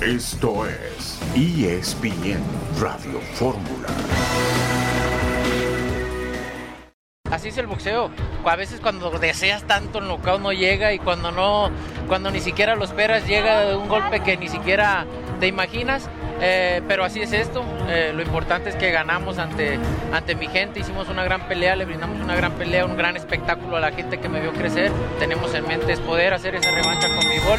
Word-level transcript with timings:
Esto 0.00 0.64
es 0.64 1.18
ESPN 1.34 2.40
Radio 2.80 3.20
Fórmula. 3.34 3.88
Así 7.28 7.48
es 7.48 7.58
el 7.58 7.66
boxeo. 7.66 8.08
A 8.44 8.54
veces 8.54 8.78
cuando 8.80 9.10
deseas 9.10 9.64
tanto 9.64 9.98
el 9.98 10.06
knockout 10.06 10.40
no 10.40 10.52
llega 10.52 10.92
y 10.92 11.00
cuando 11.00 11.32
no, 11.32 11.72
cuando 12.06 12.30
ni 12.30 12.38
siquiera 12.38 12.76
lo 12.76 12.84
esperas 12.84 13.26
llega 13.26 13.76
un 13.76 13.88
golpe 13.88 14.20
que 14.20 14.36
ni 14.36 14.46
siquiera 14.46 15.04
te 15.40 15.48
imaginas. 15.48 16.08
Eh, 16.40 16.80
pero 16.86 17.04
así 17.04 17.20
es 17.20 17.32
esto. 17.32 17.64
Eh, 17.88 18.12
lo 18.14 18.22
importante 18.22 18.70
es 18.70 18.76
que 18.76 18.92
ganamos 18.92 19.38
ante, 19.38 19.80
ante 20.12 20.36
mi 20.36 20.46
gente. 20.46 20.78
Hicimos 20.78 21.08
una 21.08 21.24
gran 21.24 21.48
pelea, 21.48 21.74
le 21.74 21.86
brindamos 21.86 22.20
una 22.20 22.36
gran 22.36 22.52
pelea, 22.52 22.86
un 22.86 22.96
gran 22.96 23.16
espectáculo 23.16 23.76
a 23.76 23.80
la 23.80 23.90
gente 23.90 24.20
que 24.20 24.28
me 24.28 24.40
vio 24.40 24.52
crecer. 24.52 24.92
Tenemos 25.18 25.52
en 25.54 25.66
mente 25.66 25.92
es 25.92 25.98
poder 25.98 26.34
hacer 26.34 26.54
esa 26.54 26.70
revancha 26.70 27.08
con 27.08 27.28
mi 27.28 27.38
gol. 27.38 27.58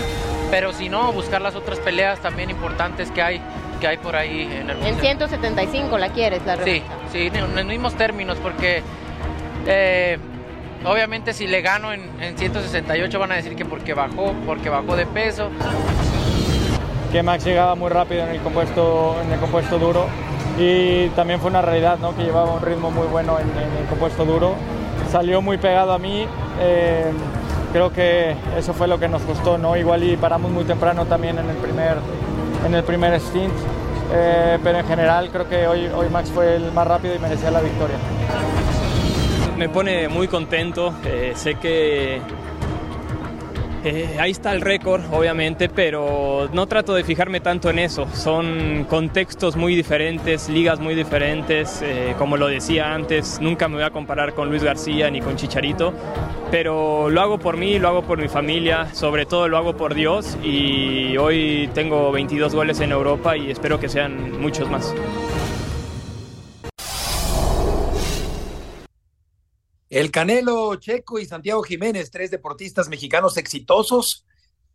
Pero 0.52 0.73
si 0.73 0.89
no, 0.89 1.12
buscar 1.13 1.41
las 1.41 1.55
otras 1.55 1.80
peleas 1.80 2.20
también 2.20 2.49
importantes 2.49 3.12
que 3.12 3.21
hay 3.21 3.41
que 3.80 3.88
hay 3.88 3.98
por 3.98 4.16
ahí 4.16 4.41
en 4.41 4.70
el 4.70 4.84
En 4.85 4.99
175 4.99 5.98
la 5.98 6.09
quieres, 6.09 6.45
la 6.45 6.57
revancha. 6.57 6.84
Sí, 7.12 7.30
sí, 7.31 7.31
en 7.34 7.55
los 7.55 7.66
mismos 7.66 7.95
términos, 7.95 8.38
porque 8.44 8.84
eh, 9.66 10.17
obviamente 10.84 11.31
si 11.34 11.48
le 11.48 11.62
gano 11.62 11.93
en, 11.93 12.02
en 12.21 12.38
168 12.38 13.20
van 13.20 13.31
a 13.31 13.35
decir 13.35 13.55
que 13.55 13.63
porque 13.63 13.93
bajó, 13.93 14.34
porque 14.45 14.67
bajó 14.67 14.98
de 14.98 15.05
peso 15.05 15.49
que 17.12 17.23
Max 17.23 17.43
llegaba 17.43 17.76
muy 17.76 17.90
rápido 17.90 18.23
en 18.23 18.29
el 18.29 18.40
compuesto, 18.41 19.16
en 19.23 19.31
el 19.31 19.40
compuesto 19.40 19.79
duro 19.79 20.07
y 20.57 21.07
también 21.09 21.40
fue 21.40 21.49
una 21.49 21.62
realidad 21.62 21.98
¿no? 21.99 22.16
que 22.16 22.23
llevaba 22.23 22.54
un 22.54 22.62
ritmo 22.62 22.91
muy 22.91 23.07
bueno 23.07 23.40
en, 23.40 23.48
el 23.48 23.85
compuesto 23.88 24.26
duro. 24.26 24.55
Salió 25.12 25.41
muy 25.41 25.57
pegado 25.57 25.93
a 25.93 25.98
mí, 25.98 26.27
eh, 26.59 27.12
creo 27.72 27.91
que 27.91 28.36
eso 28.58 28.73
fue 28.73 28.88
lo 28.88 29.00
que 29.00 29.08
nos 29.08 29.22
costó, 29.23 29.58
¿no? 29.58 29.76
igual 29.76 30.04
y 30.04 30.18
paramos 30.18 30.52
muy 30.52 30.64
temprano 30.64 31.05
también 31.05 31.38
en 31.38 31.50
el 31.50 31.58
primer, 31.58 31.98
en 32.66 32.74
el 32.74 32.84
primer 32.84 33.20
stint, 33.20 33.54
eh, 34.13 34.57
pero 34.63 34.80
en 34.80 34.88
general 34.88 35.30
creo 35.32 35.48
que 35.48 35.68
hoy, 35.68 35.88
hoy 35.88 36.10
Max 36.10 36.32
fue 36.34 36.55
el 36.55 36.71
más 36.71 36.88
rápido 36.88 37.16
y 37.16 37.20
merecía 37.20 37.52
la 37.52 37.62
victoria. 37.62 37.98
Me 39.58 39.70
pone 39.70 40.08
muy 40.08 40.27
contento, 40.27 40.93
eh, 41.04 41.34
sé 41.35 41.55
que 41.55 42.21
eh, 43.84 44.18
ahí 44.20 44.32
está 44.32 44.52
el 44.54 44.62
récord, 44.62 45.02
obviamente, 45.12 45.70
pero 45.70 46.49
no 46.52 46.68
trato 46.68 46.94
de 46.94 47.04
fijarme 47.04 47.40
tanto 47.40 47.70
en 47.70 47.80
eso. 47.80 48.08
Son 48.13 48.86
contextos 48.90 49.55
muy 49.55 49.76
diferentes, 49.76 50.49
ligas 50.49 50.80
muy 50.80 50.96
diferentes. 50.96 51.82
Eh, 51.82 52.16
como 52.18 52.38
lo 52.38 52.48
decía 52.48 52.94
antes, 52.94 53.40
nunca 53.40 53.68
me 53.68 53.76
voy 53.76 53.84
a 53.84 53.91
comparar 53.91 54.34
con 54.34 54.49
Luis 54.49 54.63
García 54.63 55.10
ni 55.10 55.21
con 55.21 55.38
Chicharito, 55.38 55.94
pero 56.52 57.10
lo 57.10 57.21
hago 57.21 57.40
por 57.40 57.58
mí, 57.58 57.80
lo 57.80 57.88
hago 57.88 58.04
por 58.04 58.20
mi 58.20 58.27
familia, 58.27 58.94
sobre 58.94 59.26
todo 59.26 59.48
lo 59.48 59.58
hago 59.58 59.77
por 59.77 59.93
Dios 59.93 60.38
y 60.43 61.18
hoy 61.18 61.70
tengo 61.74 62.12
22 62.12 62.54
goles 62.54 62.80
en 62.82 62.91
Europa 62.91 63.38
y 63.38 63.49
espero 63.49 63.80
que 63.80 63.88
sean 63.88 64.40
muchos 64.41 64.69
más. 64.69 64.94
El 69.90 70.12
Canelo 70.12 70.75
Checo 70.75 71.18
y 71.18 71.25
Santiago 71.25 71.63
Jiménez, 71.63 72.12
tres 72.12 72.29
deportistas 72.29 72.90
mexicanos 72.90 73.38
exitosos 73.38 74.23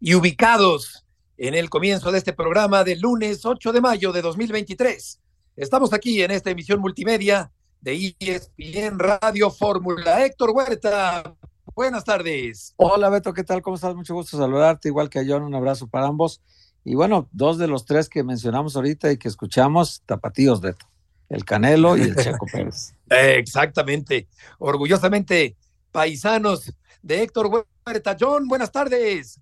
y 0.00 0.16
ubicados 0.16 1.04
en 1.36 1.54
el 1.54 1.70
comienzo 1.70 2.10
de 2.10 2.18
este 2.18 2.32
programa 2.32 2.82
del 2.82 2.98
lunes 2.98 3.46
8 3.46 3.72
de 3.72 3.80
mayo 3.80 4.10
de 4.10 4.22
2023. 4.22 5.20
Estamos 5.54 5.92
aquí 5.92 6.20
en 6.20 6.32
esta 6.32 6.50
emisión 6.50 6.80
multimedia 6.80 7.52
de 7.80 8.12
ESPN 8.18 8.98
Radio 8.98 9.52
Fórmula. 9.52 10.26
Héctor 10.26 10.50
Huerta, 10.50 11.36
buenas 11.76 12.02
tardes. 12.02 12.74
Hola 12.74 13.08
Beto, 13.08 13.32
¿qué 13.32 13.44
tal? 13.44 13.62
¿Cómo 13.62 13.76
estás? 13.76 13.94
Mucho 13.94 14.14
gusto 14.14 14.36
saludarte, 14.36 14.88
igual 14.88 15.10
que 15.10 15.20
a 15.20 15.24
John, 15.24 15.44
un 15.44 15.54
abrazo 15.54 15.86
para 15.86 16.08
ambos. 16.08 16.40
Y 16.82 16.96
bueno, 16.96 17.28
dos 17.30 17.56
de 17.58 17.68
los 17.68 17.84
tres 17.84 18.08
que 18.08 18.24
mencionamos 18.24 18.74
ahorita 18.74 19.12
y 19.12 19.18
que 19.18 19.28
escuchamos, 19.28 20.02
tapatíos, 20.06 20.60
Beto 20.60 20.86
el 21.34 21.44
Canelo 21.44 21.96
y 21.96 22.02
el 22.02 22.16
Checo 22.16 22.46
Pérez. 22.46 22.94
Exactamente. 23.10 24.28
Orgullosamente 24.58 25.56
paisanos 25.90 26.72
de 27.02 27.22
Héctor 27.22 27.66
Huerta. 27.86 28.16
John, 28.18 28.48
buenas 28.48 28.72
tardes. 28.72 29.40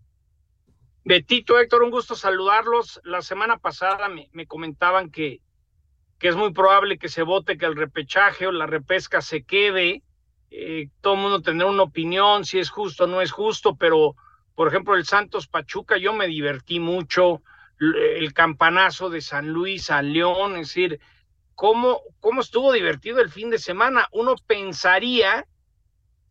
Betito, 1.05 1.59
Héctor, 1.59 1.83
un 1.83 1.91
gusto 1.91 2.15
saludarlos. 2.15 3.01
La 3.05 3.23
semana 3.23 3.59
pasada 3.59 4.09
me, 4.09 4.47
comentaban 4.47 5.11
que, 5.11 5.41
que, 6.19 6.29
es 6.29 6.37
muy 6.37 6.53
probable 6.53 6.99
que 6.99 7.09
se 7.09 7.23
vote 7.23 7.59
que 7.59 7.67
el 7.67 7.77
repechaje 7.77 8.47
o 8.47 8.53
la 8.53 8.67
repesca 8.67 9.21
se 9.21 9.43
quede. 9.43 10.03
Eh, 10.51 10.89
todo 11.01 11.15
el 11.15 11.21
mundo 11.21 11.43
tendrá 11.43 11.67
una 11.67 11.83
opinión, 11.83 12.45
si 12.45 12.59
es 12.59 12.71
justo 12.71 13.05
o 13.05 13.07
no 13.07 13.21
es 13.21 13.33
justo, 13.33 13.75
pero 13.77 14.15
por 14.55 14.69
ejemplo 14.69 14.95
el 14.95 15.07
Santos 15.07 15.49
Pachuca, 15.49 15.97
yo 15.97 16.13
me 16.13 16.27
divertí 16.27 16.79
mucho. 16.79 17.43
El 17.81 18.33
campanazo 18.33 19.11
de 19.11 19.21
San 19.23 19.49
Luis 19.49 19.91
a 19.91 20.03
León, 20.03 20.53
es 20.53 20.69
decir, 20.69 21.01
cómo, 21.63 22.03
cómo 22.19 22.41
estuvo 22.41 22.73
divertido 22.73 23.21
el 23.21 23.31
fin 23.31 23.49
de 23.49 23.59
semana. 23.59 24.09
Uno 24.11 24.35
pensaría 24.49 25.47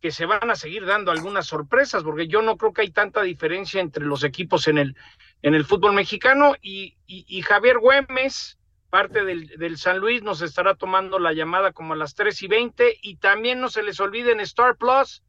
que 0.02 0.10
se 0.10 0.26
van 0.26 0.50
a 0.50 0.56
seguir 0.56 0.84
dando 0.84 1.10
algunas 1.10 1.46
sorpresas, 1.46 2.02
porque 2.02 2.28
yo 2.28 2.42
no 2.42 2.58
creo 2.58 2.74
que 2.74 2.82
hay 2.82 2.90
tanta 2.90 3.22
diferencia 3.22 3.80
entre 3.80 4.04
los 4.04 4.24
equipos 4.24 4.68
en 4.68 4.76
el, 4.76 4.94
en 5.40 5.54
el 5.54 5.64
fútbol 5.64 5.94
mexicano 5.94 6.54
y, 6.60 6.98
Javier 7.46 7.78
Güemes, 7.78 8.58
parte 8.90 9.24
del, 9.24 9.46
del, 9.56 9.78
San 9.78 10.00
Luis, 10.00 10.22
nos 10.22 10.42
estará 10.42 10.74
tomando 10.74 11.18
la 11.18 11.32
llamada 11.32 11.72
como 11.72 11.94
a 11.94 11.96
las 11.96 12.14
3 12.14 12.42
y 12.42 12.48
20 12.48 12.98
y 13.00 13.16
también 13.16 13.58
no 13.58 13.70
se 13.70 13.82
les 13.82 14.00
olvide 14.00 14.32
en 14.32 14.40
Star 14.40 14.76
Plus, 14.76 15.22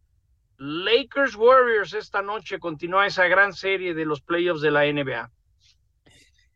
Lakers 0.57 1.37
Warriors 1.37 1.93
esta 1.93 2.21
noche 2.21 2.59
continúa 2.59 3.07
esa 3.07 3.27
gran 3.27 3.53
serie 3.53 3.93
de 3.93 4.03
los 4.03 4.19
playoffs 4.19 4.59
de 4.59 4.71
la 4.71 4.83
NBA. 4.83 5.31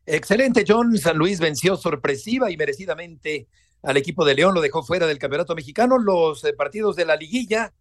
Excelente, 0.09 0.63
John. 0.65 0.97
San 0.97 1.17
Luis 1.17 1.37
venció 1.41 1.75
sorpresiva 1.75 2.49
y 2.49 2.55
merecidamente 2.55 3.49
al 3.83 3.97
equipo 3.97 4.23
de 4.23 4.35
León, 4.35 4.55
lo 4.55 4.61
dejó 4.61 4.81
fuera 4.81 5.05
del 5.05 5.19
campeonato 5.19 5.53
mexicano. 5.53 5.97
Los 5.97 6.45
eh, 6.45 6.53
partidos 6.53 6.95
de 6.95 7.03
la 7.03 7.17
liguilla, 7.17 7.73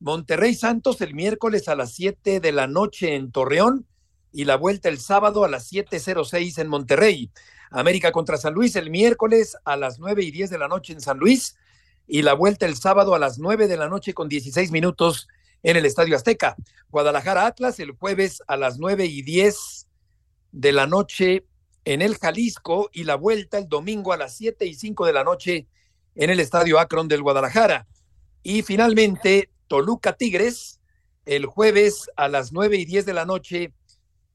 Monterrey 0.00 0.56
Santos 0.56 1.00
el 1.02 1.14
miércoles 1.14 1.68
a 1.68 1.76
las 1.76 1.94
7 1.94 2.40
de 2.40 2.52
la 2.52 2.66
noche 2.66 3.14
en 3.14 3.30
Torreón 3.30 3.86
y 4.32 4.44
la 4.44 4.56
vuelta 4.56 4.88
el 4.88 4.98
sábado 4.98 5.44
a 5.44 5.48
las 5.48 5.72
7.06 5.72 6.58
en 6.58 6.66
Monterrey. 6.66 7.30
América 7.70 8.10
contra 8.10 8.38
San 8.38 8.54
Luis 8.54 8.74
el 8.74 8.90
miércoles 8.90 9.56
a 9.64 9.76
las 9.76 10.00
9 10.00 10.24
y 10.24 10.32
10 10.32 10.50
de 10.50 10.58
la 10.58 10.66
noche 10.66 10.92
en 10.92 11.00
San 11.00 11.18
Luis 11.18 11.56
y 12.08 12.22
la 12.22 12.34
vuelta 12.34 12.66
el 12.66 12.74
sábado 12.74 13.14
a 13.14 13.20
las 13.20 13.38
9 13.38 13.68
de 13.68 13.76
la 13.76 13.88
noche 13.88 14.14
con 14.14 14.28
16 14.28 14.72
minutos 14.72 15.28
en 15.62 15.76
el 15.76 15.86
Estadio 15.86 16.16
Azteca. 16.16 16.56
Guadalajara 16.90 17.46
Atlas 17.46 17.78
el 17.78 17.92
jueves 17.92 18.42
a 18.48 18.56
las 18.56 18.80
9 18.80 19.06
y 19.06 19.22
10 19.22 19.86
de 20.50 20.72
la 20.72 20.88
noche 20.88 21.44
en 21.88 22.02
el 22.02 22.18
Jalisco 22.18 22.90
y 22.92 23.04
la 23.04 23.14
vuelta 23.14 23.56
el 23.56 23.66
domingo 23.66 24.12
a 24.12 24.18
las 24.18 24.36
7 24.36 24.66
y 24.66 24.74
5 24.74 25.06
de 25.06 25.12
la 25.14 25.24
noche 25.24 25.68
en 26.16 26.28
el 26.28 26.38
Estadio 26.38 26.78
Akron 26.78 27.08
del 27.08 27.22
Guadalajara. 27.22 27.86
Y 28.42 28.60
finalmente, 28.60 29.48
Toluca 29.68 30.12
Tigres, 30.12 30.80
el 31.24 31.46
jueves 31.46 32.10
a 32.14 32.28
las 32.28 32.52
9 32.52 32.76
y 32.76 32.84
10 32.84 33.06
de 33.06 33.14
la 33.14 33.24
noche 33.24 33.72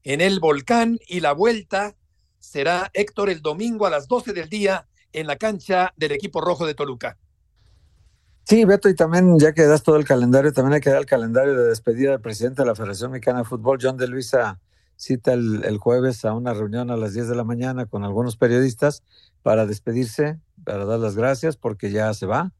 en 0.02 0.20
el 0.20 0.40
Volcán 0.40 0.98
y 1.06 1.20
la 1.20 1.30
vuelta 1.30 1.94
será 2.40 2.90
Héctor 2.92 3.30
el 3.30 3.40
domingo 3.40 3.86
a 3.86 3.90
las 3.90 4.08
12 4.08 4.32
del 4.32 4.48
día 4.48 4.88
en 5.12 5.28
la 5.28 5.36
cancha 5.36 5.94
del 5.96 6.10
equipo 6.10 6.40
rojo 6.40 6.66
de 6.66 6.74
Toluca. 6.74 7.18
Sí, 8.42 8.64
Beto, 8.64 8.88
y 8.88 8.96
también 8.96 9.38
ya 9.38 9.52
que 9.52 9.62
das 9.62 9.84
todo 9.84 9.94
el 9.94 10.04
calendario, 10.04 10.52
también 10.52 10.74
hay 10.74 10.80
que 10.80 10.90
dar 10.90 10.98
el 10.98 11.06
calendario 11.06 11.56
de 11.56 11.68
despedida 11.68 12.10
del 12.10 12.20
presidente 12.20 12.62
de 12.62 12.66
la 12.66 12.74
Federación 12.74 13.12
Mexicana 13.12 13.38
de 13.38 13.44
Fútbol, 13.44 13.78
John 13.80 13.96
de 13.96 14.08
Luisa 14.08 14.58
cita 14.96 15.32
el, 15.32 15.78
jueves 15.78 16.24
a 16.24 16.32
una 16.32 16.54
reunión 16.54 16.90
a 16.90 16.96
las 16.96 17.14
10 17.14 17.28
de 17.28 17.34
la 17.34 17.44
mañana 17.44 17.86
con 17.86 18.04
algunos 18.04 18.36
periodistas 18.36 19.02
para 19.42 19.66
despedirse, 19.66 20.38
para 20.64 20.84
dar 20.84 20.98
las 20.98 21.16
gracias 21.16 21.56
porque 21.56 21.90
ya 21.90 22.12
se 22.14 22.26
va. 22.26 22.52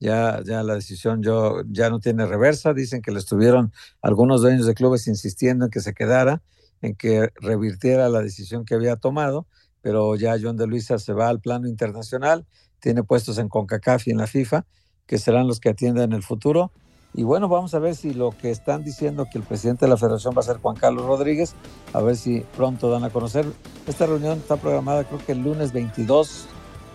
Ya, 0.00 0.40
ya 0.44 0.62
la 0.62 0.74
decisión 0.74 1.22
yo, 1.22 1.62
ya 1.68 1.90
no 1.90 1.98
tiene 1.98 2.24
reversa. 2.26 2.72
Dicen 2.72 3.02
que 3.02 3.10
le 3.10 3.18
estuvieron 3.18 3.72
algunos 4.00 4.42
dueños 4.42 4.66
de 4.66 4.74
clubes 4.74 5.08
insistiendo 5.08 5.64
en 5.64 5.70
que 5.70 5.80
se 5.80 5.92
quedara, 5.92 6.42
en 6.82 6.94
que 6.94 7.30
revirtiera 7.40 8.08
la 8.08 8.22
decisión 8.22 8.64
que 8.64 8.74
había 8.74 8.96
tomado, 8.96 9.46
pero 9.80 10.14
ya 10.14 10.36
John 10.40 10.56
de 10.56 10.66
Luisa 10.68 10.98
se 10.98 11.12
va 11.12 11.28
al 11.28 11.40
plano 11.40 11.66
internacional, 11.66 12.46
tiene 12.78 13.02
puestos 13.02 13.38
en 13.38 13.48
CONCACAF 13.48 14.06
y 14.06 14.12
en 14.12 14.18
la 14.18 14.28
FIFA, 14.28 14.66
que 15.06 15.18
serán 15.18 15.48
los 15.48 15.58
que 15.58 15.70
atiendan 15.70 16.12
el 16.12 16.22
futuro 16.22 16.70
y 17.14 17.22
bueno, 17.22 17.48
vamos 17.48 17.74
a 17.74 17.78
ver 17.78 17.94
si 17.94 18.12
lo 18.12 18.30
que 18.30 18.50
están 18.50 18.84
diciendo 18.84 19.26
que 19.30 19.38
el 19.38 19.44
presidente 19.44 19.86
de 19.86 19.90
la 19.90 19.96
federación 19.96 20.34
va 20.36 20.40
a 20.40 20.44
ser 20.44 20.58
Juan 20.58 20.76
Carlos 20.76 21.06
Rodríguez, 21.06 21.54
a 21.92 22.00
ver 22.00 22.16
si 22.16 22.40
pronto 22.56 22.90
dan 22.90 23.04
a 23.04 23.10
conocer. 23.10 23.46
Esta 23.86 24.06
reunión 24.06 24.38
está 24.38 24.56
programada 24.56 25.04
creo 25.04 25.18
que 25.24 25.32
el 25.32 25.38
lunes 25.38 25.72
22 25.72 26.46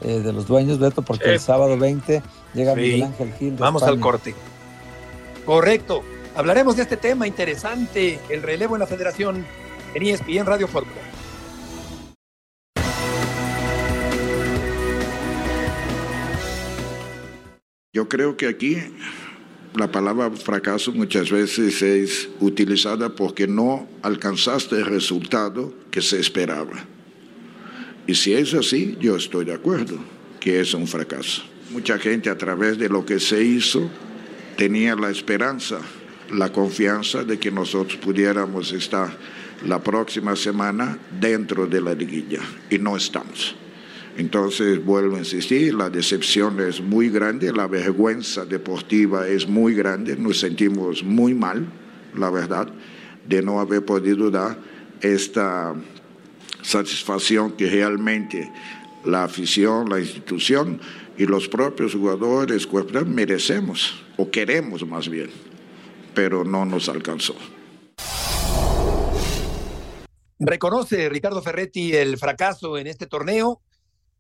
eh, 0.04 0.20
de 0.20 0.34
los 0.34 0.48
dueños, 0.48 0.80
Beto, 0.80 1.02
porque 1.02 1.34
el 1.34 1.40
sábado 1.40 1.78
20 1.78 2.22
llega 2.54 2.76
Miguel 2.76 3.04
Ángel 3.04 3.34
Gil. 3.34 3.56
vamos 3.58 3.84
al 3.84 4.00
corte. 4.00 4.36
Correcto. 5.46 6.04
Hablaremos 6.36 6.76
de 6.76 6.84
este 6.84 6.98
tema 6.98 7.28
interesante, 7.28 8.20
el 8.30 8.42
relevo 8.42 8.76
en 8.76 8.80
la 8.80 8.88
federación 8.88 9.46
en 9.94 10.04
ESPN 10.04 10.46
Radio 10.46 10.68
Fórmula. 10.68 11.02
Yo 17.94 18.10
creo 18.10 18.36
que 18.38 18.48
aquí 18.48 18.78
la 19.76 19.92
palabra 19.92 20.30
fracaso 20.32 20.92
muchas 20.92 21.32
veces 21.32 21.82
es 21.82 22.30
utilizada 22.40 23.10
porque 23.10 23.48
no 23.48 23.88
alcanzaste 24.02 24.76
el 24.76 24.86
resultado 24.86 25.74
que 25.90 26.02
se 26.02 26.20
esperaba. 26.20 26.86
Y 28.06 28.16
si 28.16 28.34
es 28.34 28.54
así, 28.54 28.98
yo 29.00 29.16
estoy 29.16 29.46
de 29.46 29.54
acuerdo 29.54 29.98
que 30.40 30.60
es 30.60 30.74
un 30.74 30.88
fracaso. 30.88 31.44
Mucha 31.72 31.98
gente 31.98 32.30
a 32.30 32.38
través 32.38 32.78
de 32.78 32.90
lo 32.90 33.06
que 33.06 33.20
se 33.20 33.44
hizo 33.44 33.90
tenía 34.58 34.96
la 34.96 35.10
esperanza, 35.10 35.80
la 36.32 36.52
confianza 36.52 37.24
de 37.24 37.40
que 37.40 37.50
nosotros 37.50 37.98
pudiéramos 37.98 38.72
estar 38.74 39.18
la 39.66 39.82
próxima 39.82 40.36
semana 40.36 41.00
dentro 41.20 41.66
de 41.66 41.82
la 41.82 41.96
liguilla 41.96 42.42
y 42.70 42.78
no 42.78 42.96
estamos. 42.96 43.56
Entonces, 44.18 44.84
vuelvo 44.84 45.16
a 45.16 45.20
insistir, 45.20 45.74
la 45.74 45.90
decepción 45.90 46.60
es 46.62 46.80
muy 46.80 47.10
grande, 47.10 47.52
la 47.52 47.68
vergüenza 47.68 48.46
deportiva 48.46 49.28
es 49.28 49.48
muy 49.48 49.74
grande, 49.74 50.16
nos 50.16 50.40
sentimos 50.40 51.04
muy 51.04 51.34
mal, 51.34 51.66
la 52.16 52.30
verdad, 52.30 52.68
de 53.28 53.42
no 53.42 53.60
haber 53.60 53.84
podido 53.84 54.30
dar 54.30 54.58
esta 55.02 55.74
satisfacción 56.62 57.54
que 57.54 57.70
realmente 57.70 58.52
la 59.04 59.24
afición, 59.24 59.90
la 59.90 60.00
institución 60.00 60.80
y 61.18 61.26
los 61.26 61.48
propios 61.48 61.94
jugadores 61.94 62.68
merecemos, 63.08 64.04
o 64.18 64.30
queremos 64.30 64.86
más 64.86 65.10
bien, 65.10 65.30
pero 66.14 66.44
no 66.44 66.66
nos 66.66 66.88
alcanzó. 66.88 67.36
Reconoce 70.40 71.10
Ricardo 71.10 71.42
Ferretti 71.42 71.94
el 71.94 72.18
fracaso 72.18 72.78
en 72.78 72.88
este 72.88 73.08
torneo, 73.08 73.62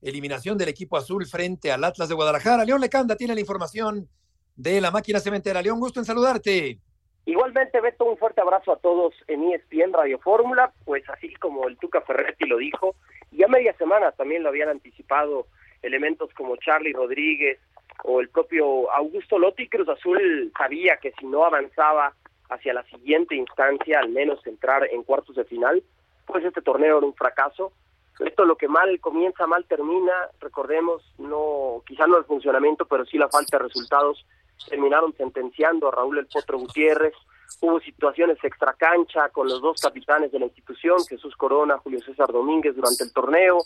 eliminación 0.04 0.58
del 0.58 0.70
equipo 0.70 0.98
azul 0.98 1.26
frente 1.26 1.72
al 1.72 1.84
Atlas 1.84 2.10
de 2.10 2.16
Guadalajara. 2.16 2.66
León 2.66 2.82
Lecanda 2.82 3.16
tiene 3.16 3.34
la 3.34 3.42
información 3.42 4.08
de 4.56 4.82
la 4.82 4.92
máquina 4.92 5.20
cementera. 5.20 5.62
León, 5.62 5.80
gusto 5.80 6.00
en 6.00 6.06
saludarte. 6.06 6.78
Igualmente, 7.26 7.80
Beto, 7.80 8.04
un 8.04 8.18
fuerte 8.18 8.42
abrazo 8.42 8.74
a 8.74 8.78
todos 8.78 9.14
en 9.28 9.54
ESPN 9.54 9.94
Radio 9.94 10.20
Fórmula, 10.20 10.74
pues 10.84 11.10
así 11.10 11.34
como 11.36 11.68
el 11.70 11.78
Tuca 11.78 12.02
Ferretti 12.02 12.46
lo 12.46 12.58
dijo, 12.58 12.96
ya 13.32 13.48
media 13.48 13.74
semana 13.78 14.12
también 14.12 14.44
lo 14.44 14.50
habían 14.50 14.70
anticipado 14.70 15.48
elementos 15.82 16.34
como 16.34 16.58
Charlie 16.58 16.92
Rodríguez 16.92 17.60
o 18.04 18.20
el 18.20 18.30
propio 18.30 18.92
Augusto 18.92 19.40
Lotti, 19.40 19.70
Cruz 19.70 19.88
Azul 19.88 20.52
sabía 20.58 20.98
que 20.98 21.14
si 21.18 21.26
no 21.26 21.46
avanzaba 21.46 22.14
hacia 22.50 22.74
la 22.74 22.84
siguiente 22.84 23.36
instancia, 23.36 24.00
al 24.00 24.10
menos 24.10 24.46
entrar 24.46 24.88
en 24.92 25.04
cuartos 25.04 25.36
de 25.36 25.46
final, 25.46 25.82
pues 26.26 26.44
este 26.44 26.62
torneo 26.62 26.98
era 26.98 27.06
un 27.06 27.14
fracaso. 27.14 27.72
Esto 28.19 28.45
lo 28.45 28.56
que 28.56 28.68
mal 28.68 29.00
comienza, 29.00 29.48
mal 29.48 29.65
termina. 29.65 30.13
Recordemos, 30.39 31.04
no, 31.18 31.81
quizá 31.86 32.06
no 32.07 32.18
el 32.18 32.25
funcionamiento, 32.25 32.86
pero 32.86 33.06
sí 33.06 33.18
la 33.18 33.30
falta 33.30 33.57
de 33.57 33.63
resultados. 33.63 34.25
Terminaron 34.69 35.13
sentenciando 35.15 35.88
a 35.88 35.92
Raúl 35.92 36.19
El 36.19 36.27
Potro 36.27 36.60
Gutiérrez. 36.60 37.13
Hubo 37.62 37.80
situaciones 37.80 38.38
extracancha 38.44 39.30
con 39.30 39.48
los 39.48 39.62
dos 39.62 39.81
capitanes 39.81 40.31
de 40.31 40.39
la 40.39 40.45
institución, 40.45 41.04
Jesús 41.06 41.36
Corona, 41.36 41.77
Julio 41.77 42.00
César 42.01 42.31
Domínguez, 42.31 42.75
durante 42.75 43.04
el 43.04 43.13
torneo. 43.13 43.60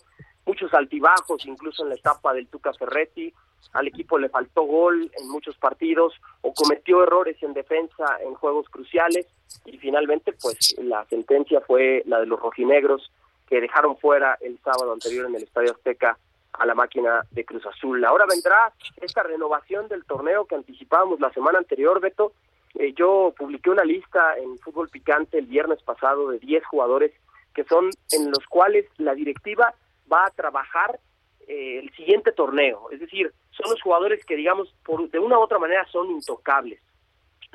Muchos 0.45 0.73
altibajos, 0.73 1.45
incluso 1.45 1.83
en 1.83 1.89
la 1.89 1.95
etapa 1.95 2.33
del 2.33 2.47
Tuca 2.47 2.73
Ferretti. 2.73 3.33
Al 3.73 3.87
equipo 3.87 4.17
le 4.17 4.29
faltó 4.29 4.63
gol 4.63 5.11
en 5.19 5.29
muchos 5.29 5.57
partidos 5.57 6.13
o 6.41 6.53
cometió 6.53 7.03
errores 7.03 7.41
en 7.43 7.53
defensa 7.53 8.17
en 8.21 8.33
juegos 8.35 8.69
cruciales 8.69 9.27
y 9.65 9.77
finalmente 9.77 10.33
pues 10.33 10.75
la 10.77 11.05
sentencia 11.05 11.61
fue 11.61 12.03
la 12.05 12.19
de 12.19 12.27
los 12.27 12.39
rojinegros 12.39 13.11
que 13.47 13.61
dejaron 13.61 13.97
fuera 13.97 14.37
el 14.41 14.59
sábado 14.59 14.93
anterior 14.93 15.25
en 15.27 15.35
el 15.35 15.43
Estadio 15.43 15.71
Azteca 15.71 16.17
a 16.53 16.65
la 16.65 16.75
máquina 16.75 17.21
de 17.31 17.45
Cruz 17.45 17.65
Azul. 17.65 18.03
Ahora 18.03 18.25
vendrá 18.27 18.73
esta 19.01 19.23
renovación 19.23 19.87
del 19.87 20.05
torneo 20.05 20.45
que 20.45 20.55
anticipábamos 20.55 21.19
la 21.19 21.31
semana 21.31 21.59
anterior, 21.59 21.99
Beto. 21.99 22.33
Eh, 22.75 22.93
yo 22.93 23.33
publiqué 23.37 23.69
una 23.69 23.83
lista 23.83 24.37
en 24.37 24.57
Fútbol 24.59 24.89
Picante 24.89 25.37
el 25.37 25.45
viernes 25.45 25.81
pasado 25.83 26.29
de 26.29 26.39
10 26.39 26.65
jugadores 26.65 27.11
que 27.53 27.63
son 27.63 27.89
en 28.11 28.29
los 28.29 28.45
cuales 28.47 28.85
la 28.97 29.15
directiva 29.15 29.73
va 30.11 30.25
a 30.25 30.31
trabajar 30.31 30.99
eh, 31.47 31.79
el 31.79 31.91
siguiente 31.95 32.31
torneo. 32.31 32.89
Es 32.91 32.99
decir, 32.99 33.33
son 33.51 33.71
los 33.71 33.81
jugadores 33.81 34.23
que, 34.25 34.35
digamos, 34.35 34.73
por, 34.83 35.09
de 35.09 35.17
una 35.17 35.39
u 35.39 35.41
otra 35.41 35.57
manera 35.57 35.85
son 35.91 36.11
intocables, 36.11 36.79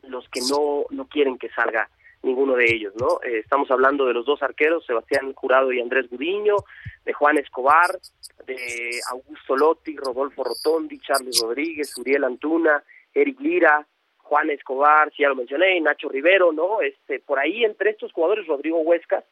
los 0.02 0.28
que 0.28 0.40
no, 0.50 0.86
no 0.90 1.06
quieren 1.06 1.38
que 1.38 1.50
salga 1.50 1.88
ninguno 2.22 2.54
de 2.54 2.64
ellos, 2.64 2.94
¿no? 2.96 3.20
Eh, 3.24 3.38
estamos 3.38 3.70
hablando 3.70 4.06
de 4.06 4.14
los 4.14 4.24
dos 4.24 4.42
arqueros, 4.42 4.86
Sebastián 4.86 5.32
Jurado 5.34 5.72
y 5.72 5.80
Andrés 5.80 6.08
Gudiño, 6.08 6.56
de 7.04 7.12
Juan 7.12 7.38
Escobar, 7.38 7.98
de 8.46 9.00
Augusto 9.10 9.56
Lotti, 9.56 9.96
Rodolfo 9.96 10.44
Rotondi, 10.44 10.98
Charles 11.00 11.40
Rodríguez, 11.42 11.96
Uriel 11.98 12.24
Antuna, 12.24 12.82
Eric 13.14 13.40
Lira, 13.40 13.86
Juan 14.18 14.50
Escobar, 14.50 15.12
si 15.12 15.22
ya 15.22 15.28
lo 15.28 15.34
mencioné, 15.34 15.80
Nacho 15.80 16.08
Rivero, 16.08 16.52
¿no? 16.52 16.80
Este, 16.80 17.20
por 17.20 17.38
ahí 17.38 17.64
entre 17.64 17.90
estos 17.90 18.12
jugadores, 18.12 18.46
Rodrigo 18.46 18.78
Huesca, 18.80 19.24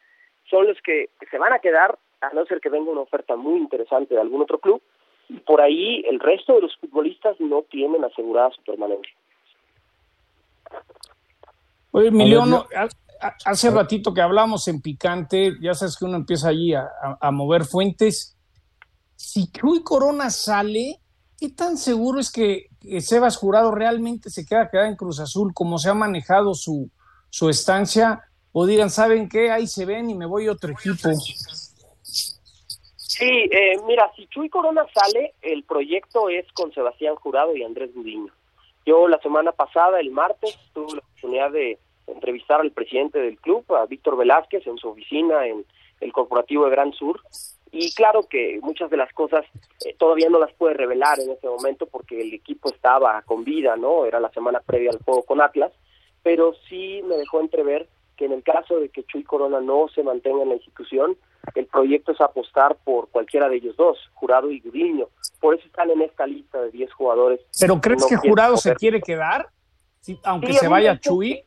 son 0.48 0.66
los 0.66 0.81
que 0.82 1.10
se 1.31 1.38
van 1.38 1.52
a 1.52 1.60
quedar, 1.60 1.98
a 2.20 2.31
no 2.34 2.44
ser 2.46 2.60
que 2.60 2.69
venga 2.69 2.90
una 2.90 3.02
oferta 3.02 3.37
muy 3.37 3.58
interesante 3.58 4.14
de 4.14 4.20
algún 4.20 4.42
otro 4.42 4.58
club, 4.58 4.82
y 5.28 5.38
por 5.38 5.60
ahí 5.60 6.04
el 6.08 6.19
resto 6.19 6.54
de 6.54 6.62
los 6.62 6.76
futbolistas 6.76 7.40
no 7.40 7.62
tienen 7.62 8.04
asegurada 8.04 8.50
su 8.50 8.62
permanencia. 8.62 9.14
Oye, 11.92 12.08
Emiliano, 12.08 12.66
hace 13.44 13.70
ratito 13.70 14.14
que 14.14 14.20
hablamos 14.20 14.66
en 14.69 14.81
Picante, 14.81 15.52
ya 15.60 15.75
sabes 15.75 15.96
que 15.96 16.04
uno 16.04 16.16
empieza 16.16 16.48
allí 16.48 16.72
a, 16.75 17.31
mover 17.31 17.64
fuentes. 17.64 18.37
Si 19.16 19.50
Chuy 19.50 19.82
Corona 19.82 20.31
sale, 20.31 21.00
¿qué 21.38 21.50
tan 21.50 21.76
seguro 21.76 22.20
es 22.20 22.31
que, 22.31 22.69
Sebas 23.00 23.37
Jurado 23.37 23.72
realmente 23.72 24.31
se 24.31 24.46
queda 24.46 24.70
quedado 24.70 24.88
en 24.88 24.96
Cruz 24.96 25.20
Azul, 25.20 25.52
como 25.52 25.78
se 25.78 25.90
ha 25.90 25.94
manejado 25.94 26.54
su, 26.54 26.90
su 27.28 27.48
estancia? 27.48 28.22
O 28.52 28.66
digan, 28.66 28.90
¿saben 28.90 29.28
qué? 29.28 29.50
Ahí 29.50 29.66
se 29.66 29.84
ven 29.84 30.10
y 30.10 30.14
me 30.14 30.26
voy 30.26 30.46
a 30.46 30.52
otro 30.52 30.72
equipo. 30.72 31.10
Sí, 32.96 33.28
eh, 33.28 33.76
mira, 33.87 34.10
si 34.16 34.26
Chuy 34.28 34.48
Corona 34.48 34.87
sale, 34.94 35.34
el 35.42 35.64
proyecto 35.64 36.31
es 36.31 36.50
con 36.52 36.72
Sebastián 36.72 37.16
Jurado 37.16 37.54
y 37.54 37.62
Andrés 37.62 37.94
Gudiño. 37.94 38.32
Yo 38.90 39.06
la 39.06 39.20
semana 39.20 39.52
pasada, 39.52 40.00
el 40.00 40.10
martes, 40.10 40.58
tuve 40.75 40.94
la 40.94 40.98
oportunidad 40.98 41.52
de 41.52 41.78
entrevistar 42.08 42.60
al 42.60 42.72
presidente 42.72 43.20
del 43.20 43.38
club, 43.38 43.64
a 43.72 43.87
Víctor 43.87 44.16
Velázquez, 44.16 44.66
en 44.66 44.78
su 44.78 44.88
oficina 44.88 45.46
en 45.46 45.64
el 46.00 46.12
corporativo 46.12 46.64
de 46.64 46.72
Gran 46.72 46.92
Sur. 46.92 47.20
Y 47.70 47.94
claro 47.94 48.25
que 48.28 48.58
muchas 48.60 48.90
de 48.90 48.96
las 48.96 49.12
cosas 49.12 49.46
eh, 49.87 49.94
todavía 49.96 50.28
no 50.28 50.40
las 50.40 50.52
puede 50.54 50.75
revelar 50.75 51.20
en 51.20 51.31
ese 51.31 51.46
momento 51.46 51.87
porque 51.87 52.20
el 52.20 52.34
equipo 52.34 52.69
estaba 52.69 53.22
con 53.22 53.44
vida, 53.44 53.76
¿no? 53.76 54.06
Era 54.06 54.19
la 54.19 54.31
semana 54.31 54.58
previa 54.58 54.90
al 54.90 55.04
juego 55.04 55.22
con 55.22 55.40
Atlas, 55.40 55.70
pero 56.25 56.54
sí 56.69 57.00
me 57.04 57.14
dejó 57.14 57.38
entrever 57.38 57.87
que 58.16 58.25
en 58.25 58.32
el 58.32 58.42
caso 58.42 58.81
de 58.81 58.88
que 58.88 59.04
Chuy 59.04 59.22
Corona 59.22 59.60
no 59.60 59.87
se 59.94 60.02
mantenga 60.02 60.42
en 60.42 60.48
la 60.48 60.56
institución, 60.56 61.16
el 61.54 61.66
proyecto 61.66 62.12
es 62.12 62.20
apostar 62.20 62.76
por 62.85 63.09
cualquiera 63.09 63.49
de 63.49 63.56
ellos 63.56 63.76
dos, 63.76 63.99
Jurado 64.14 64.50
y 64.50 64.61
Gudiño. 64.61 65.09
Por 65.40 65.54
eso 65.54 65.66
están 65.66 65.90
en 65.90 66.02
esta 66.02 66.26
lista 66.26 66.61
de 66.61 66.70
10 66.70 66.92
jugadores. 66.92 67.40
¿Pero 67.59 67.80
crees 67.80 68.04
que, 68.06 68.16
Jurado 68.16 68.56
se 68.56 68.75
quiere 68.75 69.00
quedar? 69.00 69.49
aunque 70.25 70.54
se 70.54 70.66
vaya 70.66 70.99
Chuy. 70.99 71.44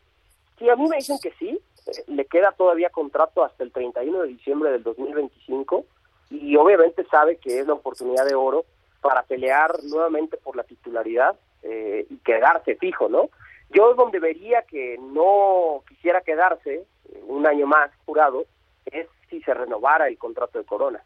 sí, 0.60 0.70
a 0.70 0.76
mí 0.76 0.88
me 0.88 0.98
dicen 0.98 1.18
que 1.22 1.32
sí. 1.40 1.60
Eh, 1.88 2.04
le 2.08 2.26
queda 2.26 2.52
todavía 2.52 2.90
contrato 2.90 3.44
hasta 3.44 3.64
el 3.64 3.72
31 3.72 4.22
de 4.22 4.28
diciembre 4.30 4.72
del 4.72 4.84
2025 4.84 5.86
y 6.30 6.56
obviamente 6.56 7.06
sabe 7.10 7.38
que 7.38 7.60
es 7.60 7.68
la 7.68 7.74
oportunidad 7.74 8.26
de 8.26 8.36
oro 8.36 8.66
para 9.02 9.24
pelear 9.24 9.84
nuevamente 9.84 10.38
por 10.38 10.56
la 10.56 10.64
titularidad 10.64 11.36
eh, 11.62 12.06
y 12.10 12.18
quedarse 12.18 12.76
fijo, 12.76 13.10
¿no? 13.10 13.30
Yo 13.70 13.94
donde 13.96 14.20
vería 14.20 14.62
que 14.64 14.98
no 15.00 15.84
quisiera 15.88 16.22
quedarse 16.22 16.86
eh, 17.10 17.24
un 17.28 17.46
año 17.46 17.68
más 17.68 17.92
jurado 18.06 18.46
es 18.86 19.08
si 19.34 19.42
se 19.42 19.54
renovara 19.54 20.08
el 20.08 20.18
contrato 20.18 20.60
de 20.60 20.66
Corona. 20.66 21.04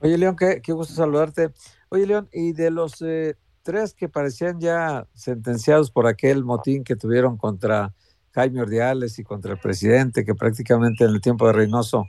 Oye, 0.00 0.16
León, 0.16 0.34
qué, 0.36 0.72
gusto 0.72 0.94
saludarte. 0.94 1.50
Oye, 1.90 2.06
León, 2.06 2.28
y 2.32 2.52
de 2.52 2.70
los 2.70 3.02
eh, 3.02 3.36
tres 3.62 3.92
que 3.92 4.08
parecían 4.08 4.58
ya 4.58 5.06
sentenciados 5.12 5.90
por 5.90 6.06
aquel 6.06 6.42
motín 6.42 6.84
que 6.84 6.96
tuvieron 6.96 7.36
contra 7.36 7.92
Jaime 8.32 8.62
Ordiales 8.62 9.18
y 9.18 9.24
contra 9.24 9.52
el 9.52 9.58
presidente, 9.58 10.24
que 10.24 10.34
prácticamente 10.34 11.04
en 11.04 11.10
el 11.10 11.20
tiempo 11.20 11.46
de 11.46 11.52
Reynoso 11.52 12.06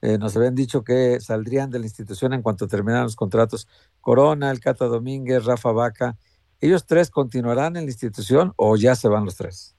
eh, 0.00 0.16
nos 0.16 0.36
habían 0.36 0.54
dicho 0.54 0.84
que 0.84 1.18
saldrían 1.18 1.70
de 1.70 1.80
la 1.80 1.86
institución 1.86 2.32
en 2.32 2.42
cuanto 2.42 2.68
terminaran 2.68 3.04
los 3.04 3.16
contratos, 3.16 3.66
Corona, 4.00 4.52
el 4.52 4.60
Cata 4.60 4.86
Domínguez, 4.86 5.44
Rafa 5.44 5.72
Vaca, 5.72 6.16
¿ellos 6.60 6.86
tres 6.86 7.10
continuarán 7.10 7.76
en 7.76 7.84
la 7.84 7.90
institución 7.90 8.52
o 8.54 8.76
ya 8.76 8.94
se 8.94 9.08
van 9.08 9.24
los 9.24 9.36
tres? 9.36 9.76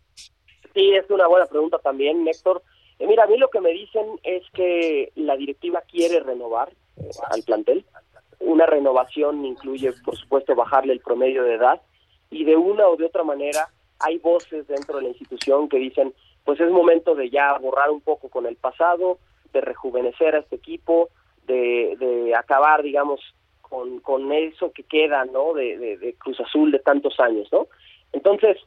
Sí, 0.73 0.93
es 0.93 1.09
una 1.09 1.27
buena 1.27 1.45
pregunta 1.45 1.79
también, 1.79 2.25
Néctor. 2.25 2.61
Mira, 2.99 3.23
a 3.23 3.27
mí 3.27 3.37
lo 3.37 3.49
que 3.49 3.61
me 3.61 3.71
dicen 3.71 4.05
es 4.23 4.43
que 4.53 5.11
la 5.15 5.37
directiva 5.37 5.81
quiere 5.81 6.19
renovar 6.19 6.69
eh, 6.97 7.09
al 7.29 7.43
plantel. 7.43 7.85
Una 8.39 8.65
renovación 8.65 9.45
incluye, 9.45 9.93
por 10.03 10.15
supuesto, 10.15 10.55
bajarle 10.55 10.93
el 10.93 10.99
promedio 10.99 11.43
de 11.43 11.55
edad 11.55 11.81
y 12.29 12.43
de 12.43 12.55
una 12.55 12.87
o 12.87 12.95
de 12.95 13.05
otra 13.05 13.23
manera 13.23 13.69
hay 13.99 14.17
voces 14.17 14.67
dentro 14.67 14.97
de 14.97 15.03
la 15.03 15.09
institución 15.09 15.69
que 15.69 15.77
dicen, 15.77 16.13
pues 16.43 16.59
es 16.59 16.71
momento 16.71 17.15
de 17.15 17.29
ya 17.29 17.57
borrar 17.57 17.89
un 17.89 18.01
poco 18.01 18.29
con 18.29 18.45
el 18.45 18.55
pasado, 18.55 19.19
de 19.53 19.61
rejuvenecer 19.61 20.35
a 20.35 20.39
este 20.39 20.55
equipo, 20.55 21.09
de, 21.45 22.33
acabar, 22.37 22.83
digamos, 22.83 23.21
con, 23.61 24.31
eso 24.31 24.71
que 24.71 24.83
queda, 24.83 25.25
¿no? 25.25 25.53
De 25.53 26.15
Cruz 26.19 26.39
Azul 26.39 26.71
de 26.71 26.79
tantos 26.79 27.19
años, 27.19 27.47
¿no? 27.51 27.67
Entonces, 28.11 28.57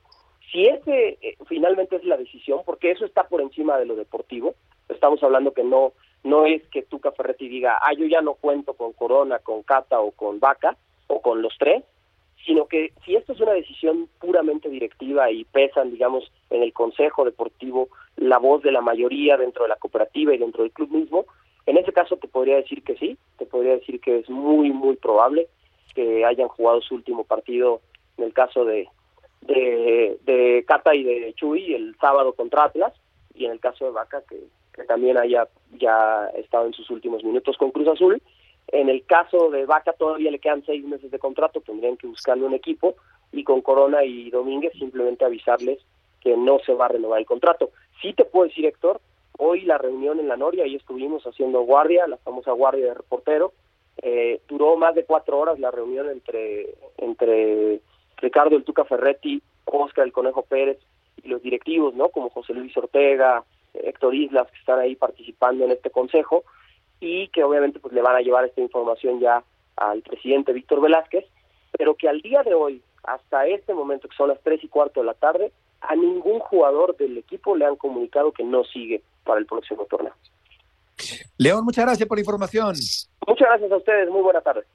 si 0.50 0.66
ese 0.66 1.19
eh, 1.21 1.37
finalmente 1.47 1.97
es 1.97 2.04
la 2.04 2.16
decisión, 2.16 2.61
porque 2.64 2.90
eso 2.90 3.04
está 3.04 3.25
por 3.25 3.40
encima 3.40 3.78
de 3.78 3.87
lo 3.87 3.97
deportivo, 3.97 4.54
estamos 4.88 5.23
hablando 5.23 5.52
que 5.52 5.64
no 5.64 5.92
no 6.23 6.45
es 6.45 6.62
que 6.69 6.83
Tuca 6.83 7.12
Ferretti 7.12 7.49
diga, 7.49 7.78
ah, 7.80 7.95
yo 7.95 8.04
ya 8.04 8.21
no 8.21 8.35
cuento 8.35 8.75
con 8.75 8.92
Corona, 8.92 9.38
con 9.38 9.62
Cata 9.62 10.00
o 10.00 10.11
con 10.11 10.38
Vaca, 10.38 10.76
o 11.07 11.23
con 11.23 11.40
los 11.42 11.57
tres, 11.59 11.83
sino 12.45 12.66
que 12.66 12.92
si 13.04 13.16
esto 13.16 13.33
es 13.33 13.40
una 13.40 13.52
decisión 13.52 14.09
puramente 14.21 14.69
directiva 14.69 15.30
y 15.30 15.45
pesan, 15.45 15.90
digamos, 15.90 16.30
en 16.50 16.62
el 16.62 16.73
Consejo 16.73 17.25
Deportivo 17.25 17.88
la 18.16 18.38
voz 18.38 18.62
de 18.62 18.73
la 18.73 18.80
mayoría 18.80 19.37
dentro 19.37 19.64
de 19.64 19.71
la 19.71 19.76
cooperativa 19.76 20.35
y 20.35 20.38
dentro 20.38 20.62
del 20.62 20.73
club 20.73 20.90
mismo, 20.90 21.26
en 21.66 21.78
ese 21.78 21.92
caso 21.92 22.16
te 22.16 22.28
podría 22.28 22.57
decir 22.57 22.83
que 22.83 22.97
sí, 22.97 23.19
te 23.38 23.47
podría 23.47 23.73
decir 23.73 24.00
que 24.00 24.19
es 24.19 24.30
muy, 24.30 24.73
muy 24.73 24.97
probable 24.97 25.49
que 25.95 26.25
hayan 26.25 26.49
jugado 26.49 26.80
su 26.80 26.95
último 26.95 27.25
partido 27.25 27.80
en 28.16 28.25
el 28.25 28.33
caso 28.33 28.64
de, 28.64 28.88
de, 29.42 30.18
de 30.25 30.64
Cata 30.66 30.94
y 30.94 31.04
de 31.04 31.32
Chuy 31.35 31.75
el 31.75 31.97
sábado 32.00 32.35
contra 32.35 32.64
Atlas 32.64 32.92
y 33.35 33.47
en 33.47 33.52
el 33.52 33.61
caso 33.61 33.87
de 33.87 33.90
Vaca 33.92 34.23
que, 34.28 34.38
que 34.73 34.85
también 34.85 35.16
haya 35.18 35.49
ya 35.78 36.26
estado 36.37 36.66
en 36.66 36.75
sus 36.75 36.90
últimos 36.90 37.25
minutos 37.25 37.56
con 37.56 37.70
Cruz 37.70 37.88
Azul 37.88 38.20
en 38.73 38.88
el 38.88 39.04
caso 39.04 39.50
de 39.50 39.66
Vaca 39.66 39.92
todavía 39.92 40.30
le 40.30 40.38
quedan 40.38 40.64
seis 40.64 40.85
meses 40.85 41.11
de 41.11 41.18
contrato, 41.18 41.61
tendrían 41.61 41.97
que 41.97 42.06
buscarle 42.06 42.44
un 42.44 42.54
equipo 42.54 42.94
y 43.32 43.42
con 43.42 43.62
Corona 43.62 44.04
y 44.04 44.30
Domínguez 44.30 44.73
simplemente 44.78 45.25
avisarles 45.25 45.78
que 46.20 46.37
no 46.37 46.59
se 46.61 46.75
va 46.75 46.85
a 46.85 46.90
renovar 46.90 47.18
el 47.18 47.26
contrato. 47.26 47.70
Sí 48.00 48.12
te 48.12 48.25
puedo 48.25 48.47
decir, 48.47 48.66
Héctor, 48.66 49.00
hoy 49.38 49.62
la 49.62 49.78
reunión 49.78 50.20
en 50.20 50.28
la 50.28 50.37
Noria, 50.37 50.64
ahí 50.64 50.76
estuvimos 50.76 51.25
haciendo 51.25 51.62
guardia, 51.62 52.06
la 52.06 52.18
famosa 52.18 52.52
guardia 52.52 52.87
de 52.87 52.94
reportero, 52.94 53.52
eh, 54.02 54.40
duró 54.49 54.76
más 54.76 54.94
de 54.94 55.04
cuatro 55.04 55.38
horas 55.38 55.59
la 55.59 55.70
reunión 55.70 56.09
entre, 56.09 56.75
entre 56.99 57.80
Ricardo 58.20 58.56
el 58.56 58.64
Tuca 58.64 58.84
Ferretti, 58.84 59.42
Oscar 59.64 60.04
el 60.04 60.12
Conejo 60.12 60.42
Pérez 60.42 60.78
y 61.22 61.28
los 61.28 61.42
directivos, 61.42 61.94
¿no? 61.94 62.08
Como 62.08 62.30
José 62.30 62.54
Luis 62.54 62.76
Ortega, 62.76 63.44
Héctor 63.74 64.14
Islas, 64.14 64.50
que 64.50 64.58
están 64.58 64.78
ahí 64.78 64.96
participando 64.96 65.64
en 65.64 65.72
este 65.72 65.90
consejo, 65.90 66.44
y 67.00 67.28
que 67.28 67.42
obviamente 67.42 67.80
pues 67.80 67.94
le 67.94 68.02
van 68.02 68.16
a 68.16 68.20
llevar 68.20 68.44
esta 68.44 68.60
información 68.60 69.20
ya 69.20 69.42
al 69.76 70.02
presidente 70.02 70.52
Víctor 70.52 70.80
Velázquez, 70.80 71.24
pero 71.76 71.94
que 71.94 72.08
al 72.08 72.20
día 72.20 72.42
de 72.42 72.54
hoy, 72.54 72.82
hasta 73.04 73.46
este 73.46 73.72
momento, 73.72 74.08
que 74.08 74.16
son 74.16 74.28
las 74.28 74.40
tres 74.42 74.62
y 74.62 74.68
cuarto 74.68 75.00
de 75.00 75.06
la 75.06 75.14
tarde, 75.14 75.52
a 75.80 75.96
ningún 75.96 76.40
jugador 76.40 76.96
del 76.96 77.16
equipo 77.16 77.56
le 77.56 77.64
han 77.64 77.76
comunicado 77.76 78.32
que 78.32 78.44
no 78.44 78.64
sigue 78.64 79.02
para 79.24 79.40
el 79.40 79.46
próximo 79.46 79.86
torneo. 79.86 80.12
León, 81.38 81.64
muchas 81.64 81.86
gracias 81.86 82.06
por 82.06 82.18
la 82.18 82.20
información. 82.20 82.74
Muchas 83.26 83.48
gracias 83.48 83.72
a 83.72 83.76
ustedes, 83.76 84.10
muy 84.10 84.20
buenas 84.20 84.44
tardes. 84.44 84.66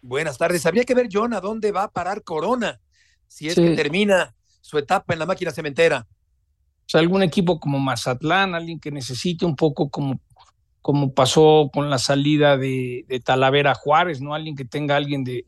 Buenas 0.00 0.38
tardes. 0.38 0.64
Habría 0.66 0.84
que 0.84 0.94
ver, 0.94 1.08
John, 1.12 1.34
a 1.34 1.40
dónde 1.40 1.72
va 1.72 1.84
a 1.84 1.90
parar 1.90 2.22
Corona, 2.22 2.80
si 3.26 3.48
es 3.48 3.54
que 3.54 3.74
termina 3.74 4.34
su 4.60 4.78
etapa 4.78 5.12
en 5.12 5.18
la 5.18 5.26
máquina 5.26 5.50
cementera. 5.50 6.06
O 6.10 6.90
sea, 6.90 7.00
algún 7.00 7.22
equipo 7.22 7.60
como 7.60 7.78
Mazatlán, 7.78 8.54
alguien 8.54 8.80
que 8.80 8.90
necesite 8.90 9.44
un 9.44 9.56
poco 9.56 9.90
como 9.90 10.20
como 10.88 11.12
pasó 11.12 11.70
con 11.70 11.90
la 11.90 11.98
salida 11.98 12.56
de, 12.56 13.04
Talavera 13.22 13.74
Juárez, 13.74 14.22
¿no? 14.22 14.34
Alguien 14.34 14.56
que 14.56 14.64
tenga 14.64 14.96
alguien 14.96 15.22
de 15.22 15.44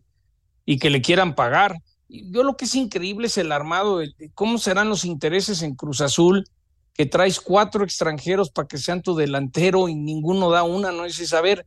y 0.66 0.78
que 0.78 0.90
le 0.90 1.00
quieran 1.00 1.35
pagar. 1.35 1.78
Yo 2.09 2.42
lo 2.42 2.59
que 2.59 2.66
es 2.66 2.75
increíble 2.75 3.28
es 3.28 3.38
el 3.38 3.50
armado, 3.50 4.02
cómo 4.35 4.59
serán 4.59 4.90
los 4.90 5.07
intereses 5.07 5.62
en 5.62 5.76
Cruz 5.76 6.02
Azul, 6.02 6.45
que 6.92 7.07
traes 7.07 7.40
cuatro 7.40 7.85
extranjeros 7.85 8.50
para 8.50 8.69
que 8.69 8.76
sean 8.76 9.00
tu 9.00 9.16
delantero 9.16 9.88
y 9.88 9.95
ninguno 9.95 10.50
da 10.50 10.62
una, 10.62 10.92
¿no? 10.92 11.07
Es 11.07 11.16
saber, 11.26 11.64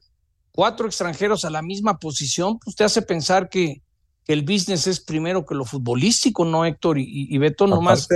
cuatro 0.53 0.87
extranjeros 0.87 1.43
a 1.45 1.49
la 1.49 1.61
misma 1.61 1.99
posición, 1.99 2.59
pues 2.59 2.75
te 2.75 2.83
hace 2.83 3.01
pensar 3.01 3.49
que, 3.49 3.81
el 4.25 4.43
business 4.43 4.87
es 4.87 5.01
primero 5.01 5.45
que 5.45 5.53
lo 5.53 5.65
futbolístico, 5.65 6.45
¿no, 6.45 6.63
Héctor? 6.63 6.97
Y, 6.97 7.27
y 7.29 7.37
Beto 7.39 7.67
nomás 7.67 8.07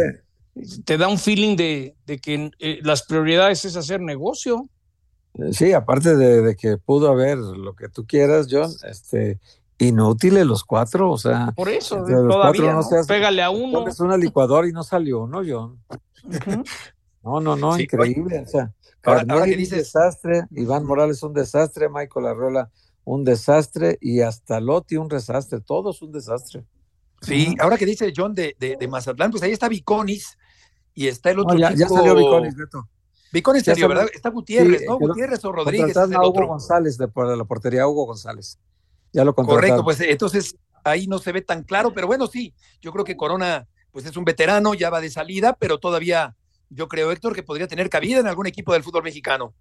te 0.86 0.98
da 0.98 1.08
un 1.08 1.17
feeling 1.17 1.56
de, 1.56 1.96
que 2.22 2.51
eh, 2.60 2.79
las 2.84 3.03
prioridades 3.03 3.65
es 3.65 3.75
hacer 3.75 4.01
negocio. 4.01 4.70
Sí, 5.51 5.74
aparte 5.74 6.15
de, 6.15 6.56
que 6.56 6.77
pudo 6.77 7.10
haber 7.10 7.38
lo 7.38 7.75
que 7.75 7.89
tú 7.89 8.06
quieras, 8.08 8.48
John, 8.50 8.72
este, 8.89 9.39
inútiles 9.77 10.46
los 10.46 10.63
cuatro, 10.63 11.12
o 11.12 11.17
sea. 11.17 11.53
Por 11.56 11.70
eso, 11.70 12.03
todavía, 12.03 12.74
no, 12.74 12.82
pégale 13.08 13.44
a 13.44 13.51
uno. 13.51 13.88
Es 13.88 14.00
una 14.00 14.17
licuadora 14.17 14.67
y 14.67 14.72
no 14.72 14.84
salió, 14.84 15.27
¿no, 15.27 15.41
John? 15.48 15.79
No, 17.24 17.41
no, 17.41 17.58
no, 17.58 17.77
increíble. 17.77 18.39
O 18.39 18.48
sea, 18.48 18.72
ahora, 19.08 19.46
que 19.46 19.56
dices... 19.56 19.74
un 19.74 19.78
desastre, 19.80 20.44
Iván 20.52 20.86
Morales 20.86 21.24
un 21.24 21.34
desastre, 21.34 21.90
Michael 21.90 22.28
Arrola 22.28 22.70
un 23.08 23.24
desastre 23.24 23.98
y 24.02 24.20
hasta 24.20 24.60
Lotti 24.60 24.98
un 24.98 25.08
desastre, 25.08 25.62
todos 25.62 26.02
un 26.02 26.12
desastre. 26.12 26.66
Sí, 27.22 27.56
ahora 27.60 27.78
que 27.78 27.86
dice 27.86 28.12
John 28.16 28.34
de, 28.36 28.54
de, 28.60 28.88
Mazatlán, 28.88 29.32
pues 29.32 29.42
ahí 29.44 29.52
está 29.52 29.70
Viconis 29.70 30.38
y 30.94 31.08
está 31.08 31.32
el 31.32 31.40
otro 31.40 31.58
ya, 31.58 31.74
ya, 31.74 31.88
salió 31.88 32.14
Viconis, 32.14 32.56
Beto. 32.56 32.90
Vicón 33.32 33.60
serio, 33.62 33.88
¿verdad? 33.88 34.08
Está 34.14 34.30
Gutiérrez, 34.30 34.84
¿no? 34.86 34.98
Gutiérrez 35.00 35.44
o 35.46 35.52
Rodríguez. 35.54 35.92
Es 35.92 35.98
a 35.98 36.06
Hugo 36.06 36.48
González 36.48 36.98
de, 36.98 37.08
la 37.16 37.46
portería, 37.46 37.88
Hugo 37.88 38.06
González. 38.06 38.60
Ya 39.14 39.24
lo 39.24 39.34
Correcto, 39.34 39.86
pues 39.86 40.02
entonces 40.02 40.58
ahí 40.84 41.08
no 41.08 41.20
se 41.20 41.32
ve 41.32 41.42
tan 41.42 41.64
claro, 41.64 41.94
pero 41.94 42.08
bueno, 42.08 42.28
sí, 42.28 42.54
yo 42.82 42.92
creo 42.92 43.06
que 43.06 43.16
Corona, 43.16 43.68
pues 43.92 44.06
es 44.06 44.18
un 44.18 44.26
veterano, 44.26 44.74
ya 44.74 44.90
va 44.90 45.00
de 45.00 45.10
salida, 45.10 45.56
pero 45.58 45.80
todavía 45.80 46.36
yo 46.70 46.88
creo, 46.88 47.12
Héctor, 47.12 47.36
que 47.36 47.44
podría 47.44 47.68
tener 47.68 47.90
cabida 47.90 48.20
en 48.20 48.28
algún 48.28 48.48
equipo 48.48 48.74
del 48.74 48.84
fútbol 48.84 49.04
mexicano. 49.04 49.54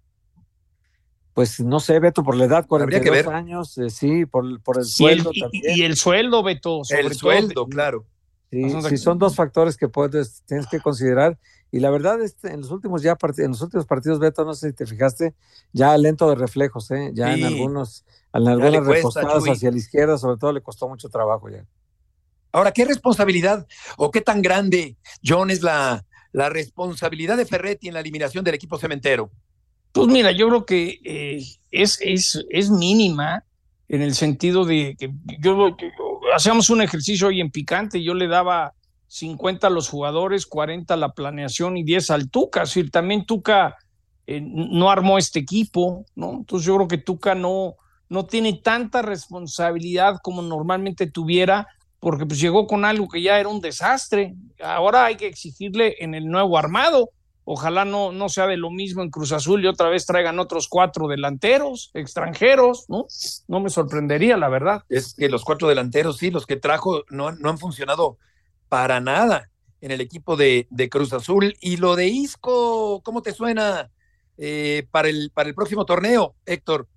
Pues 1.33 1.59
no 1.59 1.79
sé, 1.79 1.99
Beto, 1.99 2.23
por 2.23 2.35
la 2.35 2.45
edad, 2.45 2.65
42 2.65 3.27
años, 3.27 3.77
eh, 3.77 3.89
sí, 3.91 4.25
por, 4.25 4.59
por 4.63 4.79
el 4.79 4.85
sueldo 4.85 5.29
y 5.31 5.37
el, 5.37 5.43
también. 5.43 5.77
Y 5.77 5.81
el 5.83 5.95
sueldo, 5.95 6.41
Beto, 6.41 6.83
sobre 6.83 7.01
el 7.01 7.13
sueldo, 7.13 7.67
claro. 7.67 8.05
Sí, 8.49 8.97
son 8.97 9.19
dos 9.19 9.35
factores 9.35 9.77
que 9.77 9.89
puedes, 9.89 10.41
tienes 10.47 10.67
que 10.67 10.79
considerar 10.79 11.37
y 11.71 11.79
la 11.79 11.89
verdad, 11.89 12.21
este, 12.21 12.53
en 12.53 12.61
los 12.61 12.71
últimos 12.71 13.01
ya 13.01 13.17
en 13.37 13.51
los 13.51 13.61
últimos 13.61 13.85
partidos, 13.85 14.19
Beto, 14.19 14.45
no 14.45 14.53
sé 14.53 14.69
si 14.69 14.73
te 14.73 14.85
fijaste, 14.85 15.35
ya 15.73 15.97
lento 15.97 16.29
de 16.29 16.35
reflejos, 16.35 16.89
¿eh? 16.91 17.11
ya 17.13 17.33
en 17.33 17.43
algunos, 17.43 18.05
en 18.33 18.47
algunas 18.47 18.85
repostadas 18.85 19.43
hacia 19.43 19.69
la 19.69 19.77
izquierda, 19.77 20.17
sobre 20.17 20.37
todo 20.37 20.53
le 20.53 20.61
costó 20.61 20.87
mucho 20.87 21.09
trabajo 21.09 21.49
ya. 21.49 21.65
Ahora, 22.53 22.71
¿qué 22.71 22.85
responsabilidad 22.85 23.67
o 23.97 24.11
qué 24.11 24.21
tan 24.21 24.41
grande, 24.41 24.97
John, 25.23 25.51
es 25.51 25.61
la, 25.61 26.05
la 26.31 26.49
responsabilidad 26.49 27.37
de 27.37 27.45
Ferretti 27.45 27.87
en 27.87 27.93
la 27.93 27.99
eliminación 27.99 28.43
del 28.43 28.55
equipo 28.55 28.77
cementero? 28.77 29.31
Pues 29.91 30.07
mira, 30.07 30.31
yo 30.31 30.47
creo 30.47 30.65
que 30.65 30.99
eh, 31.03 31.43
es, 31.71 31.99
es, 32.01 32.45
es 32.49 32.69
mínima 32.69 33.43
en 33.89 34.01
el 34.01 34.13
sentido 34.13 34.65
de 34.65 34.95
que 34.99 35.11
yo, 35.39 35.75
hacíamos 36.35 36.69
un 36.69 36.81
ejercicio 36.81 37.27
hoy 37.27 37.41
en 37.41 37.51
picante, 37.51 38.03
yo 38.03 38.13
le 38.13 38.27
daba 38.27 38.73
50 39.07 39.67
a 39.67 39.69
los 39.69 39.89
jugadores, 39.89 40.45
40 40.45 40.93
a 40.93 40.97
la 40.97 41.13
planeación 41.13 41.77
y 41.77 41.83
10 41.83 42.11
al 42.11 42.29
Tuca. 42.29 42.63
Es 42.63 42.69
decir, 42.69 42.91
también 42.91 43.25
Tuca 43.25 43.77
eh, 44.25 44.41
no 44.41 44.91
armó 44.91 45.17
este 45.17 45.39
equipo, 45.39 46.05
¿no? 46.15 46.33
Entonces 46.33 46.67
yo 46.67 46.75
creo 46.75 46.87
que 46.87 46.97
Tuca 46.97 47.33
no, 47.33 47.75
no 48.09 48.25
tiene 48.25 48.53
tanta 48.61 49.01
responsabilidad 49.01 50.17
como 50.21 50.41
normalmente 50.41 51.07
tuviera, 51.09 51.67
porque 51.99 52.25
pues 52.25 52.39
llegó 52.39 52.67
con 52.67 52.85
algo 52.85 53.07
que 53.07 53.21
ya 53.21 53.39
era 53.39 53.49
un 53.49 53.61
desastre. 53.61 54.35
Ahora 54.61 55.05
hay 55.05 55.15
que 55.15 55.27
exigirle 55.27 55.95
en 55.99 56.13
el 56.13 56.27
nuevo 56.27 56.57
armado. 56.57 57.09
Ojalá 57.43 57.85
no, 57.85 58.11
no 58.11 58.27
sea 58.27 58.45
de 58.45 58.57
lo 58.57 58.69
mismo 58.69 59.01
en 59.01 59.09
Cruz 59.09 59.31
Azul 59.31 59.63
y 59.63 59.67
otra 59.67 59.89
vez 59.89 60.05
traigan 60.05 60.37
otros 60.39 60.67
cuatro 60.67 61.07
delanteros 61.07 61.91
extranjeros, 61.93 62.85
¿no? 62.89 63.07
No 63.47 63.61
me 63.61 63.69
sorprendería, 63.69 64.35
la 64.35 64.49
verdad. 64.49 64.83
Es 64.89 65.13
que 65.13 65.29
los 65.29 65.45
cuatro 65.45 65.69
delanteros, 65.69 66.17
sí, 66.17 66.29
los 66.29 66.45
que 66.45 66.57
trajo 66.57 67.03
no, 67.09 67.31
no 67.31 67.49
han 67.49 67.57
funcionado 67.57 68.17
para 68.67 68.99
nada 68.99 69.49
en 69.81 69.91
el 69.91 70.01
equipo 70.01 70.35
de, 70.35 70.67
Cruz 70.91 71.13
Azul. 71.13 71.55
Y 71.61 71.77
lo 71.77 71.95
de 71.95 72.07
Isco, 72.07 73.01
¿cómo 73.01 73.21
te 73.21 73.31
suena 73.31 73.91
eh, 74.37 74.85
para, 74.91 75.09
el, 75.09 75.31
para 75.33 75.49
el 75.49 75.55
próximo 75.55 75.85
torneo, 75.85 76.35
Héctor? 76.45 76.87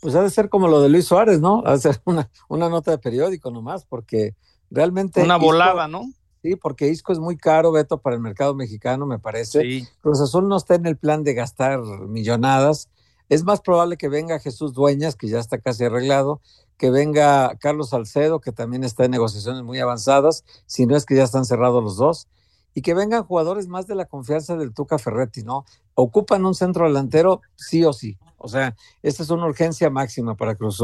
Pues 0.00 0.14
ha 0.14 0.22
de 0.22 0.30
ser 0.30 0.48
como 0.48 0.68
lo 0.68 0.80
de 0.80 0.88
Luis 0.88 1.06
Suárez, 1.06 1.40
¿no? 1.40 1.62
Ha 1.64 1.72
de 1.72 1.78
ser 1.78 2.00
una, 2.04 2.30
una 2.48 2.68
nota 2.68 2.90
de 2.90 2.98
periódico 2.98 3.50
nomás, 3.50 3.84
porque 3.84 4.34
realmente. 4.70 5.22
Una 5.22 5.36
volada, 5.36 5.88
¿no? 5.88 6.04
Sí, 6.42 6.54
porque 6.54 6.88
Isco 6.88 7.12
es 7.12 7.18
muy 7.18 7.36
caro, 7.36 7.72
Beto, 7.72 7.98
para 7.98 8.14
el 8.14 8.22
mercado 8.22 8.54
mexicano, 8.54 9.06
me 9.06 9.18
parece. 9.18 9.88
Cruz 10.00 10.20
Azul 10.20 10.48
no 10.48 10.56
está 10.56 10.74
en 10.76 10.86
el 10.86 10.96
plan 10.96 11.24
de 11.24 11.34
gastar 11.34 11.80
millonadas. 11.80 12.88
Es 13.28 13.42
más 13.42 13.60
probable 13.60 13.96
que 13.96 14.08
venga 14.08 14.38
Jesús 14.38 14.72
Dueñas, 14.72 15.16
que 15.16 15.28
ya 15.28 15.40
está 15.40 15.58
casi 15.58 15.84
arreglado, 15.84 16.40
que 16.76 16.90
venga 16.90 17.56
Carlos 17.58 17.90
Salcedo, 17.90 18.40
que 18.40 18.52
también 18.52 18.84
está 18.84 19.04
en 19.04 19.10
negociaciones 19.10 19.64
muy 19.64 19.80
avanzadas, 19.80 20.44
si 20.66 20.86
no 20.86 20.96
es 20.96 21.04
que 21.04 21.16
ya 21.16 21.24
están 21.24 21.44
cerrados 21.44 21.82
los 21.82 21.96
dos, 21.96 22.28
y 22.76 22.82
que 22.82 22.92
vengan 22.92 23.24
jugadores 23.24 23.68
más 23.68 23.86
de 23.86 23.94
la 23.94 24.04
confianza 24.04 24.54
del 24.54 24.74
Tuca 24.74 24.98
Ferretti, 24.98 25.42
¿no? 25.42 25.64
Ocupan 25.94 26.44
un 26.44 26.54
centro 26.54 26.84
delantero 26.84 27.40
sí 27.54 27.82
o 27.84 27.94
sí. 27.94 28.18
O 28.36 28.48
sea, 28.48 28.76
esta 29.02 29.22
es 29.22 29.30
una 29.30 29.46
urgencia 29.46 29.88
máxima 29.88 30.36
para 30.36 30.56
Cruz 30.56 30.82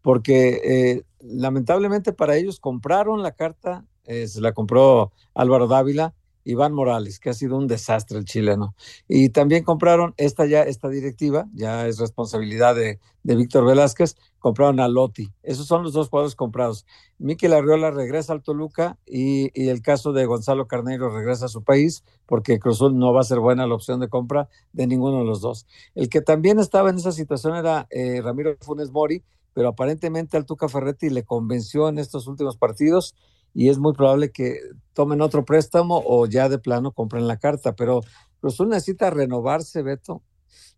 porque 0.00 0.62
eh, 0.64 1.02
lamentablemente 1.20 2.14
para 2.14 2.36
ellos 2.36 2.60
compraron 2.60 3.22
la 3.22 3.32
carta, 3.32 3.84
eh, 4.06 4.26
se 4.26 4.40
la 4.40 4.52
compró 4.52 5.12
Álvaro 5.34 5.68
Dávila, 5.68 6.14
Iván 6.44 6.72
Morales, 6.72 7.18
que 7.18 7.30
ha 7.30 7.34
sido 7.34 7.56
un 7.56 7.66
desastre 7.66 8.18
el 8.18 8.24
chileno. 8.24 8.74
Y 9.08 9.30
también 9.30 9.64
compraron 9.64 10.14
esta 10.16 10.46
ya, 10.46 10.62
esta 10.62 10.88
directiva, 10.88 11.46
ya 11.52 11.86
es 11.86 11.98
responsabilidad 11.98 12.74
de, 12.74 13.00
de 13.22 13.36
Víctor 13.36 13.66
Velázquez, 13.66 14.16
compraron 14.38 14.78
a 14.80 14.88
Lotti. 14.88 15.32
Esos 15.42 15.66
son 15.66 15.82
los 15.82 15.94
dos 15.94 16.10
jugadores 16.10 16.36
comprados. 16.36 16.86
Miquel 17.18 17.54
Arriola 17.54 17.90
regresa 17.90 18.32
al 18.34 18.42
Toluca 18.42 18.98
y, 19.06 19.50
y, 19.58 19.68
el 19.68 19.80
caso 19.80 20.12
de 20.12 20.26
Gonzalo 20.26 20.66
Carneiro 20.66 21.08
regresa 21.08 21.46
a 21.46 21.48
su 21.48 21.64
país 21.64 22.04
porque 22.26 22.58
Cruzul 22.58 22.98
no 22.98 23.12
va 23.12 23.22
a 23.22 23.24
ser 23.24 23.40
buena 23.40 23.66
la 23.66 23.74
opción 23.74 24.00
de 24.00 24.08
compra 24.08 24.48
de 24.72 24.86
ninguno 24.86 25.20
de 25.20 25.24
los 25.24 25.40
dos. 25.40 25.66
El 25.94 26.08
que 26.08 26.20
también 26.20 26.58
estaba 26.58 26.90
en 26.90 26.96
esa 26.96 27.12
situación 27.12 27.56
era 27.56 27.86
eh, 27.90 28.20
Ramiro 28.22 28.56
Funes 28.60 28.90
Mori, 28.90 29.24
pero 29.54 29.68
aparentemente 29.68 30.36
al 30.36 30.44
Tuca 30.44 30.68
Ferretti 30.68 31.08
le 31.08 31.22
convenció 31.22 31.88
en 31.88 31.98
estos 31.98 32.26
últimos 32.26 32.56
partidos 32.56 33.14
y 33.54 33.68
es 33.68 33.78
muy 33.78 33.92
probable 33.94 34.32
que 34.32 34.58
tomen 34.92 35.20
otro 35.20 35.44
préstamo 35.44 36.02
o 36.04 36.26
ya 36.26 36.48
de 36.48 36.58
plano 36.58 36.92
compren 36.92 37.28
la 37.28 37.38
carta, 37.38 37.74
pero 37.74 38.02
Cruzul 38.40 38.68
necesita 38.68 39.10
renovarse, 39.10 39.82
Beto. 39.82 40.22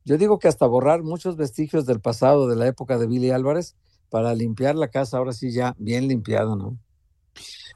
Yo 0.05 0.19
digo 0.19 0.39
que 0.39 0.47
hasta 0.47 0.67
borrar 0.67 1.03
muchos 1.03 1.37
vestigios 1.37 1.87
del 1.87 2.01
pasado, 2.01 2.47
de 2.47 2.55
la 2.55 2.69
época 2.69 2.99
de 2.99 3.07
Billy 3.07 3.31
Álvarez, 3.31 3.75
para 4.09 4.35
limpiar 4.35 4.77
la 4.77 4.89
casa 4.89 5.19
ahora 5.19 5.33
sí 5.33 5.51
ya 5.51 5.75
bien 5.79 6.07
limpiado, 6.07 6.55
¿no? 6.55 6.79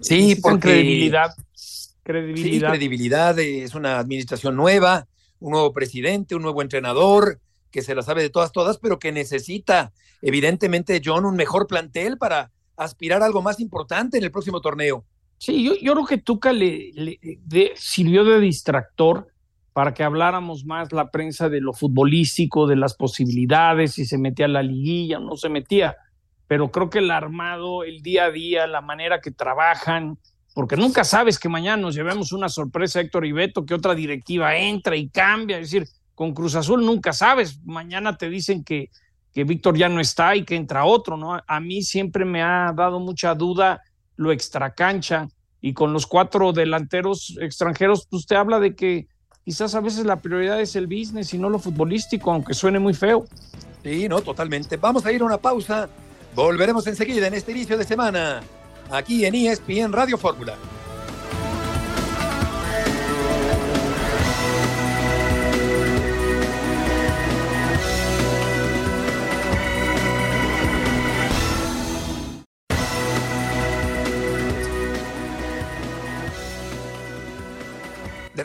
Sí, 0.00 0.36
por 0.36 0.60
credibilidad. 0.60 1.34
Credibilidad. 2.02 2.68
Sí, 2.68 2.72
credibilidad, 2.72 3.38
es 3.38 3.74
una 3.74 3.98
administración 3.98 4.54
nueva, 4.54 5.08
un 5.40 5.52
nuevo 5.52 5.72
presidente, 5.72 6.34
un 6.34 6.42
nuevo 6.42 6.62
entrenador, 6.62 7.40
que 7.70 7.82
se 7.82 7.94
la 7.94 8.02
sabe 8.02 8.22
de 8.22 8.30
todas, 8.30 8.52
todas, 8.52 8.78
pero 8.78 8.98
que 8.98 9.12
necesita, 9.12 9.92
evidentemente, 10.22 11.00
John, 11.04 11.24
un 11.24 11.36
mejor 11.36 11.66
plantel 11.66 12.18
para 12.18 12.50
aspirar 12.84 13.22
a 13.22 13.26
algo 13.26 13.42
más 13.42 13.60
importante 13.60 14.18
en 14.18 14.24
el 14.24 14.30
próximo 14.30 14.60
torneo. 14.60 15.04
Sí, 15.38 15.64
yo, 15.64 15.92
creo 15.94 16.06
que 16.06 16.18
Tuca 16.18 16.52
le, 16.52 16.92
sirvió 17.74 18.24
de 18.24 18.40
distractor 18.40 19.28
para 19.72 19.94
que 19.94 20.02
habláramos 20.02 20.64
más 20.64 20.92
la 20.92 21.10
prensa 21.10 21.48
de 21.48 21.60
lo 21.60 21.72
futbolístico, 21.72 22.66
de 22.66 22.76
las 22.76 22.94
posibilidades, 22.94 23.92
si 23.92 24.04
se 24.04 24.18
metía 24.18 24.46
a 24.46 24.48
la 24.48 24.62
liguilla 24.62 25.18
o 25.18 25.22
no 25.22 25.36
se 25.36 25.48
metía. 25.48 25.96
Pero 26.46 26.70
creo 26.70 26.90
que 26.90 26.98
el 26.98 27.10
armado, 27.10 27.84
el 27.84 28.02
día 28.02 28.24
a 28.24 28.30
día, 28.30 28.66
la 28.66 28.80
manera 28.80 29.20
que 29.20 29.30
trabajan, 29.30 30.18
porque 30.54 30.76
nunca 30.76 31.04
sabes 31.04 31.38
que 31.38 31.48
mañana 31.48 31.80
nos 31.80 31.94
llevemos 31.94 32.32
una 32.32 32.48
sorpresa, 32.48 33.00
Héctor 33.00 33.24
y 33.24 33.32
Beto, 33.32 33.64
que 33.64 33.74
otra 33.74 33.94
directiva 33.94 34.56
entra 34.56 34.96
y 34.96 35.08
cambia. 35.08 35.58
Es 35.58 35.70
decir, 35.70 35.88
con 36.14 36.34
Cruz 36.34 36.54
Azul 36.54 36.84
nunca 36.84 37.12
sabes. 37.12 37.60
Mañana 37.64 38.18
te 38.18 38.28
dicen 38.28 38.64
que, 38.64 38.90
que 39.32 39.44
Víctor 39.44 39.76
ya 39.76 39.88
no 39.88 40.00
está 40.00 40.34
y 40.34 40.44
que 40.44 40.56
entra 40.56 40.84
otro, 40.84 41.16
¿no? 41.16 41.40
A 41.46 41.60
mí 41.60 41.82
siempre 41.82 42.24
me 42.24 42.42
ha 42.42 42.72
dado 42.74 43.00
mucha 43.00 43.34
duda 43.34 43.82
lo 44.16 44.32
extracancha 44.32 45.28
y 45.60 45.72
con 45.72 45.92
los 45.92 46.06
cuatro 46.06 46.52
delanteros 46.52 47.36
extranjeros, 47.40 48.06
pues 48.10 48.26
te 48.26 48.36
habla 48.36 48.60
de 48.60 48.74
que 48.74 49.06
quizás 49.44 49.74
a 49.74 49.80
veces 49.80 50.04
la 50.04 50.20
prioridad 50.20 50.60
es 50.60 50.76
el 50.76 50.86
business 50.86 51.32
y 51.34 51.38
no 51.38 51.48
lo 51.48 51.58
futbolístico, 51.58 52.32
aunque 52.32 52.54
suene 52.54 52.78
muy 52.78 52.94
feo. 52.94 53.24
Sí, 53.82 54.08
no, 54.08 54.20
totalmente. 54.20 54.76
Vamos 54.76 55.06
a 55.06 55.12
ir 55.12 55.22
a 55.22 55.24
una 55.24 55.38
pausa. 55.38 55.88
Volveremos 56.34 56.86
enseguida 56.86 57.26
en 57.26 57.34
este 57.34 57.52
inicio 57.52 57.76
de 57.76 57.84
semana, 57.84 58.40
aquí 58.90 59.24
en 59.24 59.34
ESPN 59.34 59.92
Radio 59.92 60.18
Fórmula. 60.18 60.54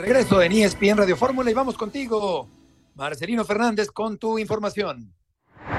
Regreso 0.05 0.39
en 0.39 0.51
ESPN 0.51 0.97
Radio 0.97 1.17
Fórmula 1.17 1.49
y 1.49 1.55
vamos 1.55 1.75
contigo, 1.75 2.47
Marcelino 2.93 3.43
Fernández, 3.43 3.89
con 3.89 4.19
tu 4.19 4.37
información. 4.37 5.11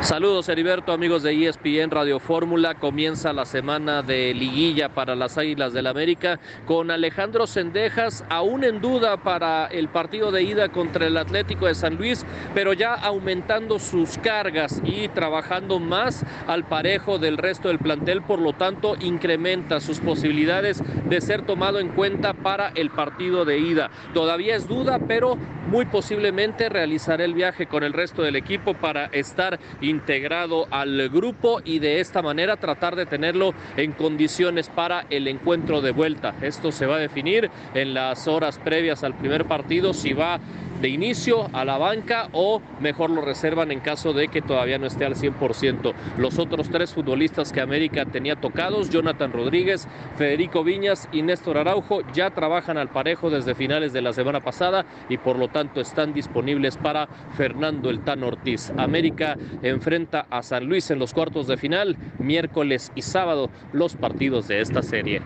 Saludos 0.00 0.48
Heriberto, 0.48 0.92
amigos 0.92 1.22
de 1.22 1.46
ESPN 1.46 1.90
Radio 1.90 2.18
Fórmula. 2.18 2.74
Comienza 2.74 3.32
la 3.32 3.44
semana 3.44 4.02
de 4.02 4.34
liguilla 4.34 4.88
para 4.88 5.14
las 5.14 5.38
Águilas 5.38 5.72
del 5.72 5.86
América 5.86 6.40
con 6.64 6.90
Alejandro 6.90 7.46
Sendejas 7.46 8.24
aún 8.28 8.64
en 8.64 8.80
duda 8.80 9.16
para 9.16 9.66
el 9.66 9.88
partido 9.88 10.32
de 10.32 10.42
ida 10.42 10.68
contra 10.70 11.06
el 11.06 11.16
Atlético 11.16 11.66
de 11.66 11.74
San 11.76 11.96
Luis, 11.96 12.26
pero 12.52 12.72
ya 12.72 12.94
aumentando 12.94 13.78
sus 13.78 14.18
cargas 14.18 14.82
y 14.84 15.06
trabajando 15.08 15.78
más 15.78 16.24
al 16.48 16.64
parejo 16.64 17.18
del 17.18 17.38
resto 17.38 17.68
del 17.68 17.78
plantel, 17.78 18.22
por 18.22 18.40
lo 18.40 18.54
tanto 18.54 18.96
incrementa 19.00 19.80
sus 19.80 20.00
posibilidades 20.00 20.82
de 21.08 21.20
ser 21.20 21.42
tomado 21.42 21.78
en 21.78 21.88
cuenta 21.88 22.34
para 22.34 22.68
el 22.74 22.90
partido 22.90 23.44
de 23.44 23.58
ida. 23.58 23.90
Todavía 24.12 24.56
es 24.56 24.66
duda, 24.66 24.98
pero 25.06 25.36
muy 25.68 25.84
posiblemente 25.86 26.68
realizará 26.68 27.24
el 27.24 27.34
viaje 27.34 27.66
con 27.66 27.82
el 27.82 27.92
resto 27.92 28.22
del 28.22 28.36
equipo 28.36 28.74
para 28.74 29.06
estar 29.06 29.58
integrado 29.80 30.66
al 30.70 31.08
grupo 31.08 31.60
y 31.64 31.78
de 31.78 32.00
esta 32.00 32.22
manera 32.22 32.56
tratar 32.56 32.96
de 32.96 33.06
tenerlo 33.06 33.54
en 33.76 33.92
condiciones 33.92 34.68
para 34.68 35.06
el 35.10 35.28
encuentro 35.28 35.80
de 35.80 35.92
vuelta. 35.92 36.34
Esto 36.40 36.72
se 36.72 36.86
va 36.86 36.96
a 36.96 37.00
definir 37.00 37.50
en 37.74 37.94
las 37.94 38.26
horas 38.28 38.58
previas 38.58 39.04
al 39.04 39.14
primer 39.14 39.44
partido 39.44 39.92
si 39.92 40.12
va 40.12 40.40
de 40.80 40.88
inicio 40.88 41.48
a 41.52 41.64
la 41.64 41.78
banca 41.78 42.28
o 42.32 42.60
mejor 42.80 43.10
lo 43.10 43.22
reservan 43.22 43.70
en 43.70 43.80
caso 43.80 44.12
de 44.12 44.28
que 44.28 44.42
todavía 44.42 44.78
no 44.78 44.86
esté 44.86 45.04
al 45.04 45.14
100%. 45.14 45.94
Los 46.18 46.38
otros 46.38 46.68
tres 46.70 46.92
futbolistas 46.92 47.52
que 47.52 47.60
América 47.60 48.04
tenía 48.04 48.36
tocados, 48.36 48.90
Jonathan 48.90 49.32
Rodríguez, 49.32 49.88
Federico 50.16 50.64
Viñas 50.64 51.08
y 51.12 51.22
Néstor 51.22 51.58
Araujo, 51.58 52.00
ya 52.12 52.30
trabajan 52.30 52.78
al 52.78 52.88
parejo 52.88 53.30
desde 53.30 53.54
finales 53.54 53.92
de 53.92 54.02
la 54.02 54.12
semana 54.12 54.40
pasada 54.40 54.84
y 55.08 55.18
por 55.18 55.38
lo 55.38 55.48
tanto 55.48 55.80
están 55.80 56.12
disponibles 56.12 56.76
para 56.76 57.06
Fernando 57.36 57.90
El 57.90 58.00
Tan 58.00 58.22
Ortiz. 58.22 58.72
América 58.76 59.36
enfrenta 59.62 60.26
a 60.30 60.42
San 60.42 60.66
Luis 60.66 60.90
en 60.90 60.98
los 60.98 61.12
cuartos 61.12 61.46
de 61.46 61.56
final, 61.56 61.96
miércoles 62.18 62.92
y 62.94 63.02
sábado, 63.02 63.50
los 63.72 63.96
partidos 63.96 64.48
de 64.48 64.60
esta 64.60 64.82
serie. 64.82 65.22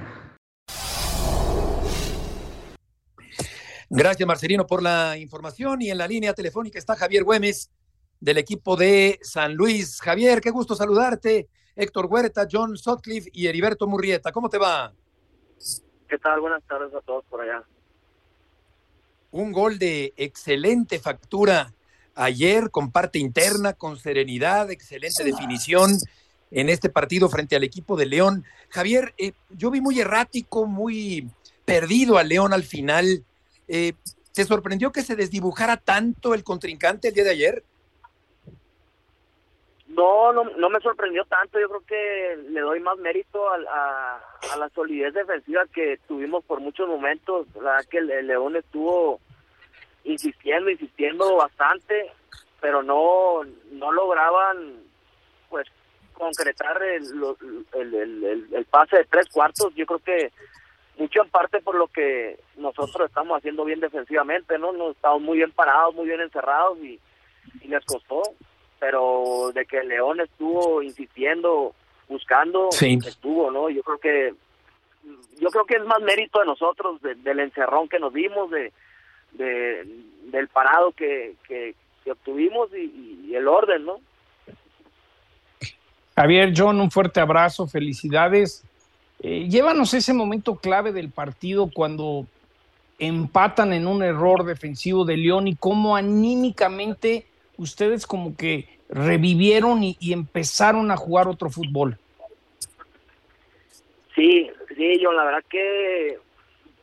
Gracias, 3.92 4.24
Marcelino, 4.24 4.68
por 4.68 4.84
la 4.84 5.16
información. 5.18 5.82
Y 5.82 5.90
en 5.90 5.98
la 5.98 6.06
línea 6.06 6.32
telefónica 6.32 6.78
está 6.78 6.94
Javier 6.94 7.24
Güemes, 7.24 7.70
del 8.20 8.38
equipo 8.38 8.76
de 8.76 9.18
San 9.20 9.54
Luis. 9.54 10.00
Javier, 10.00 10.40
qué 10.40 10.50
gusto 10.50 10.76
saludarte. 10.76 11.48
Héctor 11.74 12.06
Huerta, 12.06 12.46
John 12.50 12.76
Sutcliffe 12.76 13.30
y 13.32 13.48
Heriberto 13.48 13.88
Murrieta. 13.88 14.30
¿Cómo 14.30 14.48
te 14.48 14.58
va? 14.58 14.92
¿Qué 16.08 16.18
tal? 16.18 16.40
Buenas 16.40 16.62
tardes 16.68 16.94
a 16.94 17.00
todos 17.00 17.24
por 17.24 17.40
allá. 17.40 17.64
Un 19.32 19.50
gol 19.50 19.78
de 19.78 20.12
excelente 20.16 21.00
factura 21.00 21.72
ayer, 22.14 22.70
con 22.70 22.92
parte 22.92 23.18
interna, 23.18 23.72
con 23.72 23.96
serenidad, 23.96 24.70
excelente 24.70 25.24
definición 25.24 25.96
en 26.52 26.68
este 26.68 26.90
partido 26.90 27.28
frente 27.28 27.56
al 27.56 27.64
equipo 27.64 27.96
de 27.96 28.06
León. 28.06 28.44
Javier, 28.68 29.14
eh, 29.18 29.32
yo 29.50 29.70
vi 29.72 29.80
muy 29.80 29.98
errático, 29.98 30.66
muy 30.66 31.28
perdido 31.64 32.18
a 32.18 32.22
León 32.22 32.52
al 32.52 32.64
final. 32.64 33.24
Eh, 33.72 33.92
¿Se 34.32 34.44
sorprendió 34.44 34.90
que 34.90 35.02
se 35.02 35.14
desdibujara 35.14 35.76
tanto 35.76 36.34
el 36.34 36.42
contrincante 36.42 37.08
el 37.08 37.14
día 37.14 37.24
de 37.24 37.30
ayer? 37.30 37.64
No, 39.86 40.32
no, 40.32 40.44
no 40.44 40.70
me 40.70 40.80
sorprendió 40.80 41.24
tanto. 41.24 41.60
Yo 41.60 41.68
creo 41.68 41.84
que 41.86 42.42
le 42.50 42.60
doy 42.60 42.80
más 42.80 42.98
mérito 42.98 43.48
a, 43.48 44.20
a, 44.52 44.56
la 44.56 44.68
solidez 44.70 45.14
defensiva 45.14 45.62
que 45.72 46.00
tuvimos 46.08 46.44
por 46.44 46.60
muchos 46.60 46.88
momentos. 46.88 47.46
La 47.54 47.72
verdad 47.72 47.88
que 47.88 47.98
el, 47.98 48.26
León 48.26 48.56
estuvo 48.56 49.20
insistiendo, 50.02 50.68
insistiendo 50.68 51.36
bastante, 51.36 52.10
pero 52.60 52.82
no, 52.82 53.44
no 53.70 53.92
lograban 53.92 54.82
pues 55.48 55.68
concretar 56.12 56.82
el, 56.82 57.06
pase 58.68 58.96
de 58.96 59.04
tres 59.04 59.28
cuartos. 59.28 59.72
Yo 59.76 59.86
creo 59.86 60.00
que 60.00 60.32
mucho 61.00 61.22
en 61.22 61.30
parte 61.30 61.60
por 61.60 61.76
lo 61.76 61.88
que 61.88 62.38
nosotros 62.58 63.08
estamos 63.08 63.38
haciendo 63.38 63.64
bien 63.64 63.80
defensivamente, 63.80 64.58
¿no? 64.58 64.70
Nos 64.72 64.94
estamos 64.96 65.22
muy 65.22 65.38
bien 65.38 65.50
parados, 65.50 65.94
muy 65.94 66.06
bien 66.06 66.20
encerrados 66.20 66.78
y, 66.78 67.00
y 67.62 67.68
les 67.68 67.82
costó, 67.86 68.22
pero 68.78 69.50
de 69.54 69.64
que 69.64 69.82
León 69.82 70.20
estuvo 70.20 70.82
insistiendo, 70.82 71.74
buscando, 72.06 72.68
sí. 72.70 72.98
estuvo, 73.06 73.50
¿no? 73.50 73.70
Yo 73.70 73.82
creo 73.82 73.98
que 73.98 74.34
yo 75.38 75.48
creo 75.48 75.64
que 75.64 75.76
es 75.76 75.84
más 75.86 76.02
mérito 76.02 76.38
de 76.40 76.44
nosotros, 76.44 77.00
de, 77.00 77.14
del 77.14 77.40
encerrón 77.40 77.88
que 77.88 77.98
nos 77.98 78.12
dimos, 78.12 78.50
de, 78.50 78.70
de 79.32 79.84
del 80.24 80.48
parado 80.48 80.92
que, 80.92 81.34
que, 81.48 81.74
que 82.04 82.12
obtuvimos 82.12 82.68
y, 82.74 83.24
y, 83.26 83.34
el 83.34 83.48
orden, 83.48 83.86
¿no? 83.86 84.00
Javier, 86.14 86.52
John, 86.54 86.78
un 86.78 86.90
fuerte 86.90 87.20
abrazo, 87.20 87.66
felicidades. 87.66 88.66
Eh, 89.22 89.48
llévanos 89.50 89.92
ese 89.92 90.14
momento 90.14 90.56
clave 90.56 90.92
del 90.92 91.10
partido 91.10 91.70
cuando 91.72 92.26
empatan 92.98 93.72
en 93.72 93.86
un 93.86 94.02
error 94.02 94.44
defensivo 94.44 95.04
de 95.04 95.16
León 95.18 95.46
y 95.46 95.56
cómo 95.56 95.96
anímicamente 95.96 97.26
ustedes 97.58 98.06
como 98.06 98.36
que 98.36 98.68
revivieron 98.88 99.82
y, 99.82 99.96
empezaron 100.12 100.90
a 100.90 100.96
jugar 100.96 101.28
otro 101.28 101.50
fútbol. 101.50 101.98
Sí, 104.14 104.50
sí, 104.76 105.00
John, 105.02 105.16
la 105.16 105.24
verdad 105.24 105.44
que 105.48 106.18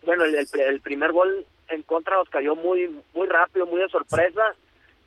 bueno, 0.04 0.24
el, 0.24 0.36
el, 0.36 0.48
el 0.60 0.82
primer 0.82 1.12
gol 1.12 1.46
en 1.70 1.82
contra 1.84 2.16
nos 2.16 2.30
cayó 2.30 2.56
muy 2.56 2.90
muy 3.14 3.28
rápido, 3.28 3.66
muy 3.66 3.82
de 3.82 3.90
sorpresa, 3.90 4.56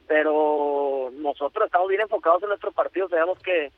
pero 0.06 1.10
nosotros 1.14 1.66
estamos 1.66 1.88
bien 1.88 2.02
enfocados 2.02 2.42
en 2.42 2.48
nuestro 2.50 2.72
partido, 2.72 3.08
sabemos 3.08 3.38
que 3.38 3.70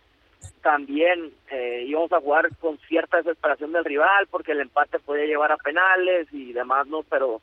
también 0.63 1.33
eh, 1.51 1.85
íbamos 1.87 2.13
a 2.13 2.21
jugar 2.21 2.49
con 2.57 2.79
cierta 2.89 3.19
desesperación 3.19 3.73
del 3.73 3.85
rival 3.85 4.27
porque 4.31 4.53
el 4.53 4.61
empate 4.61 4.99
podía 4.99 5.27
llevar 5.27 5.53
a 5.53 5.57
penales 5.57 6.29
y 6.33 6.53
demás, 6.53 6.87
¿no? 6.87 7.03
Pero 7.03 7.41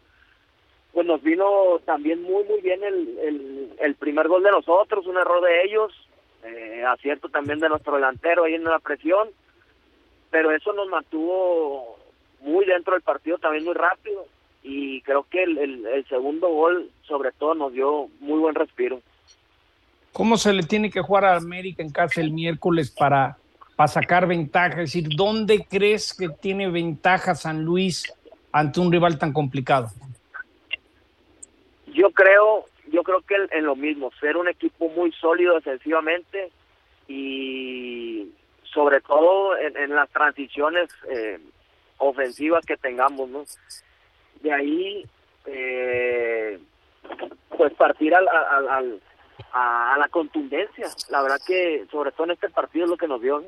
pues 0.94 1.06
nos 1.06 1.22
vino 1.22 1.80
también 1.86 2.24
muy 2.24 2.44
muy 2.46 2.62
bien 2.62 2.84
el, 2.84 3.18
el, 3.20 3.74
el 3.80 3.96
primer 3.96 4.28
gol 4.28 4.44
de 4.44 4.52
nosotros, 4.52 5.06
un 5.06 5.18
error 5.18 5.44
de 5.44 5.64
ellos, 5.64 5.94
eh, 6.44 6.84
acierto 6.88 7.30
también 7.30 7.60
de 7.60 7.70
nuestro 7.70 7.96
delantero 7.96 8.46
ahí 8.46 8.56
en 8.56 8.64
la 8.64 8.80
presión, 8.80 9.30
pero 10.32 10.52
eso 10.52 10.74
nos 10.74 10.88
mantuvo 10.88 12.00
muy 12.42 12.66
dentro 12.66 12.94
del 12.94 13.04
partido 13.04 13.38
también 13.38 13.66
muy 13.66 13.74
rápido 13.74 14.26
y 14.64 15.02
creo 15.02 15.26
que 15.30 15.44
el, 15.44 15.58
el, 15.58 15.86
el 15.86 16.06
segundo 16.08 16.48
gol 16.50 16.90
sobre 17.04 17.32
todo 17.34 17.54
nos 17.56 17.74
dio 17.74 18.08
muy 18.20 18.40
buen 18.40 18.56
respiro. 18.56 19.02
¿Cómo 20.14 20.38
se 20.38 20.54
le 20.54 20.64
tiene 20.64 20.90
que 20.90 21.02
jugar 21.02 21.26
a 21.26 21.36
América 21.36 21.84
en 21.84 21.92
casa 21.92 22.22
el 22.22 22.32
miércoles 22.32 22.90
para, 22.92 23.38
para 23.76 23.88
sacar 23.88 24.28
ventaja? 24.28 24.82
Es 24.82 24.94
decir, 24.94 25.10
¿dónde 25.16 25.66
crees 25.70 26.14
que 26.14 26.30
tiene 26.30 26.70
ventaja 26.70 27.36
San 27.36 27.64
Luis 27.64 28.12
ante 28.52 28.80
un 28.80 28.92
rival 28.92 29.18
tan 29.20 29.32
complicado? 29.32 29.90
Yo 31.88 32.12
creo, 32.12 32.66
yo 32.92 33.04
creo 33.04 33.22
que 33.22 33.36
en 33.52 33.66
lo 33.66 33.76
mismo, 33.76 34.12
ser 34.20 34.38
un 34.38 34.48
equipo 34.48 34.90
muy 34.90 35.12
sólido 35.14 35.56
defensivamente 35.56 36.52
y 37.08 38.32
sobre 38.74 39.02
todo 39.02 39.58
en, 39.58 39.96
las 39.96 40.10
transiciones 40.10 40.90
eh, 41.10 41.40
ofensivas 41.98 42.66
que 42.66 42.78
tengamos, 42.78 43.30
¿no? 43.30 43.44
De 44.42 44.54
ahí, 44.54 45.06
eh, 45.46 46.60
pues 47.58 47.74
partir 47.74 48.14
al, 48.14 48.28
al, 48.28 48.70
al 48.70 49.02
a, 49.54 49.96
la 49.98 50.08
contundencia. 50.10 50.88
La 51.10 51.22
verdad 51.22 51.40
que, 51.46 51.86
sobre 51.92 52.12
todo 52.12 52.26
en 52.26 52.32
este 52.32 52.50
partido, 52.50 52.86
es 52.86 52.92
lo 52.92 52.98
que 52.98 53.08
nos 53.08 53.22
dio. 53.22 53.44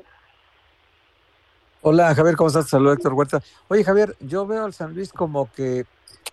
Hola, 1.82 2.14
Javier, 2.14 2.36
¿cómo 2.36 2.48
estás? 2.48 2.68
Saludos, 2.68 2.96
Héctor 2.96 3.14
Huerta. 3.14 3.42
Oye, 3.68 3.82
Javier, 3.82 4.16
yo 4.20 4.46
veo 4.46 4.64
al 4.64 4.72
San 4.72 4.94
Luis 4.94 5.12
como 5.12 5.50
que 5.52 5.84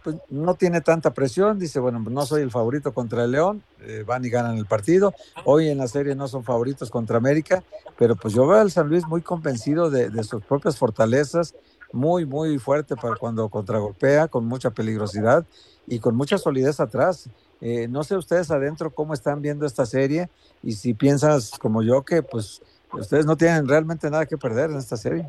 pues, 0.04 0.18
no 0.30 0.56
tiene 0.56 0.82
tanta 0.82 1.12
presión. 1.14 1.58
Dice, 1.58 1.80
bueno, 1.80 2.00
no 2.00 2.26
soy 2.26 2.44
el 2.44 2.52
favorito 2.52 2.94
contra 2.94 3.24
el 3.24 3.32
León, 3.32 3.64
eh, 3.82 4.04
van 4.06 4.24
y 4.24 4.30
ganan 4.30 4.58
el 4.58 4.66
partido. 4.66 5.14
Hoy 5.46 5.70
en 5.70 5.80
la 5.80 5.88
serie 5.88 6.16
no 6.16 6.28
son 6.28 6.44
favoritos 6.44 6.92
contra 6.92 7.18
América, 7.18 7.64
pero 7.98 8.16
pues 8.16 8.34
yo 8.34 8.46
veo 8.46 8.60
al 8.60 8.72
San 8.72 8.90
Luis 8.90 9.08
muy 9.08 9.22
convencido 9.22 9.90
de, 9.90 10.10
de 10.10 10.24
sus 10.24 10.44
propias 10.44 10.78
fortalezas, 10.78 11.56
muy, 11.92 12.26
muy 12.26 12.60
fuerte 12.60 12.96
para 12.96 13.16
cuando 13.16 13.50
contragolpea, 13.50 14.28
con 14.28 14.46
mucha 14.46 14.70
peligrosidad 14.70 15.46
y 15.88 16.00
con 16.00 16.16
mucha 16.16 16.38
solidez 16.38 16.80
atrás. 16.80 17.30
Eh, 17.62 17.88
no 17.90 18.04
sé 18.04 18.16
ustedes 18.16 18.52
adentro 18.52 18.90
cómo 18.90 19.14
están 19.14 19.42
viendo 19.42 19.66
esta 19.66 19.86
serie 19.86 20.30
y 20.64 20.74
si 20.74 20.94
piensas 20.94 21.52
como 21.60 21.84
yo 21.84 22.04
que 22.04 22.24
pues 22.24 22.62
ustedes 22.94 23.26
no 23.26 23.36
tienen 23.36 23.68
realmente 23.68 24.10
nada 24.10 24.26
que 24.26 24.38
perder 24.38 24.70
en 24.70 24.78
esta 24.78 24.96
serie. 24.96 25.26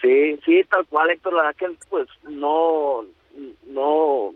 Sí, 0.00 0.38
sí, 0.44 0.64
tal 0.70 0.86
cual, 0.86 1.10
Héctor, 1.10 1.34
la 1.34 1.42
verdad 1.44 1.56
que 1.56 1.76
pues 1.88 2.08
no, 2.28 3.04
no, 3.66 4.34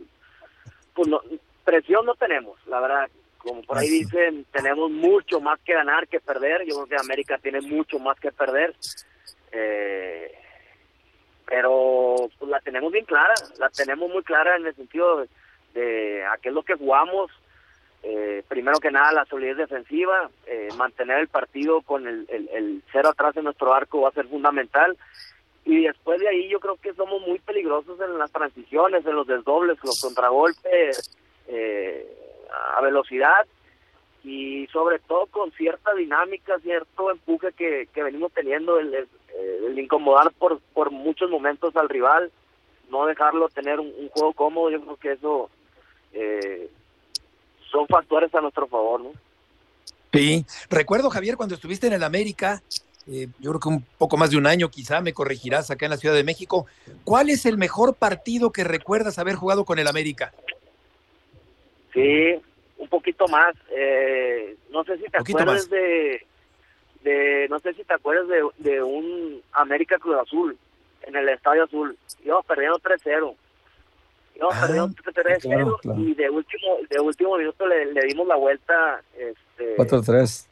pues 0.94 1.08
no, 1.08 1.20
presión 1.64 2.06
no 2.06 2.14
tenemos, 2.14 2.58
la 2.66 2.80
verdad, 2.80 3.08
como 3.38 3.62
por 3.62 3.78
ahí 3.78 3.88
dicen, 3.88 4.46
tenemos 4.52 4.90
mucho 4.90 5.40
más 5.40 5.58
que 5.60 5.74
ganar 5.74 6.06
que 6.08 6.20
perder, 6.20 6.64
yo 6.66 6.74
creo 6.74 6.86
que 6.86 6.96
América 6.96 7.38
tiene 7.38 7.60
mucho 7.60 7.98
más 7.98 8.18
que 8.20 8.30
perder, 8.30 8.74
eh, 9.52 10.32
pero 11.46 12.28
pues 12.38 12.50
la 12.50 12.60
tenemos 12.60 12.92
bien 12.92 13.04
clara, 13.04 13.34
la 13.58 13.68
tenemos 13.70 14.08
muy 14.08 14.22
clara 14.22 14.56
en 14.56 14.66
el 14.66 14.74
sentido 14.76 15.20
de, 15.20 15.28
de 15.76 16.24
a 16.24 16.38
qué 16.38 16.48
es 16.48 16.54
lo 16.54 16.62
que 16.62 16.74
jugamos, 16.74 17.30
eh, 18.02 18.44
primero 18.46 18.78
que 18.78 18.92
nada 18.92 19.12
la 19.12 19.24
solidez 19.24 19.56
defensiva, 19.56 20.30
eh, 20.46 20.68
mantener 20.76 21.18
el 21.18 21.28
partido 21.28 21.82
con 21.82 22.06
el, 22.06 22.82
cero 22.92 23.08
atrás 23.08 23.36
en 23.36 23.44
nuestro 23.44 23.74
arco 23.74 24.02
va 24.02 24.10
a 24.10 24.12
ser 24.12 24.26
fundamental. 24.28 24.96
Y 25.64 25.82
después 25.82 26.20
de 26.20 26.28
ahí 26.28 26.48
yo 26.48 26.60
creo 26.60 26.76
que 26.76 26.94
somos 26.94 27.20
muy 27.26 27.40
peligrosos 27.40 28.00
en 28.00 28.16
las 28.16 28.30
transiciones, 28.30 29.04
en 29.04 29.16
los 29.16 29.26
desdobles, 29.26 29.78
los 29.82 30.00
contragolpes 30.00 31.18
eh, 31.48 32.06
a 32.76 32.80
velocidad. 32.80 33.44
Y 34.22 34.68
sobre 34.68 35.00
todo 35.00 35.26
con 35.26 35.50
cierta 35.52 35.92
dinámica, 35.94 36.58
cierto 36.60 37.10
empuje 37.10 37.52
que, 37.52 37.88
que 37.92 38.02
venimos 38.04 38.32
teniendo, 38.32 38.78
el, 38.78 39.08
incomodar 39.76 40.32
por, 40.32 40.60
por 40.74 40.90
muchos 40.92 41.28
momentos 41.28 41.74
al 41.76 41.88
rival, 41.88 42.30
no 42.88 43.06
dejarlo 43.06 43.48
tener 43.48 43.80
un 43.80 44.08
juego 44.10 44.32
cómodo, 44.32 44.70
yo 44.70 44.80
creo 44.80 44.96
que 44.96 45.12
eso 45.12 45.50
eh, 46.16 46.70
son 47.70 47.86
factores 47.86 48.34
a 48.34 48.40
nuestro 48.40 48.66
favor, 48.66 49.00
¿no? 49.00 49.12
Sí, 50.12 50.46
recuerdo 50.70 51.10
Javier 51.10 51.36
cuando 51.36 51.54
estuviste 51.54 51.86
en 51.86 51.92
el 51.92 52.02
América, 52.02 52.62
eh, 53.08 53.28
yo 53.38 53.50
creo 53.50 53.60
que 53.60 53.68
un 53.68 53.84
poco 53.98 54.16
más 54.16 54.30
de 54.30 54.38
un 54.38 54.46
año 54.46 54.70
quizá, 54.70 55.00
me 55.00 55.12
corregirás 55.12 55.70
acá 55.70 55.86
en 55.86 55.90
la 55.90 55.96
Ciudad 55.96 56.14
de 56.14 56.24
México. 56.24 56.66
¿Cuál 57.04 57.28
es 57.28 57.44
el 57.44 57.58
mejor 57.58 57.94
partido 57.94 58.50
que 58.50 58.64
recuerdas 58.64 59.18
haber 59.18 59.34
jugado 59.34 59.64
con 59.64 59.78
el 59.78 59.86
América? 59.86 60.32
Sí, 61.92 62.34
un 62.78 62.88
poquito 62.88 63.28
más. 63.28 63.54
Eh, 63.70 64.56
no 64.70 64.84
sé 64.84 64.96
si 64.96 65.04
te 65.04 65.18
acuerdas 65.18 65.46
más. 65.46 65.70
de, 65.70 66.26
de, 67.02 67.46
no 67.48 67.58
sé 67.60 67.74
si 67.74 67.84
te 67.84 67.94
acuerdas 67.94 68.26
de, 68.28 68.42
de 68.58 68.82
un 68.82 69.42
América 69.52 69.98
Cruz 69.98 70.16
Azul 70.16 70.56
en 71.02 71.14
el 71.16 71.28
Estadio 71.28 71.64
Azul. 71.64 71.96
Íbamos 72.24 72.46
perdiendo 72.46 72.78
3-0. 72.78 73.34
Íbamos 74.36 74.54
ah, 74.56 74.60
perdiendo 74.66 74.88
3-0 74.88 75.40
claro, 75.40 75.78
claro. 75.78 76.00
y 76.00 76.14
de 76.14 76.30
último, 76.30 76.76
de 76.88 77.00
último 77.00 77.36
minuto 77.38 77.66
le, 77.66 77.92
le 77.92 78.02
dimos 78.06 78.26
la 78.26 78.36
vuelta. 78.36 79.00
Este, 79.16 79.76
4-3. 79.76 80.46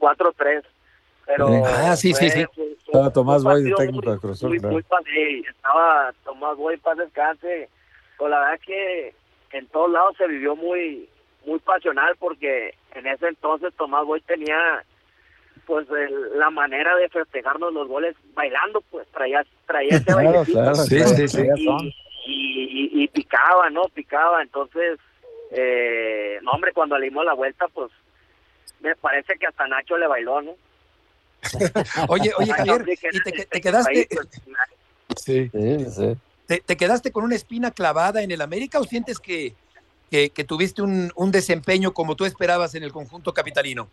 4-3. 0.00 0.62
Pero 1.26 1.64
ah, 1.66 1.94
sí, 1.94 2.14
sí, 2.14 2.30
sí. 2.30 2.46
Estaba 2.86 3.12
Tomás 3.12 3.44
Boy 3.44 3.62
de 3.62 3.74
técnico 3.74 4.10
de 4.10 4.18
Cruz 4.18 4.38
Azul. 4.38 4.48
Muy, 4.48 4.60
muy, 4.60 4.70
muy, 4.72 5.44
estaba 5.46 6.12
Tomás 6.24 6.56
Boy, 6.56 6.78
paz 6.78 6.96
descanse. 6.96 7.68
Pero 8.16 8.30
la 8.30 8.40
verdad 8.40 8.60
que 8.64 9.14
en 9.52 9.66
todos 9.66 9.90
lados 9.90 10.16
se 10.16 10.26
vivió 10.26 10.56
muy 10.56 11.08
muy 11.46 11.58
pasional 11.60 12.14
porque 12.18 12.74
en 12.94 13.06
ese 13.06 13.28
entonces 13.28 13.72
Tomás 13.76 14.04
Boy 14.06 14.20
tenía 14.22 14.84
pues 15.66 15.86
el, 15.90 16.38
la 16.38 16.50
manera 16.50 16.96
de 16.96 17.08
festejarnos 17.08 17.72
los 17.72 17.88
goles 17.88 18.16
bailando 18.34 18.82
pues 18.90 19.06
traía 19.08 19.44
traía 19.66 19.96
ese 19.96 20.04
claro, 20.04 20.22
bailecito 20.24 20.58
claro, 20.58 20.74
sí, 20.76 21.00
sí, 21.04 21.28
sí. 21.28 21.46
Y, 21.56 21.94
y, 22.30 23.00
y, 23.00 23.02
y, 23.02 23.08
picaba 23.08 23.70
no 23.70 23.84
picaba 23.88 24.42
entonces 24.42 24.98
eh, 25.50 26.38
no 26.42 26.52
hombre 26.52 26.72
cuando 26.72 26.98
le 26.98 27.06
dimos 27.06 27.24
la 27.24 27.34
vuelta 27.34 27.66
pues 27.68 27.90
me 28.80 28.94
parece 28.96 29.34
que 29.38 29.46
hasta 29.46 29.66
Nacho 29.66 29.96
le 29.96 30.06
bailó 30.06 30.42
no 30.42 30.54
oye 32.08 32.30
oye 32.36 32.52
Javier 32.52 32.84
y 32.88 33.22
te, 33.22 33.46
te 33.46 33.60
quedaste 33.60 34.08
sí, 35.16 35.50
sí, 35.50 35.84
sí. 35.90 36.16
¿Te, 36.46 36.60
¿Te, 36.60 36.76
quedaste 36.76 37.12
con 37.12 37.24
una 37.24 37.34
espina 37.34 37.70
clavada 37.70 38.22
en 38.22 38.30
el 38.30 38.40
América 38.40 38.80
o 38.80 38.84
sientes 38.84 39.18
que, 39.18 39.54
que, 40.10 40.30
que 40.30 40.44
tuviste 40.44 40.80
un, 40.80 41.12
un, 41.14 41.30
desempeño 41.30 41.92
como 41.92 42.16
tú 42.16 42.24
esperabas 42.24 42.74
en 42.74 42.84
el 42.84 42.90
conjunto 42.90 43.34
capitalino? 43.34 43.90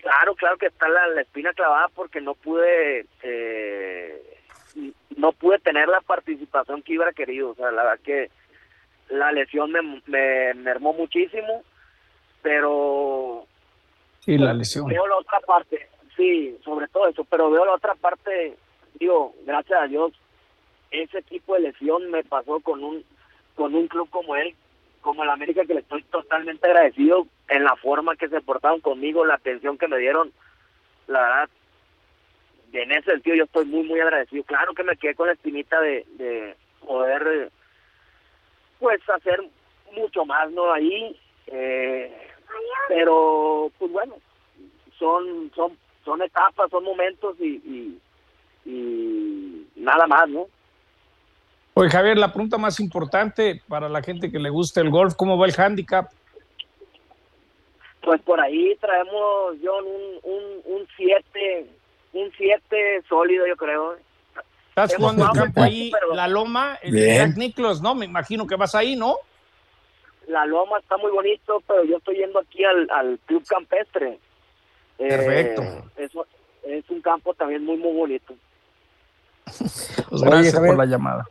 Claro, 0.00 0.34
claro 0.34 0.56
que 0.56 0.66
está 0.66 0.88
la, 0.88 1.06
la 1.08 1.20
espina 1.20 1.52
clavada 1.52 1.88
porque 1.88 2.22
no 2.22 2.34
pude 2.34 3.04
eh, 3.22 4.41
no 5.16 5.32
pude 5.32 5.58
tener 5.58 5.88
la 5.88 6.00
participación 6.00 6.82
que 6.82 6.96
hubiera 6.96 7.12
querido. 7.12 7.50
O 7.50 7.54
sea, 7.54 7.70
la 7.70 7.82
verdad 7.84 8.00
que 8.04 8.30
la 9.08 9.32
lesión 9.32 9.70
me, 9.70 10.02
me 10.06 10.54
mermó 10.54 10.92
muchísimo, 10.92 11.62
pero 12.42 13.46
sí, 14.20 14.38
la 14.38 14.54
lesión. 14.54 14.86
veo 14.86 15.06
la 15.06 15.16
otra 15.16 15.40
parte, 15.40 15.88
sí, 16.16 16.58
sobre 16.64 16.88
todo 16.88 17.08
eso, 17.08 17.24
pero 17.24 17.50
veo 17.50 17.64
la 17.64 17.74
otra 17.74 17.94
parte, 17.94 18.56
digo, 18.98 19.34
gracias 19.44 19.82
a 19.82 19.86
Dios, 19.86 20.12
ese 20.90 21.22
tipo 21.22 21.54
de 21.54 21.60
lesión 21.60 22.10
me 22.10 22.24
pasó 22.24 22.60
con 22.60 22.82
un 22.82 23.04
con 23.54 23.74
un 23.74 23.86
club 23.86 24.08
como 24.08 24.34
él, 24.34 24.54
como 25.02 25.22
el 25.24 25.30
América, 25.30 25.64
que 25.66 25.74
le 25.74 25.80
estoy 25.80 26.02
totalmente 26.04 26.66
agradecido 26.66 27.26
en 27.48 27.64
la 27.64 27.76
forma 27.76 28.16
que 28.16 28.28
se 28.28 28.40
portaron 28.40 28.80
conmigo, 28.80 29.26
la 29.26 29.34
atención 29.34 29.76
que 29.76 29.88
me 29.88 29.98
dieron. 29.98 30.32
La 31.06 31.20
verdad, 31.20 31.48
en 32.72 32.90
ese 32.92 33.12
sentido 33.12 33.36
yo 33.36 33.44
estoy 33.44 33.66
muy, 33.66 33.82
muy 33.82 34.00
agradecido. 34.00 34.44
Claro 34.44 34.74
que 34.74 34.84
me 34.84 34.96
quedé 34.96 35.14
con 35.14 35.26
la 35.26 35.34
espinita 35.34 35.80
de, 35.80 36.06
de 36.14 36.56
poder, 36.86 37.50
pues, 38.78 39.00
hacer 39.10 39.42
mucho 39.92 40.24
más, 40.24 40.50
¿no? 40.52 40.72
Ahí, 40.72 41.18
eh, 41.46 42.10
pero, 42.88 43.70
pues 43.78 43.90
bueno, 43.90 44.14
son, 44.98 45.50
son, 45.54 45.76
son 46.04 46.22
etapas, 46.22 46.70
son 46.70 46.84
momentos 46.84 47.36
y, 47.40 47.60
y, 47.64 48.00
y 48.64 49.66
nada 49.76 50.06
más, 50.06 50.28
¿no? 50.28 50.46
Oye, 51.74 51.90
Javier, 51.90 52.18
la 52.18 52.32
pregunta 52.32 52.58
más 52.58 52.80
importante 52.80 53.62
para 53.66 53.88
la 53.88 54.02
gente 54.02 54.30
que 54.30 54.38
le 54.38 54.50
gusta 54.50 54.80
el 54.80 54.90
golf, 54.90 55.14
¿cómo 55.16 55.38
va 55.38 55.46
el 55.46 55.54
handicap? 55.58 56.10
Pues 58.02 58.20
por 58.22 58.40
ahí 58.40 58.76
traemos, 58.80 59.56
John, 59.62 59.84
un 60.24 60.52
7, 60.64 60.64
un 60.64 60.88
7 60.96 61.81
un 62.12 62.30
siete 62.36 63.02
sólido, 63.08 63.46
yo 63.46 63.56
creo. 63.56 63.96
Estás 64.68 64.92
Hemos 64.94 65.12
jugando 65.12 65.24
el 65.24 65.38
campo 65.38 65.54
poco, 65.54 65.64
ahí, 65.64 65.90
pero- 65.92 66.14
la 66.14 66.28
Loma, 66.28 66.78
el 66.82 67.34
Nicklaus, 67.36 67.80
¿no? 67.82 67.94
Me 67.94 68.06
imagino 68.06 68.46
que 68.46 68.56
vas 68.56 68.74
ahí, 68.74 68.96
¿no? 68.96 69.16
La 70.28 70.46
loma 70.46 70.78
está 70.78 70.96
muy 70.98 71.10
bonito, 71.10 71.60
pero 71.66 71.82
yo 71.84 71.96
estoy 71.96 72.16
yendo 72.18 72.38
aquí 72.38 72.62
al, 72.64 72.88
al 72.90 73.18
Club 73.26 73.44
Campestre. 73.44 74.20
Eh, 74.98 75.08
Perfecto. 75.08 75.62
eso 75.96 76.26
es 76.62 76.88
un 76.90 77.02
campo 77.02 77.34
también 77.34 77.64
muy, 77.64 77.76
muy 77.76 77.92
bonito. 77.92 78.34
Pues 80.08 80.22
Oye, 80.22 80.30
gracias 80.30 80.54
Javier. 80.54 80.76
por 80.76 80.78
la 80.86 80.90
llamada. 80.90 81.26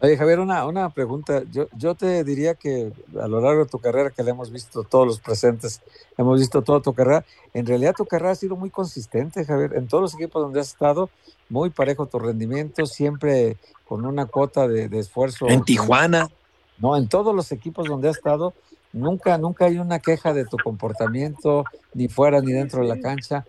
Oye, 0.00 0.16
Javier, 0.18 0.40
una, 0.40 0.66
una 0.66 0.90
pregunta. 0.90 1.42
Yo, 1.50 1.68
yo 1.76 1.94
te 1.94 2.22
diría 2.22 2.54
que 2.54 2.92
a 3.18 3.28
lo 3.28 3.40
largo 3.40 3.64
de 3.64 3.70
tu 3.70 3.78
carrera, 3.78 4.10
que 4.10 4.22
le 4.22 4.30
hemos 4.30 4.50
visto 4.50 4.84
todos 4.84 5.06
los 5.06 5.20
presentes, 5.20 5.80
hemos 6.18 6.38
visto 6.38 6.60
toda 6.62 6.80
tu 6.80 6.92
carrera, 6.92 7.24
en 7.54 7.64
realidad 7.64 7.94
tu 7.96 8.04
carrera 8.04 8.32
ha 8.32 8.34
sido 8.34 8.56
muy 8.56 8.68
consistente, 8.68 9.44
Javier. 9.44 9.74
En 9.74 9.88
todos 9.88 10.02
los 10.02 10.14
equipos 10.14 10.42
donde 10.42 10.60
has 10.60 10.68
estado, 10.68 11.08
muy 11.48 11.70
parejo 11.70 12.06
tu 12.06 12.18
rendimiento, 12.18 12.84
siempre 12.84 13.56
con 13.88 14.04
una 14.04 14.26
cuota 14.26 14.68
de, 14.68 14.88
de 14.88 14.98
esfuerzo. 14.98 15.48
En 15.48 15.62
Tijuana. 15.62 16.28
No, 16.78 16.94
en 16.96 17.08
todos 17.08 17.34
los 17.34 17.50
equipos 17.52 17.88
donde 17.88 18.10
has 18.10 18.16
estado, 18.18 18.52
nunca, 18.92 19.38
nunca 19.38 19.64
hay 19.64 19.78
una 19.78 19.98
queja 19.98 20.34
de 20.34 20.44
tu 20.44 20.58
comportamiento, 20.58 21.64
ni 21.94 22.08
fuera 22.08 22.42
ni 22.42 22.52
dentro 22.52 22.82
de 22.82 22.88
la 22.88 23.00
cancha. 23.00 23.46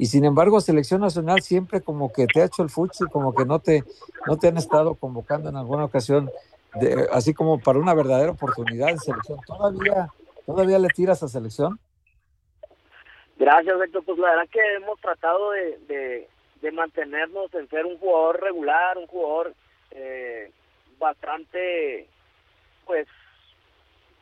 Y 0.00 0.06
sin 0.06 0.24
embargo, 0.24 0.62
selección 0.62 1.02
nacional 1.02 1.42
siempre 1.42 1.82
como 1.82 2.10
que 2.10 2.26
te 2.26 2.40
ha 2.40 2.46
hecho 2.46 2.62
el 2.62 2.70
fuchi, 2.70 3.04
como 3.12 3.34
que 3.34 3.44
no 3.44 3.58
te, 3.58 3.84
no 4.26 4.38
te 4.38 4.48
han 4.48 4.56
estado 4.56 4.94
convocando 4.94 5.50
en 5.50 5.56
alguna 5.56 5.84
ocasión, 5.84 6.30
de- 6.76 7.06
así 7.12 7.34
como 7.34 7.58
para 7.60 7.78
una 7.78 7.92
verdadera 7.92 8.32
oportunidad 8.32 8.88
en 8.88 8.98
selección. 8.98 9.38
¿Todavía, 9.46 10.08
todavía 10.46 10.78
le 10.78 10.88
tiras 10.88 11.22
a 11.22 11.28
selección? 11.28 11.78
Gracias, 13.36 13.76
Héctor. 13.78 14.02
Pues 14.06 14.16
la 14.18 14.30
verdad 14.30 14.48
que 14.50 14.74
hemos 14.76 14.98
tratado 15.02 15.50
de, 15.50 15.76
de, 15.86 16.28
de 16.62 16.72
mantenernos 16.72 17.52
en 17.52 17.68
ser 17.68 17.84
un 17.84 17.98
jugador 17.98 18.40
regular, 18.40 18.96
un 18.96 19.06
jugador 19.06 19.52
eh, 19.90 20.50
bastante, 20.98 22.08
pues, 22.86 23.06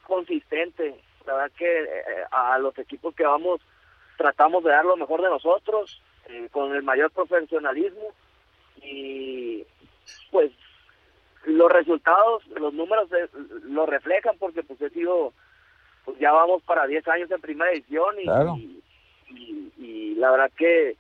consistente. 0.09 1.01
La 1.25 1.35
verdad 1.35 1.53
que 1.57 1.85
eh, 1.85 2.25
a 2.33 2.59
los 2.59 2.77
equipos 2.79 3.14
que 3.14 3.23
vamos 3.23 3.61
tratamos 4.18 4.62
de 4.64 4.70
dar 4.70 4.85
lo 4.85 4.96
mejor 4.98 5.22
de 5.22 5.31
nosotros, 5.31 6.02
eh, 6.28 6.48
con 6.52 6.74
el 6.74 6.83
mayor 6.83 7.11
profesionalismo 7.12 8.12
y 8.83 9.64
pues 10.31 10.50
los 11.44 11.70
resultados, 11.72 12.46
los 12.48 12.74
números 12.74 13.11
eh, 13.12 13.28
lo 13.64 13.87
reflejan 13.87 14.37
porque 14.38 14.62
pues 14.62 14.83
he 14.83 14.90
sido, 14.90 15.33
pues 16.04 16.18
ya 16.18 16.33
vamos 16.33 16.62
para 16.64 16.87
10 16.87 17.07
años 17.09 17.31
en 17.31 17.40
primera 17.40 17.70
edición 17.72 18.20
y, 18.20 18.24
Claro. 18.24 18.57
y, 18.59 18.83
y- 19.31 19.72
y 19.78 20.14
la 20.16 20.31
verdad 20.33 20.50
que 20.57 20.96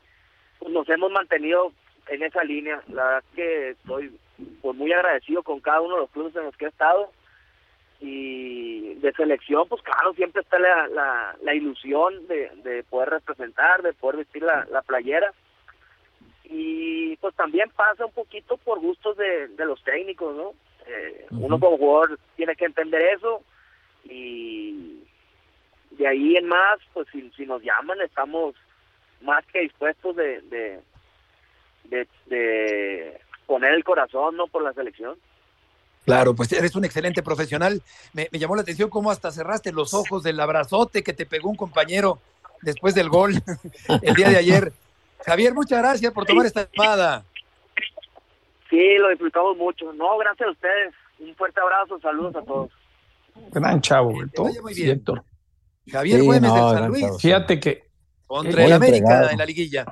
pues, 0.60 0.72
nos 0.72 0.88
hemos 0.88 1.10
mantenido 1.10 1.72
en 2.06 2.22
esa 2.22 2.42
línea. 2.44 2.82
La 2.88 3.04
verdad 3.04 3.24
que 3.34 3.70
estoy 3.70 4.16
pues 4.62 4.76
muy 4.76 4.92
agradecido 4.92 5.42
con 5.42 5.60
cada 5.60 5.80
uno 5.80 5.96
de 5.96 6.00
los 6.02 6.10
clubes 6.10 6.34
en 6.36 6.44
los 6.44 6.56
que 6.56 6.66
he 6.66 6.68
estado 6.68 7.10
y 8.00 8.94
de 8.94 9.12
selección, 9.12 9.68
pues 9.68 9.82
claro, 9.82 10.12
siempre 10.14 10.42
está 10.42 10.58
la, 10.58 10.86
la, 10.88 11.36
la 11.42 11.54
ilusión 11.54 12.26
de, 12.28 12.50
de 12.62 12.84
poder 12.84 13.10
representar, 13.10 13.82
de 13.82 13.92
poder 13.92 14.18
vestir 14.18 14.42
la, 14.42 14.66
la 14.70 14.82
playera 14.82 15.32
y 16.44 17.16
pues 17.16 17.34
también 17.34 17.68
pasa 17.70 18.06
un 18.06 18.12
poquito 18.12 18.56
por 18.58 18.80
gustos 18.80 19.16
de, 19.16 19.48
de 19.48 19.64
los 19.66 19.82
técnicos, 19.82 20.34
¿no? 20.34 20.52
Eh, 20.86 21.26
Uno 21.32 21.58
como 21.60 21.76
jugador 21.76 22.18
tiene 22.36 22.56
que 22.56 22.64
entender 22.64 23.02
eso 23.16 23.42
y 24.04 25.02
de 25.90 26.06
ahí 26.06 26.36
en 26.36 26.46
más, 26.46 26.78
pues 26.94 27.08
si, 27.12 27.30
si 27.36 27.44
nos 27.44 27.62
llaman 27.62 28.00
estamos 28.00 28.54
más 29.20 29.44
que 29.46 29.60
dispuestos 29.60 30.14
de, 30.16 30.40
de, 30.42 30.80
de, 31.84 32.08
de 32.26 33.20
poner 33.46 33.74
el 33.74 33.84
corazón, 33.84 34.36
¿no? 34.36 34.46
Por 34.46 34.62
la 34.62 34.72
selección. 34.72 35.18
Claro, 36.08 36.34
pues 36.34 36.50
eres 36.52 36.74
un 36.74 36.84
excelente 36.84 37.22
profesional. 37.22 37.82
Me, 38.12 38.28
me 38.32 38.38
llamó 38.38 38.56
la 38.56 38.62
atención 38.62 38.88
cómo 38.90 39.10
hasta 39.10 39.30
cerraste 39.30 39.72
los 39.72 39.92
ojos 39.94 40.22
del 40.22 40.40
abrazote 40.40 41.02
que 41.02 41.12
te 41.12 41.26
pegó 41.26 41.50
un 41.50 41.56
compañero 41.56 42.18
después 42.62 42.94
del 42.94 43.08
gol 43.08 43.34
el 44.02 44.14
día 44.14 44.30
de 44.30 44.36
ayer. 44.38 44.72
Javier, 45.24 45.52
muchas 45.54 45.78
gracias 45.80 46.12
por 46.12 46.24
tomar 46.24 46.46
esta 46.46 46.68
llamada. 46.72 47.24
Sí, 48.70 48.96
lo 48.98 49.08
disfrutamos 49.10 49.56
mucho. 49.56 49.92
No, 49.92 50.16
gracias 50.18 50.48
a 50.48 50.52
ustedes. 50.52 50.94
Un 51.18 51.34
fuerte 51.34 51.60
abrazo, 51.60 51.98
saludos 52.00 52.36
a 52.36 52.42
todos. 52.42 52.70
Gran 53.52 53.80
chavo, 53.80 54.12
muy 54.12 54.74
bien. 54.74 54.90
Héctor. 54.90 55.22
Javier 55.90 56.20
Sí, 56.20 56.26
Güemes 56.26 56.50
no, 56.50 56.70
del 56.70 56.78
San 56.78 56.88
Luis 56.88 57.02
chavo. 57.02 57.18
Fíjate 57.18 57.60
que 57.60 57.88
contra 58.26 58.52
Muy 58.52 58.64
el 58.64 58.72
América 58.72 58.96
entregado. 58.98 59.30
en 59.30 59.38
la 59.38 59.46
liguilla. 59.46 59.86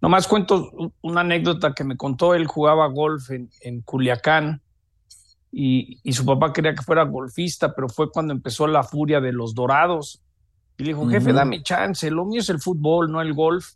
Nomás 0.00 0.26
cuento 0.26 0.70
una 1.00 1.20
anécdota 1.20 1.74
que 1.74 1.84
me 1.84 1.96
contó. 1.96 2.34
Él 2.34 2.46
jugaba 2.46 2.86
golf 2.88 3.30
en, 3.30 3.50
en 3.60 3.82
Culiacán 3.82 4.60
y, 5.52 5.98
y 6.02 6.12
su 6.14 6.24
papá 6.24 6.52
quería 6.52 6.74
que 6.74 6.82
fuera 6.82 7.04
golfista, 7.04 7.74
pero 7.74 7.88
fue 7.88 8.10
cuando 8.10 8.32
empezó 8.32 8.66
la 8.66 8.82
furia 8.82 9.20
de 9.20 9.32
los 9.32 9.54
dorados. 9.54 10.22
Y 10.78 10.84
le 10.84 10.88
dijo, 10.94 11.06
jefe, 11.06 11.28
Ujú. 11.28 11.36
dame 11.36 11.62
chance, 11.62 12.10
lo 12.10 12.24
mío 12.24 12.40
es 12.40 12.48
el 12.48 12.58
fútbol, 12.58 13.12
no 13.12 13.20
el 13.20 13.34
golf. 13.34 13.74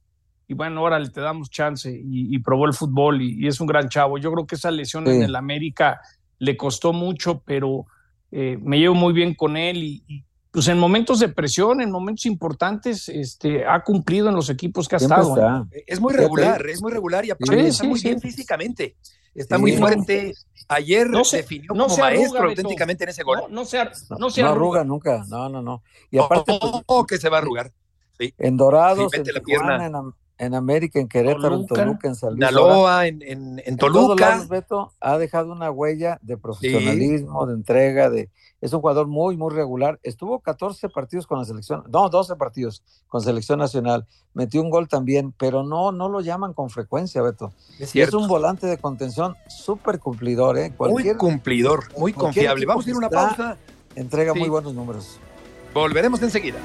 Y 0.49 0.55
bueno, 0.55 0.83
órale, 0.83 1.11
te 1.11 1.21
damos 1.21 1.51
chance. 1.51 1.91
Y, 1.91 2.35
y 2.35 2.39
probó 2.39 2.67
el 2.67 2.73
fútbol 2.73 3.21
y, 3.21 3.45
y 3.45 3.47
es 3.47 3.61
un 3.61 3.67
gran 3.67 3.89
chavo. 3.89 4.17
Yo 4.17 4.33
creo 4.33 4.47
que 4.47 4.55
esa 4.55 4.71
lesión 4.71 5.05
Sí. 5.05 5.11
en 5.13 5.23
el 5.23 5.37
América 5.37 6.01
le 6.39 6.57
costó 6.57 6.93
mucho, 6.93 7.43
pero 7.45 7.85
eh, 8.33 8.59
me 8.63 8.79
llevo 8.79 8.95
muy 8.95 9.13
bien 9.13 9.35
con 9.35 9.57
él 9.57 9.77
y, 9.85 10.25
pues 10.57 10.69
en 10.69 10.79
momentos 10.79 11.19
de 11.19 11.29
presión, 11.29 11.83
en 11.83 11.91
momentos 11.91 12.25
importantes, 12.25 13.11
este, 13.11 13.67
ha 13.67 13.83
cumplido 13.85 14.31
en 14.31 14.35
los 14.37 14.49
equipos 14.49 14.89
que 14.89 14.97
ha 14.97 14.99
Siempre 14.99 15.19
estado. 15.21 15.37
está. 15.37 15.67
Es 15.87 16.01
muy 16.01 16.15
regular, 16.15 16.67
es 16.67 16.81
muy 16.81 16.91
regular 16.91 17.27
y 17.27 17.31
aparte 17.31 17.61
Sí, 17.61 17.67
está 17.67 17.83
sí, 17.85 17.89
muy 17.91 17.99
sí. 17.99 18.09
bien 18.09 18.21
físicamente. 18.23 18.97
Está 19.35 19.57
Sí. 19.57 19.61
muy 19.61 19.73
fuerte. 19.77 20.33
Ayer 20.69 21.11
No 21.11 21.25
se- 21.25 21.37
definió 21.37 21.75
no 21.75 21.83
como 21.85 21.95
se 21.95 22.01
maestro 22.01 22.49
auténticamente 22.49 23.05
en 23.05 23.11
ese 23.11 23.23
gol. 23.23 23.41
No, 23.43 23.49
no 23.51 23.65
se, 23.67 23.79
ar- 23.81 23.93
No, 24.09 24.17
no 24.17 24.31
se 24.31 24.41
no 24.41 24.49
arruga. 24.49 24.81
arruga 24.81 24.85
nunca, 24.85 25.25
no, 25.29 25.51
no, 25.51 25.61
no. 25.61 25.83
Y 26.11 26.17
aparte, 26.17 26.59
Oh, 26.87 27.05
que 27.07 27.19
se 27.19 27.29
va 27.29 27.37
a 27.37 27.41
arrugar. 27.43 27.71
en 28.19 28.57
Dorados, 28.57 29.11
Sí, 29.13 29.17
en 29.19 29.21
mete 29.25 29.33
la 29.35 29.41
Tijuana, 29.41 29.69
pierna. 29.79 29.87
en, 29.89 29.95
Am- 29.95 30.15
en 30.39 30.55
América, 30.55 31.01
en 31.01 31.09
Querétaro, 31.09 31.55
en 31.57 31.67
Toluca. 31.67 32.09
En 32.09 32.15
San 32.15 32.37
Luis. 32.37 32.51
en, 33.05 33.23
en, 33.23 33.59
en 33.59 33.63
en 33.65 33.77
Toluca. 33.77 34.31
lados, 34.31 34.49
Beto 34.49 34.93
ha 35.01 35.19
dejado 35.19 35.53
una 35.53 35.71
huella 35.71 36.19
de 36.23 36.37
profesionalismo, 36.37 37.47
de 37.47 37.55
entrega, 37.55 38.11
de 38.11 38.31
es 38.61 38.73
un 38.73 38.81
jugador 38.81 39.07
muy, 39.07 39.37
muy 39.37 39.55
regular. 39.55 40.01
Estuvo 40.03 40.41
14 40.41 40.89
partidos 40.89 41.27
con 41.27 41.39
la 41.39 41.45
selección, 41.45 41.85
no, 41.89 42.09
12 42.09 42.37
partidos 42.37 42.83
con 43.07 43.21
selección 43.21 43.59
nacional. 43.59 44.07
Metió 44.35 44.63
un 44.63 44.71
gol 44.71 44.89
también, 44.89 45.33
pero 45.37 45.63
no, 45.63 45.93
no 45.93 46.09
lo 46.09 46.21
llaman 46.21 46.55
con 46.55 46.71
frecuencia, 46.71 47.23
Beto. 47.23 47.53
Es 47.79 47.95
es 47.95 48.15
un 48.15 48.29
volante 48.29 48.67
de 48.67 48.79
contención 48.79 49.37
súper 49.49 49.99
cumplidor, 49.99 50.59
¿eh? 50.59 50.73
Muy 50.79 51.15
cumplidor, 51.15 51.85
muy 51.99 52.13
confiable. 52.13 52.65
Vamos 52.67 52.87
a 52.87 52.91
ir 52.91 52.95
a 52.95 52.99
una 52.99 53.11
pausa. 53.11 53.57
entrega 53.95 54.33
Sí. 54.33 54.41
muy 54.41 54.49
buenos 54.49 54.75
números. 54.75 55.19
Volveremos 55.75 56.23
enseguida. 56.23 56.59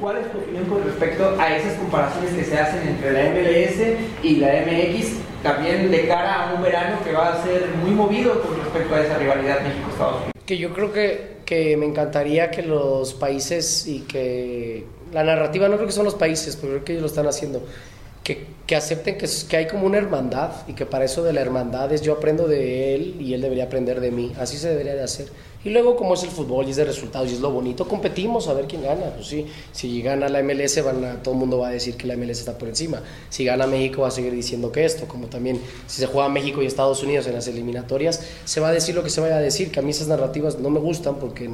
¿Cuál 0.00 0.18
es 0.18 0.30
tu 0.30 0.38
opinión 0.38 0.64
con 0.66 0.84
respecto 0.84 1.34
a 1.38 1.56
esas 1.56 1.74
comparaciones 1.74 2.32
que 2.32 2.44
se 2.44 2.58
hacen 2.58 2.86
entre 2.86 3.12
la 3.12 3.30
MLS 3.30 3.98
y 4.22 4.36
la 4.36 4.48
MX, 4.62 5.08
también 5.42 5.90
de 5.90 6.06
cara 6.06 6.50
a 6.50 6.54
un 6.54 6.62
verano 6.62 6.98
que 7.04 7.12
va 7.12 7.34
a 7.34 7.42
ser 7.42 7.68
muy 7.82 7.90
movido 7.90 8.40
con 8.42 8.56
respecto 8.58 8.94
a 8.94 9.00
esa 9.00 9.18
rivalidad 9.18 9.60
México-Estados 9.62 10.14
Unidos? 10.16 10.32
Que 10.46 10.58
yo 10.58 10.72
creo 10.72 10.92
que, 10.92 11.38
que 11.44 11.76
me 11.76 11.86
encantaría 11.86 12.50
que 12.50 12.62
los 12.62 13.14
países 13.14 13.86
y 13.86 14.00
que 14.00 14.84
la 15.12 15.24
narrativa, 15.24 15.68
no 15.68 15.76
creo 15.76 15.86
que 15.86 15.92
son 15.92 16.04
los 16.04 16.14
países, 16.14 16.56
pero 16.56 16.74
creo 16.74 16.84
que 16.84 16.92
ellos 16.92 17.02
lo 17.02 17.08
están 17.08 17.26
haciendo, 17.26 17.62
que, 18.66 18.76
acepten 18.76 19.16
que, 19.16 19.28
que 19.48 19.56
hay 19.56 19.66
como 19.66 19.86
una 19.86 19.98
hermandad 19.98 20.50
y 20.66 20.74
que 20.74 20.86
para 20.86 21.04
eso 21.04 21.22
de 21.22 21.32
la 21.32 21.40
hermandad 21.40 21.92
es 21.92 22.02
yo 22.02 22.12
aprendo 22.12 22.46
de 22.46 22.94
él 22.94 23.16
y 23.20 23.34
él 23.34 23.40
debería 23.40 23.64
aprender 23.64 24.00
de 24.00 24.10
mí. 24.10 24.32
Así 24.38 24.58
se 24.58 24.68
debería 24.68 24.94
de 24.94 25.02
hacer. 25.02 25.28
Y 25.64 25.70
luego, 25.70 25.96
como 25.96 26.14
es 26.14 26.22
el 26.22 26.30
fútbol 26.30 26.66
y 26.66 26.70
es 26.70 26.76
de 26.76 26.84
resultados 26.84 27.30
y 27.30 27.34
es 27.34 27.40
lo 27.40 27.50
bonito, 27.50 27.88
competimos 27.88 28.46
a 28.46 28.54
ver 28.54 28.66
quién 28.66 28.82
gana. 28.82 29.06
Pues 29.14 29.26
sí, 29.26 29.46
si 29.72 30.00
gana 30.02 30.28
la 30.28 30.40
MLS, 30.42 30.80
todo 31.22 31.34
el 31.34 31.40
mundo 31.40 31.58
va 31.58 31.68
a 31.68 31.70
decir 31.72 31.96
que 31.96 32.06
la 32.06 32.16
MLS 32.16 32.38
está 32.38 32.56
por 32.56 32.68
encima. 32.68 33.02
Si 33.28 33.44
gana 33.44 33.66
México, 33.66 34.02
va 34.02 34.08
a 34.08 34.12
seguir 34.12 34.32
diciendo 34.32 34.70
que 34.70 34.84
esto. 34.84 35.08
Como 35.08 35.26
también, 35.26 35.60
si 35.88 36.00
se 36.00 36.06
juega 36.06 36.28
México 36.28 36.62
y 36.62 36.66
Estados 36.66 37.02
Unidos 37.02 37.26
en 37.26 37.34
las 37.34 37.48
eliminatorias, 37.48 38.22
se 38.44 38.60
va 38.60 38.68
a 38.68 38.72
decir 38.72 38.94
lo 38.94 39.02
que 39.02 39.10
se 39.10 39.20
vaya 39.20 39.36
a 39.36 39.40
decir. 39.40 39.72
Que 39.72 39.80
a 39.80 39.82
mí 39.82 39.90
esas 39.90 40.06
narrativas 40.06 40.60
no 40.60 40.70
me 40.70 40.78
gustan 40.78 41.16
porque 41.16 41.50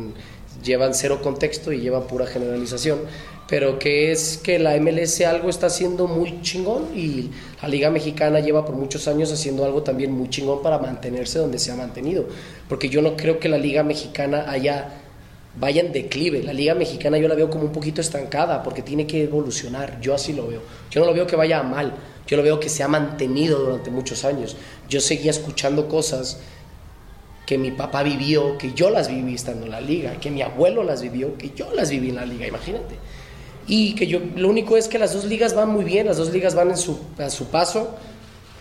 llevan 0.63 0.95
cero 0.95 1.21
contexto 1.23 1.73
y 1.73 1.81
llevan 1.81 2.03
pura 2.03 2.27
generalización. 2.27 3.01
Pero 3.49 3.79
que 3.79 4.11
es 4.11 4.39
que 4.39 4.59
la 4.59 4.79
MLS 4.81 5.21
algo 5.21 5.51
está 5.51 5.67
haciendo 5.67 6.07
muy 6.07 6.41
chingón 6.41 6.97
y 6.97 7.31
la 7.61 7.69
Liga 7.69 7.91
Mexicana 7.91 8.41
lleva 8.41 8.65
por 8.65 8.75
muchos 8.75 9.07
años 9.07 9.31
haciendo 9.33 9.65
algo 9.65 9.83
también 9.83 10.13
muy 10.13 10.31
chingón 10.31 10.63
para 10.63 10.79
mantenerse 10.79 11.39
donde 11.39 11.59
se 11.59 11.71
ha 11.71 11.77
mantenido. 11.77 12.27
Porque 12.69 12.89
yo 12.89 13.03
no 13.03 13.17
creo 13.17 13.39
que 13.39 13.49
la 13.49 13.59
Liga 13.59 13.83
Mexicana 13.83 14.47
haya 14.49 15.01
vaya 15.57 15.83
en 15.83 15.93
declive. 15.93 16.43
La 16.43 16.53
Liga 16.53 16.75
Mexicana 16.75 17.19
yo 17.19 17.29
la 17.29 17.35
veo 17.35 17.51
como 17.51 17.65
un 17.65 17.73
poquito 17.73 18.01
estancada 18.01 18.63
porque 18.63 18.83
tiene 18.83 19.07
que 19.07 19.25
evolucionar. 19.25 20.01
Yo 20.01 20.15
así 20.15 20.33
lo 20.33 20.47
veo. 20.47 20.63
Yo 20.91 21.01
no 21.01 21.07
lo 21.07 21.15
veo 21.15 21.27
que 21.27 21.37
vaya 21.37 21.63
mal. 21.63 21.95
Yo 22.27 22.37
lo 22.37 22.43
veo 22.43 22.59
que 22.59 22.69
se 22.69 22.83
ha 22.83 22.89
mantenido 22.89 23.59
durante 23.59 23.91
muchos 23.91 24.25
años. 24.25 24.57
Yo 24.89 25.01
seguía 25.01 25.31
escuchando 25.31 25.89
cosas 25.89 26.41
que 27.47 27.59
mi 27.59 27.71
papá 27.71 28.03
vivió, 28.03 28.57
que 28.57 28.73
yo 28.73 28.89
las 28.89 29.09
viví 29.09 29.35
estando 29.35 29.67
en 29.67 29.73
la 29.73 29.81
liga, 29.81 30.19
que 30.19 30.31
mi 30.31 30.41
abuelo 30.41 30.83
las 30.83 31.03
vivió, 31.03 31.37
que 31.37 31.51
yo 31.51 31.73
las 31.75 31.91
viví 31.91 32.09
en 32.09 32.17
la 32.17 32.25
liga, 32.25 32.47
imagínate. 32.47 32.97
Y 33.67 33.95
que 33.95 34.07
yo, 34.07 34.21
lo 34.37 34.49
único 34.49 34.77
es 34.77 34.89
que 34.89 34.99
las 34.99 35.15
dos 35.15 35.25
ligas 35.25 35.55
van 35.55 35.71
muy 35.71 35.85
bien, 35.85 36.07
las 36.07 36.19
dos 36.19 36.33
ligas 36.33 36.55
van 36.55 36.71
en 36.71 36.77
su, 36.77 36.99
a 37.19 37.31
su 37.31 37.47
paso, 37.47 37.97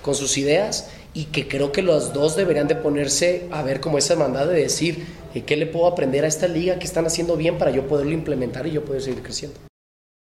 con 0.02 0.16
sus 0.16 0.38
ideas, 0.38 0.90
y 1.14 1.26
que 1.26 1.48
creo 1.48 1.72
que 1.72 1.82
los 1.82 2.14
dos 2.14 2.36
deberían 2.36 2.68
de 2.68 2.76
ponerse 2.76 3.48
a 3.52 3.62
ver 3.62 3.80
como 3.80 3.98
esa 3.98 4.14
hermandad 4.14 4.48
de 4.48 4.56
decir, 4.56 5.06
eh, 5.34 5.44
¿qué 5.44 5.58
le 5.58 5.66
puedo 5.66 5.88
aprender 5.88 6.26
a 6.26 6.28
esta 6.28 6.48
liga 6.48 6.80
que 6.80 6.86
están 6.86 7.06
haciendo 7.06 7.36
bien 7.36 7.58
para 7.58 7.72
yo 7.72 7.88
poderlo 7.88 8.14
implementar 8.14 8.66
y 8.66 8.72
yo 8.72 8.84
poder 8.84 9.02
seguir 9.02 9.22
creciendo? 9.22 9.60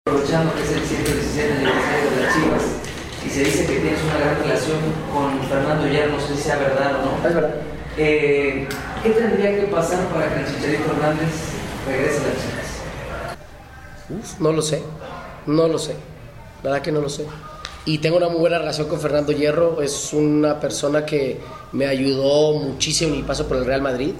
Aprovechando 0.08 0.54
que 0.54 0.62
es 0.62 0.72
el 0.72 0.82
117 0.82 1.54
aniversario 1.54 2.12
de 2.12 2.24
las 2.24 2.34
Chivas 2.36 2.64
y 3.26 3.30
se 3.30 3.44
dice 3.44 3.66
que 3.66 3.80
tienes 3.80 4.00
una 4.04 4.20
gran 4.20 4.44
relación 4.44 4.78
con 5.12 5.42
Fernando 5.50 5.88
Hierro, 5.88 6.12
no 6.12 6.22
sé 6.22 6.36
si 6.36 6.42
sea 6.44 6.58
verdad 6.58 7.00
o 7.02 7.06
no. 7.06 7.28
Es 7.28 7.36
verdad. 7.36 7.56
Eh, 7.98 8.68
¿Qué 9.02 9.10
tendría 9.10 9.56
que 9.56 9.68
pasar 9.68 10.06
para 10.10 10.34
que 10.34 10.42
el 10.42 10.46
Chicharito 10.46 10.92
Hernández 10.92 11.30
regrese 11.88 12.18
a 12.20 12.24
las 12.24 12.34
Chivas? 12.38 12.55
Uf, 14.10 14.40
no 14.40 14.52
lo 14.52 14.62
sé, 14.62 14.82
no 15.48 15.68
lo 15.68 15.80
sé, 15.80 15.96
la 16.64 16.72
verdad 16.72 16.84
que 16.84 16.92
no 16.92 17.02
lo 17.02 17.10
sé. 17.10 17.26
Y 17.86 18.00
tengo 18.00 18.18
una 18.18 18.30
muy 18.30 18.40
buena 18.40 18.58
relación 18.58 18.88
con 18.88 19.00
Fernando 19.00 19.32
Hierro, 19.32 19.82
es 19.82 20.14
una 20.14 20.60
persona 20.60 21.06
que 21.06 21.40
me 21.72 21.86
ayudó 21.86 22.54
muchísimo 22.54 23.14
en 23.14 23.22
mi 23.22 23.24
paso 23.24 23.48
por 23.48 23.58
el 23.58 23.66
Real 23.66 23.82
Madrid. 23.82 24.14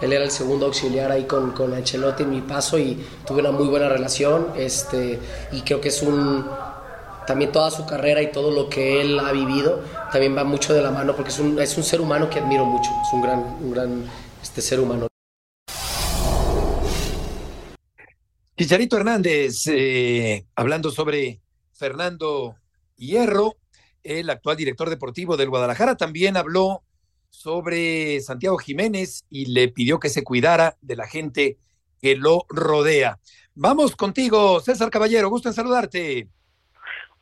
Él 0.00 0.12
era 0.12 0.24
el 0.24 0.32
segundo 0.32 0.66
auxiliar 0.66 1.12
ahí 1.12 1.24
con, 1.24 1.52
con 1.52 1.72
Ancelotti 1.72 2.24
en 2.24 2.30
mi 2.30 2.40
paso 2.40 2.76
y 2.78 3.04
tuve 3.24 3.40
una 3.40 3.52
muy 3.52 3.68
buena 3.68 3.88
relación. 3.88 4.48
Este, 4.56 5.20
y 5.52 5.60
creo 5.60 5.80
que 5.80 5.88
es 5.88 6.02
un. 6.02 6.44
También 7.24 7.52
toda 7.52 7.70
su 7.70 7.86
carrera 7.86 8.20
y 8.20 8.32
todo 8.32 8.50
lo 8.50 8.68
que 8.68 9.00
él 9.00 9.20
ha 9.20 9.30
vivido 9.30 9.80
también 10.10 10.36
va 10.36 10.42
mucho 10.42 10.74
de 10.74 10.82
la 10.82 10.90
mano 10.90 11.14
porque 11.14 11.30
es 11.30 11.38
un, 11.38 11.56
es 11.60 11.76
un 11.78 11.84
ser 11.84 12.00
humano 12.00 12.28
que 12.28 12.40
admiro 12.40 12.64
mucho. 12.64 12.90
Es 13.06 13.12
un 13.12 13.22
gran, 13.22 13.38
un 13.62 13.70
gran 13.70 14.04
este, 14.42 14.60
ser 14.60 14.80
humano. 14.80 15.11
Chicharito 18.54 18.98
Hernández, 18.98 19.66
eh, 19.66 20.44
hablando 20.54 20.90
sobre 20.90 21.40
Fernando 21.72 22.54
Hierro, 22.96 23.56
el 24.02 24.28
actual 24.28 24.58
director 24.58 24.90
deportivo 24.90 25.38
del 25.38 25.48
Guadalajara, 25.48 25.96
también 25.96 26.36
habló 26.36 26.82
sobre 27.30 28.20
Santiago 28.20 28.58
Jiménez 28.58 29.24
y 29.30 29.46
le 29.46 29.68
pidió 29.68 29.98
que 29.98 30.10
se 30.10 30.22
cuidara 30.22 30.76
de 30.82 30.96
la 30.96 31.06
gente 31.06 31.56
que 31.98 32.14
lo 32.14 32.44
rodea. 32.50 33.18
Vamos 33.54 33.96
contigo, 33.96 34.60
César 34.60 34.90
Caballero, 34.90 35.30
gusto 35.30 35.48
en 35.48 35.54
saludarte. 35.54 36.28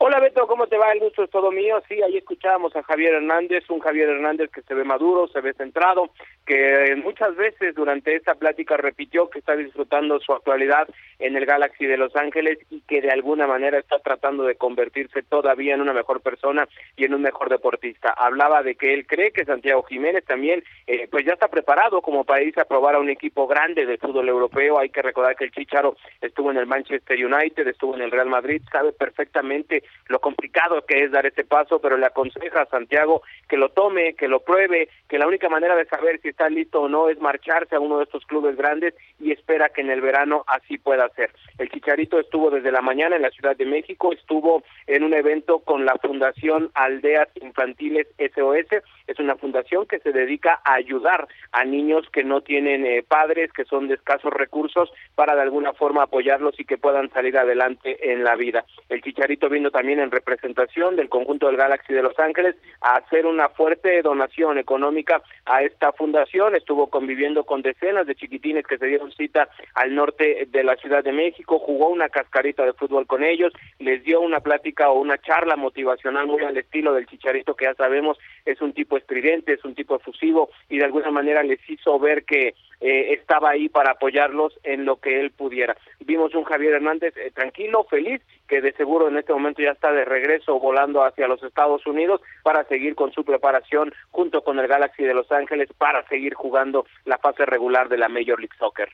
Hola 0.03 0.19
Beto, 0.19 0.47
¿cómo 0.47 0.67
te 0.67 0.79
va? 0.79 0.93
El 0.93 1.01
gusto 1.01 1.25
es 1.25 1.31
todo 1.31 1.53
mío. 1.53 1.83
Sí, 1.87 2.01
ahí 2.01 2.17
escuchábamos 2.17 2.75
a 2.75 2.83
Javier 2.83 3.17
Hernández, 3.17 3.69
un 3.69 3.81
Javier 3.81 4.09
Hernández 4.09 4.51
que 4.51 4.63
se 4.63 4.73
ve 4.73 4.83
maduro, 4.83 5.29
se 5.29 5.43
ve 5.43 5.53
centrado, 5.53 6.09
que 6.47 6.97
muchas 7.05 7.37
veces 7.37 7.75
durante 7.75 8.17
esta 8.17 8.35
plática 8.35 8.79
repitió 8.79 9.29
que 9.29 9.41
está 9.41 9.55
disfrutando 9.55 10.19
su 10.19 10.33
actualidad 10.33 10.89
en 11.19 11.37
el 11.37 11.45
Galaxy 11.45 11.85
de 11.85 11.99
Los 11.99 12.17
Ángeles 12.17 12.59
y 12.71 12.81
que 12.81 13.03
de 13.03 13.11
alguna 13.11 13.47
manera 13.47 13.79
está 13.79 13.99
tratando 13.99 14.45
de 14.45 14.55
convertirse 14.55 15.23
todavía 15.23 15.75
en 15.75 15.83
una 15.83 15.93
mejor 15.93 16.23
persona 16.23 16.67
y 16.97 17.05
en 17.05 17.13
un 17.13 17.21
mejor 17.21 17.51
deportista. 17.51 18.15
Hablaba 18.17 18.63
de 18.63 18.77
que 18.77 18.95
él 18.95 19.07
cree 19.07 19.33
que 19.33 19.45
Santiago 19.45 19.83
Jiménez 19.83 20.25
también 20.25 20.65
eh, 20.87 21.09
pues 21.11 21.27
ya 21.27 21.35
está 21.35 21.49
preparado 21.49 22.01
como 22.01 22.25
para 22.25 22.43
irse 22.43 22.63
a 22.63 22.65
probar 22.65 22.95
a 22.95 23.01
un 23.01 23.11
equipo 23.11 23.47
grande 23.47 23.85
del 23.85 23.99
fútbol 23.99 24.31
europeo. 24.31 24.79
Hay 24.79 24.89
que 24.89 25.03
recordar 25.03 25.37
que 25.37 25.45
el 25.45 25.53
Chicharo 25.53 25.95
estuvo 26.23 26.51
en 26.51 26.57
el 26.57 26.67
Manchester 26.67 27.23
United, 27.23 27.69
estuvo 27.69 27.95
en 27.95 28.01
el 28.01 28.11
Real 28.11 28.31
Madrid, 28.31 28.63
sabe 28.73 28.93
perfectamente 28.93 29.83
lo 30.09 30.19
complicado 30.19 30.83
que 30.87 31.05
es 31.05 31.13
dar 31.13 31.25
ese 31.25 31.45
paso, 31.45 31.81
pero 31.81 31.97
le 31.97 32.07
aconseja 32.07 32.63
a 32.63 32.67
Santiago 32.67 33.23
que 33.49 33.57
lo 33.57 33.69
tome, 33.69 34.15
que 34.15 34.29
lo 34.29 34.41
pruebe, 34.41 34.89
que 35.09 35.19
la 35.19 35.27
única 35.27 35.49
manera 35.49 35.77
de 35.77 35.87
saber 35.87 36.21
si 36.21 36.29
está 36.29 36.49
listo 36.49 36.83
o 36.83 36.89
no 36.89 37.09
es 37.09 37.21
marcharse 37.21 37.77
a 37.77 37.81
uno 37.81 37.99
de 37.99 38.05
estos 38.05 38.27
clubes 38.27 38.57
grandes 38.57 38.95
y 39.21 39.31
espera 39.31 39.69
que 39.69 39.83
en 39.83 39.91
el 39.91 40.01
verano 40.01 40.45
así 40.49 40.79
pueda 40.79 41.09
ser. 41.11 41.31
El 41.59 41.71
Chicharito 41.71 42.19
estuvo 42.19 42.51
desde 42.51 42.73
la 42.73 42.81
mañana 42.81 43.17
en 43.17 43.23
la 43.23 43.31
Ciudad 43.31 43.57
de 43.57 43.67
México, 43.67 44.13
estuvo 44.13 44.65
en 44.87 45.05
un 45.05 45.15
evento 45.15 45.61
con 45.61 45.85
la 45.85 45.97
Fundación 45.97 46.71
Aldeas 46.75 47.29
Infantiles 47.41 48.09
SOS, 48.19 48.83
es 49.07 49.19
una 49.19 49.37
fundación 49.37 49.87
que 49.87 49.99
se 49.99 50.13
dedica 50.13 50.61
a 50.65 50.75
ayudar 50.75 51.27
a 51.53 51.65
niños 51.65 52.09
que 52.13 52.25
no 52.25 52.43
tienen 52.43 52.87
eh, 52.87 53.03
padres, 53.07 53.53
que 53.53 53.65
son 53.65 53.89
de 53.89 53.95
escasos 53.95 54.33
recursos, 54.33 54.93
para 55.15 55.35
de 55.35 55.43
alguna 55.43 55.73
forma 55.73 56.05
apoyarlos 56.05 56.59
y 56.59 56.65
que 56.65 56.79
puedan 56.79 57.11
salir 57.11 57.37
adelante 57.37 58.13
en 58.13 58.25
la 58.25 58.37
vida. 58.37 58.65
El 58.89 59.03
Chicharito 59.03 59.49
vino 59.49 59.71
también 59.71 59.80
en 59.81 60.11
representación 60.11 60.97
del 60.97 61.09
conjunto 61.09 61.47
del 61.47 61.57
Galaxy 61.57 61.95
de 61.95 62.03
Los 62.03 62.19
Ángeles 62.19 62.55
a 62.83 62.97
hacer 62.97 63.25
una 63.25 63.49
fuerte 63.49 64.03
donación 64.03 64.59
económica 64.59 65.23
a 65.47 65.63
esta 65.63 65.93
fundación. 65.93 66.55
Estuvo 66.55 66.89
conviviendo 66.89 67.45
con 67.45 67.63
decenas 67.63 68.07
de 68.07 68.15
chiquitines 68.15 68.67
que 68.67 68.77
se 68.79 68.87
dieron 68.87 69.11
cita 69.13 69.49
al 69.75 69.95
norte 69.95 70.47
de 70.51 70.65
la 70.65 70.77
Ciudad 70.77 71.03
de 71.03 71.13
México, 71.13 71.59
jugó 71.59 71.89
una 71.89 72.09
cascarita 72.11 72.65
de 72.65 72.75
fútbol 72.75 73.07
con 73.07 73.25
ellos, 73.25 73.53
les 73.79 74.05
dio 74.05 74.21
una 74.21 74.41
plática 74.41 74.91
o 74.91 75.01
una 75.01 75.19
charla 75.19 75.57
motivacional 75.57 76.27
muy 76.27 76.43
al 76.45 76.57
estilo 76.57 76.93
del 76.93 77.07
Chicharito 77.07 77.55
que 77.55 77.65
ya 77.65 77.75
sabemos 77.75 78.19
es 78.45 78.61
un 78.61 78.73
tipo 78.73 78.97
estridente, 78.97 79.55
es 79.55 79.65
un 79.65 79.75
tipo 79.75 79.97
efusivo 79.97 80.51
y 80.69 80.79
de 80.79 80.85
alguna 80.85 81.11
manera 81.11 81.43
les 81.43 81.59
hizo 81.69 81.99
ver 81.99 82.25
que 82.25 82.55
eh, 82.81 83.13
estaba 83.13 83.51
ahí 83.51 83.69
para 83.69 83.93
apoyarlos 83.93 84.59
en 84.63 84.87
lo 84.87 84.97
que 84.97 85.21
él 85.21 85.31
pudiera. 85.31 85.77
Vimos 86.01 86.35
un 86.35 86.45
Javier 86.45 86.75
Hernández 86.75 87.15
eh, 87.17 87.31
tranquilo, 87.31 87.85
feliz, 87.85 88.23
que 88.51 88.61
de 88.61 88.73
seguro 88.73 89.09
en 89.09 89.17
este 89.17 89.33
momento 89.33 89.63
ya 89.63 89.71
está 89.71 89.93
de 89.93 90.05
regreso 90.05 90.59
volando 90.59 91.05
hacia 91.05 91.29
los 91.29 91.41
Estados 91.41 91.87
Unidos 91.87 92.21
para 92.43 92.67
seguir 92.67 92.97
con 92.97 93.13
su 93.13 93.25
preparación 93.25 93.93
junto 94.11 94.43
con 94.43 94.59
el 94.59 94.67
Galaxy 94.67 95.05
de 95.05 95.15
Los 95.15 95.31
Ángeles 95.31 95.69
para 95.79 96.07
seguir 96.09 96.35
jugando 96.35 96.85
la 97.05 97.19
fase 97.19 97.47
regular 97.47 97.89
de 97.89 97.97
la 97.97 98.09
Major 98.09 98.41
League 98.41 98.57
Soccer. 98.59 98.89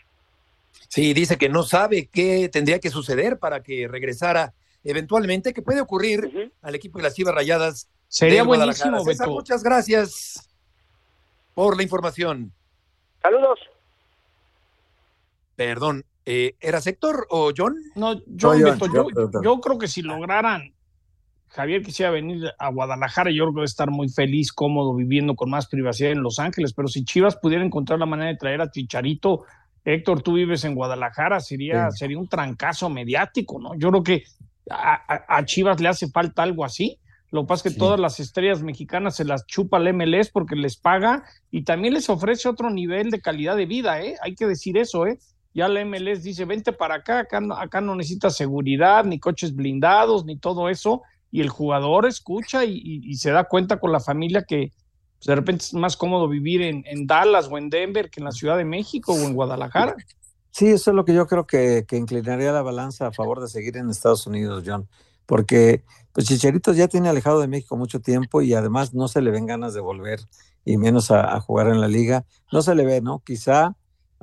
Sí, 0.91 1.15
dice 1.15 1.39
que 1.39 1.49
no 1.49 1.63
sabe 1.63 2.11
qué 2.13 2.51
tendría 2.53 2.81
que 2.81 2.91
suceder 2.91 3.39
para 3.39 3.63
que 3.63 3.89
regresara 3.89 4.53
eventualmente, 4.85 5.55
que 5.55 5.63
puede 5.63 5.81
ocurrir 5.81 6.53
al 6.61 6.75
equipo 6.75 6.99
de 6.99 7.05
las 7.05 7.15
Chivas 7.15 7.35
Rayadas. 7.35 7.89
Sería 8.09 8.43
buenísimo, 8.43 9.01
César, 9.01 9.27
Beto. 9.27 9.39
muchas 9.39 9.63
gracias 9.63 10.51
por 11.55 11.79
la 11.79 11.83
información. 11.83 12.53
Saludos. 13.23 13.59
Perdón, 15.57 16.05
eh, 16.27 16.57
¿eras 16.61 16.87
Héctor 16.87 17.27
o 17.31 17.53
John? 17.57 17.75
No, 17.95 18.15
yo, 18.27 18.51
Soy 18.51 18.61
yo, 18.61 18.67
Beto, 18.73 18.87
yo, 18.87 18.93
yo, 18.93 19.07
perdón. 19.15 19.43
yo 19.43 19.61
creo 19.61 19.79
que 19.79 19.89
si 19.89 20.03
lograran, 20.03 20.75
Javier 21.49 21.83
quisiera 21.83 22.11
venir 22.11 22.51
a 22.59 22.71
Guadalajara, 22.71 23.31
yo 23.31 23.45
creo 23.45 23.53
que 23.55 23.59
debe 23.61 23.65
estar 23.67 23.91
muy 23.91 24.09
feliz, 24.09 24.53
cómodo, 24.53 24.95
viviendo 24.95 25.35
con 25.37 25.49
más 25.49 25.69
privacidad 25.69 26.11
en 26.13 26.23
Los 26.23 26.39
Ángeles, 26.39 26.75
pero 26.75 26.89
si 26.89 27.05
Chivas 27.05 27.37
pudiera 27.37 27.65
encontrar 27.65 27.99
la 27.99 28.07
manera 28.07 28.29
de 28.31 28.37
traer 28.37 28.61
a 28.61 28.71
Chicharito, 28.71 29.45
Héctor, 29.85 30.21
tú 30.23 30.35
vives 30.35 30.65
en 30.65 30.75
Guadalajara, 30.75 31.39
sería, 31.41 31.91
Sí. 31.93 31.99
sería 31.99 32.19
un 32.19 32.29
trancazo 32.29 32.91
mediático, 32.91 33.61
¿no? 33.61 33.75
Yo 33.77 33.91
creo 33.91 34.03
que 34.03 34.25
a, 34.69 34.95
a- 34.95 35.37
a 35.39 35.45
Chivas 35.45 35.81
le 35.81 35.89
hace 35.89 36.09
falta 36.11 36.43
algo 36.43 36.65
así. 36.65 36.99
Lo 37.31 37.43
que 37.43 37.47
pasa 37.49 37.69
es 37.69 37.75
que 37.75 37.79
todas 37.79 37.99
las 38.01 38.19
estrellas 38.21 38.63
mexicanas 38.63 39.15
se 39.17 39.25
las 39.25 39.47
chupa 39.47 39.79
el 39.79 39.95
MLS 39.95 40.31
porque 40.33 40.57
les 40.57 40.77
paga 40.77 41.23
y 41.51 41.63
también 41.63 41.95
les 41.95 42.11
ofrece 42.11 42.49
otro 42.49 42.71
nivel 42.71 43.11
de 43.11 43.21
calidad 43.21 43.57
de 43.57 43.67
vida, 43.67 44.01
¿eh? 44.03 44.17
Hay 44.23 44.35
que 44.35 44.47
decir 44.47 44.77
eso, 44.77 45.07
¿eh? 45.07 45.19
Ya 45.57 45.69
la 45.69 45.81
MLS 45.81 46.23
dice, 46.23 46.45
vente 46.45 46.71
para 46.75 46.97
acá, 46.97 47.21
acá 47.21 47.41
no, 47.41 47.55
acá 47.57 47.81
no 47.81 47.95
necesitas 47.95 48.37
seguridad, 48.37 49.07
ni 49.07 49.19
coches 49.19 49.55
blindados, 49.57 50.27
ni 50.27 50.37
todo 50.39 50.69
eso, 50.69 51.01
y 51.31 51.41
el 51.41 51.49
jugador 51.49 52.05
escucha 52.07 52.67
y, 52.67 52.79
y- 52.83 53.15
se 53.15 53.31
da 53.31 53.45
cuenta 53.45 53.81
con 53.81 53.91
la 53.91 54.01
familia 54.01 54.45
que 54.47 54.71
pues, 55.19 55.27
de 55.27 55.35
repente 55.35 55.65
es 55.65 55.73
más 55.73 55.97
cómodo 55.97 56.29
vivir 56.29 56.61
en, 56.61 56.85
en 56.87 57.07
Dallas 57.07 57.49
o 57.51 57.57
en 57.57 57.71
Denver 57.71 58.11
que 58.11 58.21
en 58.21 58.27
la 58.27 58.33
Ciudad 58.33 58.59
de 58.59 58.67
México 58.67 59.15
o 59.15 59.17
en 59.17 59.33
Guadalajara. 59.33 59.97
Sí, 60.51 60.67
eso 60.67 60.91
es 60.91 60.95
lo 60.95 61.07
que 61.07 61.15
yo 61.15 61.27
creo 61.27 61.47
que, 61.47 61.87
que 61.89 61.97
inclinaría 61.97 62.53
la 62.53 62.61
balanza 62.63 63.07
a 63.07 63.13
favor 63.13 63.41
de 63.41 63.49
seguir 63.49 63.79
en 63.79 63.89
Estados 63.89 64.27
Unidos, 64.27 64.63
John, 64.67 64.87
porque 65.25 65.85
pues 66.13 66.27
Chicharito 66.27 66.75
ya 66.75 66.89
tiene 66.89 67.09
alejado 67.09 67.41
de 67.41 67.49
México 67.49 67.79
mucho 67.79 68.01
tiempo 68.01 68.43
y 68.43 68.53
además 68.53 68.93
no 68.93 69.09
se 69.09 69.23
le 69.23 69.31
ven 69.31 69.47
ganas 69.47 69.73
de 69.73 69.81
volver 69.81 70.21
y 70.67 70.77
menos 70.77 71.11
a 71.11 71.41
jugar 71.41 71.69
en 71.69 71.81
la 71.81 71.89
liga. 71.89 72.27
No 72.53 72.61
se 72.61 72.75
le 72.75 72.85
ve, 72.85 73.01
¿no? 73.01 73.21
Quizá 73.25 73.75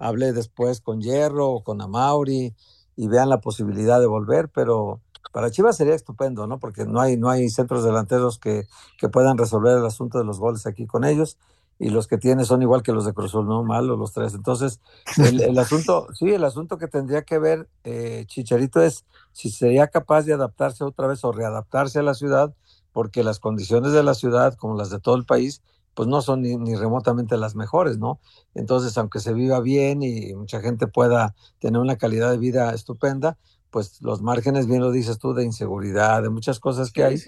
hable 0.04 0.34
después 0.34 0.82
con 0.82 1.02
Hierro 1.02 1.50
o 1.50 1.64
con 1.64 1.82
Amauri 1.82 2.54
y 2.96 3.08
vean 3.08 3.30
la 3.30 3.42
posibilidad 3.42 4.00
de 4.00 4.06
volver, 4.06 4.50
pero 4.50 5.02
para 5.32 5.50
Chivas 5.50 5.78
sería 5.78 5.96
estupendo, 5.96 6.46
¿no? 6.46 6.60
Porque 6.60 6.86
no 6.86 7.00
hay, 7.02 7.18
no 7.18 7.30
hay 7.30 7.50
centros 7.50 7.84
delanteros 7.84 8.38
que, 8.38 8.68
que 9.00 9.10
puedan 9.10 9.38
resolver 9.38 9.78
el 9.78 9.86
asunto 9.86 10.20
de 10.20 10.26
los 10.26 10.40
goles 10.40 10.68
aquí 10.68 10.86
con 10.86 11.04
ellos 11.04 11.38
y 11.80 11.90
los 11.90 12.08
que 12.08 12.18
tiene 12.18 12.46
son 12.46 12.62
igual 12.62 12.84
que 12.84 12.92
los 12.92 13.06
de 13.06 13.14
Cruz 13.14 13.32
Azul, 13.32 13.48
¿no? 13.48 13.64
Malos 13.64 13.98
los 13.98 14.14
tres. 14.14 14.34
Entonces, 14.34 14.80
el, 15.18 15.42
el 15.42 15.58
asunto, 15.58 16.08
sí, 16.14 16.32
el 16.32 16.44
asunto 16.44 16.78
que 16.78 16.88
tendría 16.88 17.24
que 17.24 17.40
ver 17.40 17.68
eh, 17.84 18.26
Chicharito 18.28 18.82
es 18.82 19.06
si 19.32 19.50
sería 19.50 19.88
capaz 19.88 20.24
de 20.24 20.34
adaptarse 20.34 20.84
otra 20.84 21.08
vez 21.08 21.24
o 21.24 21.32
readaptarse 21.32 22.00
a 22.00 22.04
la 22.04 22.14
ciudad, 22.14 22.54
porque 22.92 23.24
las 23.24 23.40
condiciones 23.40 23.92
de 23.92 24.04
la 24.04 24.14
ciudad, 24.14 24.54
como 24.54 24.76
las 24.76 24.92
de 24.92 25.00
todo 25.00 25.16
el 25.16 25.26
país, 25.26 25.62
pues 25.94 26.08
no 26.08 26.22
son 26.22 26.42
ni, 26.42 26.56
ni 26.58 26.76
remotamente 26.76 27.38
las 27.38 27.56
mejores, 27.56 27.98
¿no? 27.98 28.20
Entonces, 28.54 28.98
aunque 28.98 29.20
se 29.20 29.34
viva 29.34 29.60
bien 29.60 30.04
y 30.04 30.34
mucha 30.34 30.62
gente 30.62 30.88
pueda 30.88 31.36
tener 31.60 31.80
una 31.80 31.98
calidad 31.98 32.32
de 32.32 32.38
vida 32.38 32.74
estupenda, 32.74 33.38
pues 33.74 34.02
los 34.04 34.22
márgenes, 34.22 34.68
bien 34.68 34.82
lo 34.82 34.92
dices 34.92 35.18
tú, 35.18 35.34
de 35.34 35.44
inseguridad, 35.44 36.22
de 36.22 36.30
muchas 36.30 36.60
cosas 36.60 36.92
que 36.92 37.04
hay, 37.04 37.20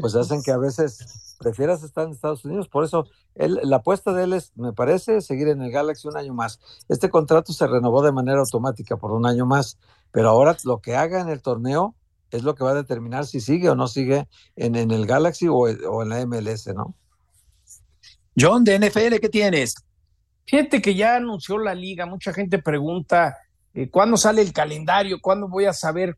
pues 0.00 0.14
hacen 0.14 0.42
que 0.42 0.50
a 0.50 0.56
veces 0.56 1.36
prefieras 1.38 1.82
estar 1.82 2.06
en 2.06 2.12
Estados 2.12 2.42
Unidos. 2.46 2.68
Por 2.68 2.84
eso 2.84 3.04
él, 3.34 3.60
la 3.62 3.76
apuesta 3.76 4.14
de 4.14 4.24
él 4.24 4.32
es, 4.32 4.56
me 4.56 4.72
parece, 4.72 5.20
seguir 5.20 5.48
en 5.48 5.60
el 5.60 5.70
Galaxy 5.70 6.08
un 6.08 6.16
año 6.16 6.32
más. 6.32 6.58
Este 6.88 7.10
contrato 7.10 7.52
se 7.52 7.66
renovó 7.66 8.02
de 8.02 8.12
manera 8.12 8.40
automática 8.40 8.96
por 8.96 9.12
un 9.12 9.26
año 9.26 9.44
más, 9.44 9.78
pero 10.10 10.30
ahora 10.30 10.56
lo 10.64 10.80
que 10.80 10.96
haga 10.96 11.20
en 11.20 11.28
el 11.28 11.42
torneo 11.42 11.94
es 12.30 12.44
lo 12.44 12.54
que 12.54 12.64
va 12.64 12.70
a 12.70 12.74
determinar 12.74 13.26
si 13.26 13.40
sigue 13.40 13.68
o 13.68 13.74
no 13.74 13.86
sigue 13.86 14.26
en, 14.56 14.76
en 14.76 14.92
el 14.92 15.06
Galaxy 15.06 15.48
o, 15.48 15.54
o 15.54 16.02
en 16.02 16.08
la 16.08 16.24
MLS, 16.24 16.68
¿no? 16.74 16.94
John, 18.38 18.64
de 18.64 18.78
NFL, 18.78 19.16
¿qué 19.20 19.28
tienes? 19.28 19.74
Fíjate 20.46 20.80
que 20.80 20.94
ya 20.94 21.16
anunció 21.16 21.58
la 21.58 21.74
liga, 21.74 22.06
mucha 22.06 22.32
gente 22.32 22.58
pregunta 22.58 23.36
eh, 23.74 23.88
cuándo 23.88 24.16
sale 24.16 24.42
el 24.42 24.52
calendario, 24.52 25.20
cuándo 25.20 25.48
voy 25.48 25.66
a 25.66 25.72
saber 25.72 26.16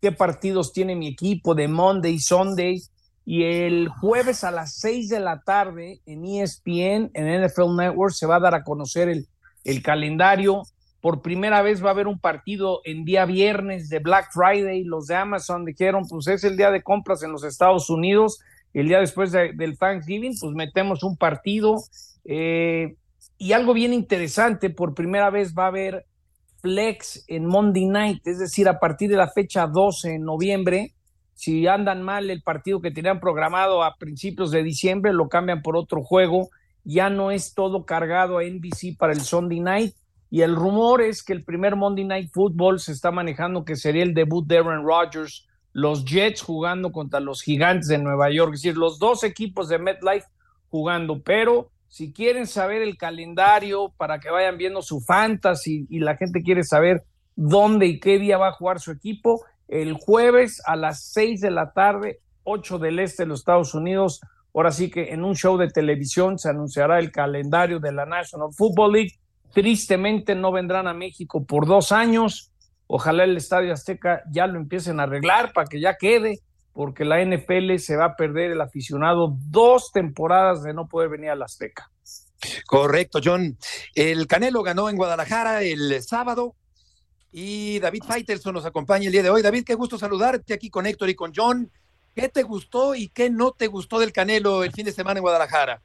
qué 0.00 0.12
partidos 0.12 0.72
tiene 0.72 0.94
mi 0.94 1.08
equipo 1.08 1.54
de 1.54 1.68
Monday, 1.68 2.18
Sunday. 2.18 2.82
Y 3.24 3.42
el 3.42 3.88
jueves 3.88 4.44
a 4.44 4.52
las 4.52 4.78
6 4.78 5.08
de 5.08 5.20
la 5.20 5.40
tarde 5.40 6.00
en 6.06 6.24
ESPN, 6.24 7.10
en 7.12 7.44
NFL 7.44 7.74
Network, 7.76 8.12
se 8.12 8.26
va 8.26 8.36
a 8.36 8.40
dar 8.40 8.54
a 8.54 8.62
conocer 8.62 9.08
el, 9.08 9.26
el 9.64 9.82
calendario. 9.82 10.62
Por 11.00 11.22
primera 11.22 11.60
vez 11.62 11.84
va 11.84 11.88
a 11.88 11.92
haber 11.92 12.06
un 12.06 12.20
partido 12.20 12.80
en 12.84 13.04
día 13.04 13.24
viernes 13.24 13.88
de 13.88 13.98
Black 13.98 14.30
Friday. 14.32 14.84
Los 14.84 15.06
de 15.06 15.16
Amazon 15.16 15.64
dijeron, 15.64 16.04
pues 16.08 16.28
es 16.28 16.44
el 16.44 16.56
día 16.56 16.70
de 16.70 16.82
compras 16.82 17.22
en 17.24 17.32
los 17.32 17.42
Estados 17.42 17.90
Unidos. 17.90 18.38
El 18.76 18.88
día 18.88 19.00
después 19.00 19.32
del 19.32 19.78
Thanksgiving, 19.78 20.34
pues 20.38 20.52
metemos 20.52 21.02
un 21.02 21.16
partido. 21.16 21.76
Eh, 22.26 22.96
y 23.38 23.52
algo 23.52 23.72
bien 23.72 23.94
interesante, 23.94 24.68
por 24.68 24.92
primera 24.92 25.30
vez 25.30 25.54
va 25.54 25.64
a 25.64 25.68
haber 25.68 26.04
flex 26.60 27.24
en 27.26 27.46
Monday 27.46 27.86
Night, 27.86 28.26
es 28.26 28.38
decir, 28.38 28.68
a 28.68 28.78
partir 28.78 29.08
de 29.08 29.16
la 29.16 29.28
fecha 29.28 29.66
12 29.66 30.10
de 30.10 30.18
noviembre, 30.18 30.92
si 31.32 31.66
andan 31.66 32.02
mal 32.02 32.28
el 32.28 32.42
partido 32.42 32.82
que 32.82 32.90
tenían 32.90 33.18
programado 33.18 33.82
a 33.82 33.96
principios 33.96 34.50
de 34.50 34.62
diciembre, 34.62 35.14
lo 35.14 35.30
cambian 35.30 35.62
por 35.62 35.74
otro 35.74 36.02
juego, 36.02 36.50
ya 36.84 37.08
no 37.08 37.30
es 37.30 37.54
todo 37.54 37.86
cargado 37.86 38.36
a 38.36 38.44
NBC 38.44 38.98
para 38.98 39.14
el 39.14 39.22
Sunday 39.22 39.60
Night. 39.60 39.94
Y 40.28 40.42
el 40.42 40.54
rumor 40.54 41.00
es 41.00 41.22
que 41.22 41.32
el 41.32 41.44
primer 41.44 41.76
Monday 41.76 42.04
Night 42.04 42.30
Football 42.30 42.78
se 42.78 42.92
está 42.92 43.10
manejando 43.10 43.64
que 43.64 43.74
sería 43.74 44.02
el 44.02 44.12
debut 44.12 44.46
de 44.46 44.58
Aaron 44.58 44.84
Rodgers, 44.84 45.46
los 45.76 46.06
Jets 46.06 46.40
jugando 46.40 46.90
contra 46.90 47.20
los 47.20 47.42
Gigantes 47.42 47.88
de 47.88 47.98
Nueva 47.98 48.30
York, 48.30 48.54
es 48.54 48.62
decir, 48.62 48.78
los 48.78 48.98
dos 48.98 49.22
equipos 49.24 49.68
de 49.68 49.78
MetLife 49.78 50.26
jugando, 50.70 51.20
pero 51.20 51.68
si 51.86 52.14
quieren 52.14 52.46
saber 52.46 52.80
el 52.80 52.96
calendario 52.96 53.92
para 53.98 54.18
que 54.18 54.30
vayan 54.30 54.56
viendo 54.56 54.80
su 54.80 55.02
fantasy 55.02 55.86
y 55.90 55.98
la 55.98 56.16
gente 56.16 56.42
quiere 56.42 56.64
saber 56.64 57.04
dónde 57.34 57.84
y 57.84 58.00
qué 58.00 58.18
día 58.18 58.38
va 58.38 58.48
a 58.48 58.52
jugar 58.52 58.80
su 58.80 58.90
equipo, 58.90 59.44
el 59.68 59.92
jueves 59.92 60.62
a 60.64 60.76
las 60.76 61.12
6 61.12 61.42
de 61.42 61.50
la 61.50 61.74
tarde, 61.74 62.20
8 62.44 62.78
del 62.78 62.98
este 62.98 63.24
de 63.24 63.28
los 63.28 63.40
Estados 63.40 63.74
Unidos. 63.74 64.22
Ahora 64.54 64.72
sí 64.72 64.90
que 64.90 65.12
en 65.12 65.24
un 65.24 65.36
show 65.36 65.58
de 65.58 65.68
televisión 65.68 66.38
se 66.38 66.48
anunciará 66.48 66.98
el 67.00 67.12
calendario 67.12 67.80
de 67.80 67.92
la 67.92 68.06
National 68.06 68.48
Football 68.56 68.92
League. 68.94 69.12
Tristemente 69.52 70.34
no 70.34 70.52
vendrán 70.52 70.88
a 70.88 70.94
México 70.94 71.44
por 71.44 71.66
dos 71.66 71.92
años. 71.92 72.50
Ojalá 72.86 73.24
el 73.24 73.36
Estadio 73.36 73.72
Azteca 73.72 74.22
ya 74.30 74.46
lo 74.46 74.58
empiecen 74.58 75.00
a 75.00 75.04
arreglar 75.04 75.52
para 75.52 75.66
que 75.66 75.80
ya 75.80 75.96
quede 75.96 76.40
porque 76.72 77.04
la 77.04 77.24
NFL 77.24 77.76
se 77.78 77.96
va 77.96 78.04
a 78.04 78.16
perder 78.16 78.52
el 78.52 78.60
aficionado 78.60 79.34
dos 79.48 79.90
temporadas 79.92 80.62
de 80.62 80.74
no 80.74 80.86
poder 80.86 81.08
venir 81.08 81.30
a 81.30 81.34
la 81.34 81.46
Azteca. 81.46 81.90
Correcto, 82.66 83.20
John. 83.24 83.56
El 83.94 84.26
Canelo 84.26 84.62
ganó 84.62 84.90
en 84.90 84.96
Guadalajara 84.96 85.62
el 85.62 86.02
sábado 86.02 86.54
y 87.32 87.78
David 87.80 88.02
Faitelson 88.06 88.54
nos 88.54 88.66
acompaña 88.66 89.06
el 89.06 89.12
día 89.12 89.22
de 89.22 89.30
hoy. 89.30 89.42
David, 89.42 89.64
qué 89.64 89.74
gusto 89.74 89.98
saludarte 89.98 90.54
aquí 90.54 90.70
con 90.70 90.86
Héctor 90.86 91.08
y 91.08 91.14
con 91.14 91.32
John. 91.34 91.70
¿Qué 92.14 92.28
te 92.28 92.42
gustó 92.42 92.94
y 92.94 93.08
qué 93.08 93.30
no 93.30 93.52
te 93.52 93.66
gustó 93.66 93.98
del 93.98 94.12
Canelo 94.12 94.64
el 94.64 94.72
fin 94.72 94.86
de 94.86 94.92
semana 94.92 95.18
en 95.18 95.22
Guadalajara? 95.22 95.82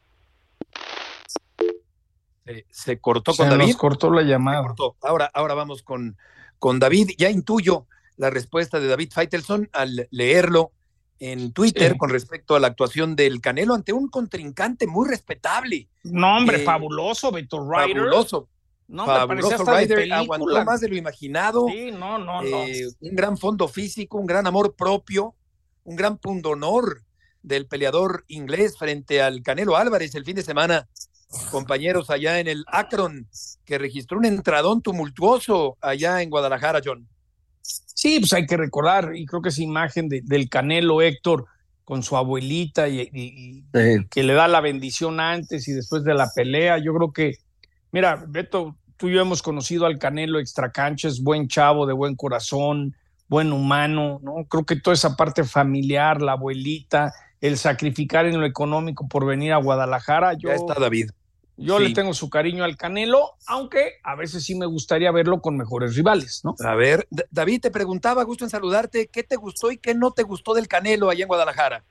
Se, 2.69 2.99
cortó 2.99 3.33
con 3.33 3.49
David. 3.49 3.75
cortó 3.75 4.11
la 4.11 4.23
llamada. 4.23 4.63
Ahora, 5.01 5.31
ahora 5.33 5.53
vamos 5.53 5.83
con, 5.83 6.17
con 6.61 6.77
David. 6.77 7.09
Ya 7.17 7.29
intuyo 7.29 7.87
la 8.17 8.29
respuesta 8.29 8.79
de 8.79 8.87
David 8.87 9.09
Faitelson 9.11 9.67
al 9.73 10.07
leerlo 10.11 10.71
en 11.19 11.53
Twitter 11.53 11.97
con 11.97 12.11
respecto 12.11 12.55
a 12.55 12.59
la 12.59 12.67
actuación 12.67 13.15
del 13.15 13.41
Canelo 13.41 13.73
ante 13.73 13.93
un 13.93 14.07
contrincante 14.09 14.85
muy 14.85 15.09
respetable. 15.09 15.89
No, 16.03 16.37
hombre, 16.37 16.61
eh, 16.61 16.63
fabuloso, 16.63 17.31
Beto 17.31 17.59
Ryder. 17.59 17.97
Fabuloso. 17.97 18.47
No, 18.87 19.07
fabuloso 19.07 19.65
Ryder, 19.65 20.13
aguantó 20.13 20.63
más 20.63 20.81
de 20.81 20.89
lo 20.89 20.95
imaginado. 20.95 21.65
Sí, 21.67 21.91
no, 21.91 22.19
no, 22.19 22.43
eh, 22.43 22.83
no. 23.01 23.09
Un 23.09 23.15
gran 23.15 23.37
fondo 23.37 23.67
físico, 23.67 24.19
un 24.19 24.27
gran 24.27 24.45
amor 24.45 24.75
propio, 24.75 25.33
un 25.83 25.95
gran 25.95 26.19
pundonor 26.19 27.01
del 27.41 27.65
peleador 27.65 28.23
inglés 28.27 28.77
frente 28.77 29.19
al 29.21 29.41
Canelo 29.41 29.77
Álvarez 29.77 30.13
el 30.13 30.25
fin 30.25 30.35
de 30.35 30.43
semana, 30.43 30.87
compañeros 31.49 32.09
allá 32.09 32.39
en 32.39 32.47
el 32.47 32.63
Akron, 32.67 33.27
que 33.65 33.77
registró 33.77 34.17
un 34.17 34.25
entradón 34.25 34.81
tumultuoso 34.81 35.77
allá 35.81 36.21
en 36.21 36.29
Guadalajara, 36.29 36.81
John. 36.83 37.07
Sí, 37.61 38.19
pues 38.19 38.33
hay 38.33 38.45
que 38.45 38.57
recordar, 38.57 39.15
y 39.15 39.25
creo 39.25 39.41
que 39.41 39.49
esa 39.49 39.61
imagen 39.61 40.09
del 40.09 40.49
Canelo 40.49 41.01
Héctor 41.01 41.45
con 41.83 42.03
su 42.03 42.15
abuelita 42.15 42.87
y, 42.87 43.63
que 44.09 44.23
le 44.23 44.33
da 44.33 44.47
la 44.47 44.61
bendición 44.61 45.19
antes 45.19 45.67
y 45.67 45.73
después 45.73 46.03
de 46.03 46.13
la 46.13 46.29
pelea, 46.33 46.77
yo 46.77 46.93
creo 46.93 47.11
que, 47.11 47.37
mira, 47.91 48.23
Beto, 48.27 48.77
tú 48.97 49.09
y 49.09 49.13
yo 49.13 49.21
hemos 49.21 49.41
conocido 49.41 49.85
al 49.85 49.99
Canelo 49.99 50.39
extracancha, 50.39 51.07
es 51.07 51.21
buen 51.21 51.47
chavo, 51.47 51.85
de 51.85 51.93
buen 51.93 52.15
corazón, 52.15 52.95
buen 53.27 53.51
humano, 53.51 54.19
¿no? 54.23 54.45
Creo 54.49 54.65
que 54.65 54.75
toda 54.75 54.93
esa 54.93 55.15
parte 55.15 55.43
familiar, 55.43 56.21
la 56.21 56.33
abuelita, 56.33 57.13
el 57.39 57.57
sacrificar 57.57 58.25
en 58.25 58.39
lo 58.39 58.45
económico 58.45 59.07
por 59.07 59.25
venir 59.25 59.53
a 59.53 59.57
Guadalajara, 59.57 60.33
yo... 60.33 60.49
Ya 60.49 60.55
está 60.55 60.75
David. 60.75 61.09
Yo 61.61 61.79
le 61.79 61.93
tengo 61.93 62.13
su 62.13 62.29
cariño 62.29 62.63
al 62.63 62.77
Canelo, 62.77 63.35
aunque 63.47 63.99
a 64.03 64.15
veces 64.15 64.43
sí 64.43 64.55
me 64.55 64.65
gustaría 64.65 65.11
verlo 65.11 65.41
con 65.41 65.57
mejores 65.57 65.95
rivales, 65.95 66.41
¿no? 66.43 66.55
A 66.59 66.75
ver, 66.75 67.07
David, 67.29 67.61
te 67.61 67.71
preguntaba, 67.71 68.23
gusto 68.23 68.43
en 68.43 68.49
saludarte, 68.49 69.07
¿qué 69.07 69.23
te 69.23 69.35
gustó 69.35 69.71
y 69.71 69.77
qué 69.77 69.93
no 69.93 70.11
te 70.11 70.23
gustó 70.23 70.53
del 70.53 70.67
Canelo 70.67 71.09
allá 71.09 71.23
en 71.23 71.27
Guadalajara? 71.27 71.83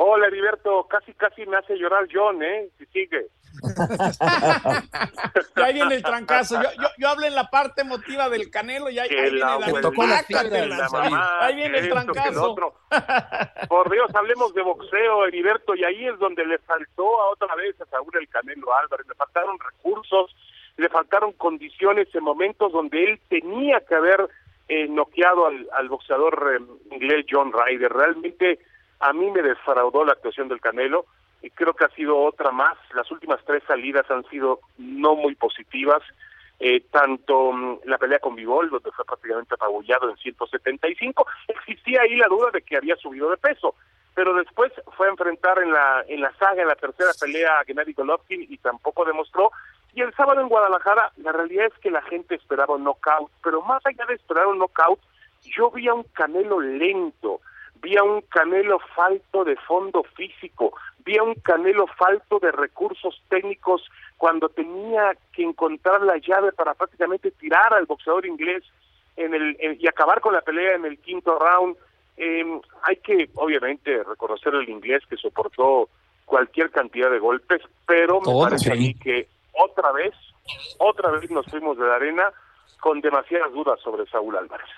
Hola, 0.00 0.28
Heriberto, 0.28 0.86
casi 0.88 1.12
casi 1.14 1.44
me 1.44 1.56
hace 1.56 1.74
llorar 1.76 2.06
John, 2.08 2.40
¿eh? 2.40 2.68
Si 2.78 2.86
sigue. 2.86 3.26
ahí 5.56 5.74
viene 5.74 5.96
el 5.96 6.04
trancazo. 6.04 6.54
Yo, 6.62 6.68
yo, 6.80 6.88
yo, 6.98 7.08
hablo 7.08 7.26
en 7.26 7.34
la 7.34 7.50
parte 7.50 7.80
emotiva 7.80 8.28
del 8.28 8.48
Canelo 8.48 8.90
y 8.90 9.00
ahí, 9.00 9.08
ahí 9.10 9.32
viene 9.32 9.38
la, 9.40 9.58
la 9.58 11.38
Ahí 11.40 11.56
viene 11.56 11.78
el 11.78 11.88
trancazo. 11.88 12.54
Por 13.68 13.90
Dios, 13.90 14.14
hablemos 14.14 14.54
de 14.54 14.62
boxeo, 14.62 15.26
Heriberto, 15.26 15.74
y 15.74 15.82
ahí 15.82 16.06
es 16.06 16.16
donde 16.20 16.46
le 16.46 16.58
faltó 16.58 17.20
a 17.20 17.30
otra 17.30 17.56
vez 17.56 17.80
a 17.80 17.86
Saúl 17.86 18.12
el 18.20 18.28
Canelo 18.28 18.72
Álvarez. 18.76 19.04
Le 19.08 19.16
faltaron 19.16 19.58
recursos, 19.58 20.32
le 20.76 20.88
faltaron 20.90 21.32
condiciones 21.32 22.06
en 22.14 22.22
momentos 22.22 22.70
donde 22.70 23.02
él 23.02 23.20
tenía 23.28 23.80
que 23.80 23.96
haber 23.96 24.28
eh, 24.68 24.86
noqueado 24.86 25.46
al, 25.46 25.68
al 25.72 25.88
boxeador 25.88 26.54
eh, 26.54 26.94
inglés 26.94 27.26
John 27.28 27.52
Ryder. 27.52 27.92
Realmente 27.92 28.60
a 29.00 29.12
mí 29.12 29.30
me 29.30 29.42
desfraudó 29.42 30.04
la 30.04 30.12
actuación 30.12 30.48
del 30.48 30.60
Canelo 30.60 31.06
y 31.42 31.50
creo 31.50 31.74
que 31.74 31.84
ha 31.84 31.90
sido 31.90 32.18
otra 32.18 32.50
más. 32.50 32.76
Las 32.94 33.10
últimas 33.10 33.40
tres 33.44 33.62
salidas 33.66 34.10
han 34.10 34.24
sido 34.28 34.60
no 34.76 35.14
muy 35.14 35.34
positivas. 35.34 36.02
Eh, 36.60 36.84
tanto 36.90 37.52
mm, 37.52 37.80
la 37.84 37.98
pelea 37.98 38.18
con 38.18 38.34
Vivol, 38.34 38.68
donde 38.68 38.90
fue 38.90 39.04
prácticamente 39.04 39.54
apabullado 39.54 40.10
en 40.10 40.16
175, 40.16 41.24
existía 41.48 42.02
ahí 42.02 42.16
la 42.16 42.26
duda 42.26 42.50
de 42.52 42.62
que 42.62 42.76
había 42.76 42.96
subido 42.96 43.30
de 43.30 43.36
peso, 43.36 43.76
pero 44.12 44.34
después 44.34 44.72
fue 44.96 45.06
a 45.06 45.10
enfrentar 45.10 45.62
en 45.62 45.72
la 45.72 46.04
en 46.08 46.20
la 46.20 46.34
saga, 46.34 46.62
en 46.62 46.66
la 46.66 46.74
tercera 46.74 47.10
pelea 47.20 47.60
a 47.60 47.64
Gennady 47.64 47.92
Golovkin 47.92 48.44
y 48.48 48.58
tampoco 48.58 49.04
demostró. 49.04 49.52
Y 49.94 50.02
el 50.02 50.12
sábado 50.14 50.40
en 50.40 50.48
Guadalajara, 50.48 51.12
la 51.18 51.30
realidad 51.30 51.66
es 51.66 51.78
que 51.80 51.92
la 51.92 52.02
gente 52.02 52.34
esperaba 52.34 52.74
un 52.74 52.82
knockout, 52.82 53.30
pero 53.42 53.62
más 53.62 53.84
allá 53.86 54.04
de 54.06 54.14
esperar 54.14 54.48
un 54.48 54.58
knockout, 54.58 54.98
yo 55.42 55.70
vi 55.70 55.86
a 55.86 55.94
un 55.94 56.02
Canelo 56.02 56.60
lento, 56.60 57.40
vi 57.80 57.96
a 57.96 58.02
un 58.02 58.22
Canelo 58.22 58.78
falto 58.94 59.44
de 59.44 59.56
fondo 59.56 60.02
físico, 60.16 60.72
vi 61.04 61.16
a 61.18 61.22
un 61.22 61.34
Canelo 61.34 61.86
falto 61.86 62.38
de 62.38 62.52
recursos 62.52 63.22
técnicos 63.28 63.88
cuando 64.16 64.48
tenía 64.48 65.16
que 65.32 65.42
encontrar 65.42 66.02
la 66.02 66.18
llave 66.18 66.52
para 66.52 66.74
prácticamente 66.74 67.30
tirar 67.30 67.72
al 67.74 67.86
boxeador 67.86 68.26
inglés 68.26 68.64
en 69.16 69.34
el 69.34 69.56
y 69.80 69.86
acabar 69.88 70.20
con 70.20 70.34
la 70.34 70.40
pelea 70.40 70.76
en 70.76 70.84
el 70.84 70.98
quinto 70.98 71.38
round. 71.38 71.76
Eh, 72.16 72.44
hay 72.82 72.96
que 72.96 73.30
obviamente 73.34 74.02
reconocer 74.02 74.54
al 74.54 74.68
inglés 74.68 75.02
que 75.08 75.16
soportó 75.16 75.88
cualquier 76.24 76.70
cantidad 76.70 77.10
de 77.10 77.18
golpes, 77.18 77.62
pero 77.86 78.20
me 78.20 78.44
parece 78.44 78.72
a 78.72 78.74
mí 78.74 78.94
que 78.94 79.28
otra 79.52 79.92
vez, 79.92 80.14
otra 80.78 81.10
vez 81.12 81.30
nos 81.30 81.46
fuimos 81.46 81.78
de 81.78 81.86
la 81.86 81.96
arena 81.96 82.32
con 82.80 83.00
demasiadas 83.00 83.52
dudas 83.52 83.80
sobre 83.80 84.06
Saúl 84.06 84.36
Álvarez. 84.36 84.68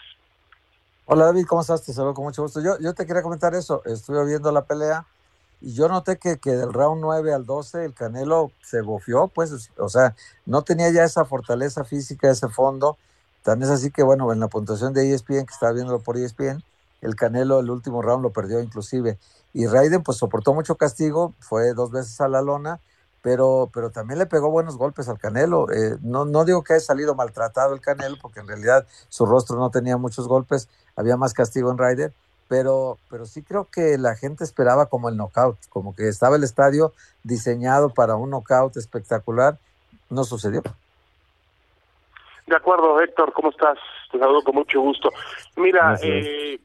Hola 1.12 1.24
David, 1.24 1.44
¿cómo 1.48 1.61
estás? 1.61 1.82
Te 1.82 1.92
saludo 1.92 2.14
con 2.14 2.22
mucho 2.22 2.42
gusto. 2.42 2.61
Yo, 2.61 2.78
yo 2.78 2.94
te 2.94 3.04
quería 3.04 3.20
comentar 3.20 3.52
eso. 3.56 3.82
Estuve 3.84 4.24
viendo 4.24 4.52
la 4.52 4.62
pelea 4.62 5.06
y 5.61 5.74
yo 5.74 5.88
noté 5.88 6.18
que, 6.18 6.38
que 6.38 6.52
del 6.52 6.72
round 6.72 7.00
9 7.00 7.34
al 7.34 7.44
12 7.46 7.84
el 7.84 7.94
Canelo 7.94 8.52
se 8.62 8.80
bofió, 8.80 9.26
pues, 9.26 9.72
o 9.76 9.88
sea, 9.88 10.14
no 10.46 10.62
tenía 10.62 10.88
ya 10.92 11.02
esa 11.02 11.24
fortaleza 11.24 11.82
física, 11.82 12.30
ese 12.30 12.48
fondo. 12.48 12.96
Tan 13.42 13.61
es 13.61 13.70
así 13.70 13.90
que, 13.90 14.04
bueno, 14.04 14.32
en 14.32 14.38
la 14.38 14.46
puntuación 14.46 14.94
de 14.94 15.12
ESPN, 15.12 15.46
que 15.46 15.52
estaba 15.52 15.72
viendo 15.72 15.98
por 15.98 16.16
ESPN, 16.16 16.62
el 17.00 17.16
Canelo 17.16 17.58
el 17.58 17.70
último 17.70 18.02
round 18.02 18.22
lo 18.22 18.30
perdió 18.30 18.61
inclusive. 18.61 19.18
Y 19.52 19.66
Raiden 19.66 20.04
pues 20.04 20.16
soportó 20.16 20.54
mucho 20.54 20.76
castigo, 20.76 21.34
fue 21.40 21.74
dos 21.74 21.90
veces 21.90 22.20
a 22.20 22.28
la 22.28 22.40
lona, 22.40 22.78
pero, 23.22 23.70
pero 23.72 23.90
también 23.90 24.18
le 24.18 24.26
pegó 24.26 24.50
buenos 24.50 24.76
golpes 24.76 25.08
al 25.08 25.18
Canelo. 25.18 25.70
Eh, 25.70 25.96
no, 26.02 26.24
no 26.24 26.44
digo 26.44 26.62
que 26.64 26.74
haya 26.74 26.80
salido 26.80 27.14
maltratado 27.14 27.74
el 27.74 27.80
Canelo, 27.80 28.16
porque 28.20 28.40
en 28.40 28.48
realidad 28.48 28.86
su 29.08 29.26
rostro 29.26 29.56
no 29.56 29.70
tenía 29.70 29.96
muchos 29.96 30.28
golpes, 30.28 30.68
había 30.96 31.16
más 31.16 31.34
castigo 31.34 31.70
en 31.70 31.78
Ryder, 31.78 32.12
pero, 32.48 32.98
pero 33.08 33.26
sí 33.26 33.42
creo 33.42 33.68
que 33.70 33.96
la 33.98 34.16
gente 34.16 34.42
esperaba 34.44 34.86
como 34.86 35.08
el 35.08 35.16
knockout, 35.16 35.56
como 35.68 35.94
que 35.94 36.08
estaba 36.08 36.36
el 36.36 36.44
estadio 36.44 36.92
diseñado 37.22 37.90
para 37.90 38.16
un 38.16 38.30
knockout 38.30 38.76
espectacular. 38.76 39.56
No 40.08 40.24
sucedió. 40.24 40.62
De 42.46 42.56
acuerdo, 42.56 43.00
Héctor, 43.00 43.32
¿cómo 43.32 43.50
estás? 43.50 43.78
Te 44.10 44.18
saludo 44.18 44.42
con 44.42 44.56
mucho 44.56 44.80
gusto. 44.80 45.12
Mira, 45.54 45.96
eh, 46.02 46.58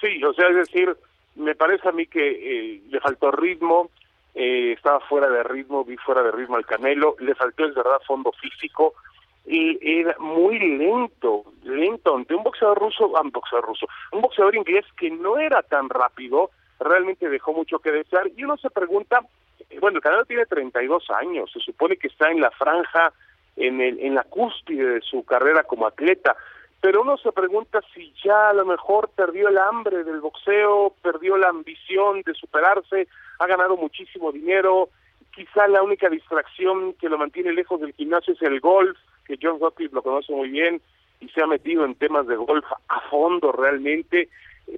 sí, 0.00 0.24
o 0.24 0.32
sea, 0.32 0.48
es 0.48 0.56
decir, 0.56 0.96
me 1.36 1.54
parece 1.54 1.88
a 1.88 1.92
mí 1.92 2.06
que 2.08 2.28
eh, 2.28 2.82
le 2.90 2.98
faltó 2.98 3.30
ritmo, 3.30 3.90
eh, 4.40 4.74
estaba 4.74 5.00
fuera 5.00 5.28
de 5.28 5.42
ritmo, 5.42 5.84
vi 5.84 5.96
fuera 5.96 6.22
de 6.22 6.30
ritmo 6.30 6.54
al 6.54 6.64
Canelo, 6.64 7.16
le 7.18 7.34
faltó, 7.34 7.64
es 7.64 7.74
verdad, 7.74 8.00
fondo 8.06 8.30
físico, 8.30 8.94
y 9.44 9.76
era 9.82 10.14
muy 10.20 10.60
lento, 10.60 11.42
lento, 11.64 12.14
ante 12.14 12.36
un 12.36 12.44
boxeador 12.44 12.78
ruso, 12.78 13.16
ah, 13.16 13.22
un 13.22 13.32
boxeador 13.32 13.66
ruso, 13.66 13.88
un 14.12 14.20
boxeador 14.20 14.54
inglés 14.54 14.84
que 14.96 15.10
no 15.10 15.38
era 15.38 15.62
tan 15.64 15.88
rápido, 15.88 16.50
realmente 16.78 17.28
dejó 17.28 17.52
mucho 17.52 17.80
que 17.80 17.90
desear, 17.90 18.30
y 18.36 18.44
uno 18.44 18.56
se 18.58 18.70
pregunta, 18.70 19.22
eh, 19.70 19.80
bueno, 19.80 19.96
el 19.96 20.02
Canelo 20.04 20.24
tiene 20.24 20.46
32 20.46 21.10
años, 21.10 21.50
se 21.52 21.58
supone 21.58 21.96
que 21.96 22.06
está 22.06 22.30
en 22.30 22.40
la 22.40 22.52
franja, 22.52 23.12
en, 23.56 23.80
el, 23.80 23.98
en 23.98 24.14
la 24.14 24.22
cúspide 24.22 24.88
de 24.88 25.00
su 25.00 25.24
carrera 25.24 25.64
como 25.64 25.84
atleta, 25.84 26.36
pero 26.80 27.02
uno 27.02 27.16
se 27.16 27.32
pregunta 27.32 27.80
si 27.92 28.12
ya 28.24 28.50
a 28.50 28.52
lo 28.52 28.64
mejor 28.64 29.10
perdió 29.10 29.48
el 29.48 29.58
hambre 29.58 30.04
del 30.04 30.20
boxeo, 30.20 30.94
perdió 31.02 31.36
la 31.36 31.48
ambición 31.48 32.22
de 32.22 32.34
superarse, 32.34 33.08
ha 33.40 33.46
ganado 33.46 33.76
muchísimo 33.76 34.30
dinero, 34.30 34.88
quizá 35.34 35.66
la 35.66 35.82
única 35.82 36.08
distracción 36.08 36.94
que 36.94 37.08
lo 37.08 37.18
mantiene 37.18 37.52
lejos 37.52 37.80
del 37.80 37.94
gimnasio 37.94 38.34
es 38.34 38.42
el 38.42 38.60
golf, 38.60 38.96
que 39.24 39.38
John 39.40 39.58
Sutcliffe 39.58 39.94
lo 39.94 40.02
conoce 40.02 40.32
muy 40.32 40.50
bien 40.50 40.80
y 41.20 41.28
se 41.30 41.42
ha 41.42 41.46
metido 41.46 41.84
en 41.84 41.96
temas 41.96 42.26
de 42.26 42.36
golf 42.36 42.64
a 42.88 43.00
fondo 43.10 43.50
realmente. 43.50 44.28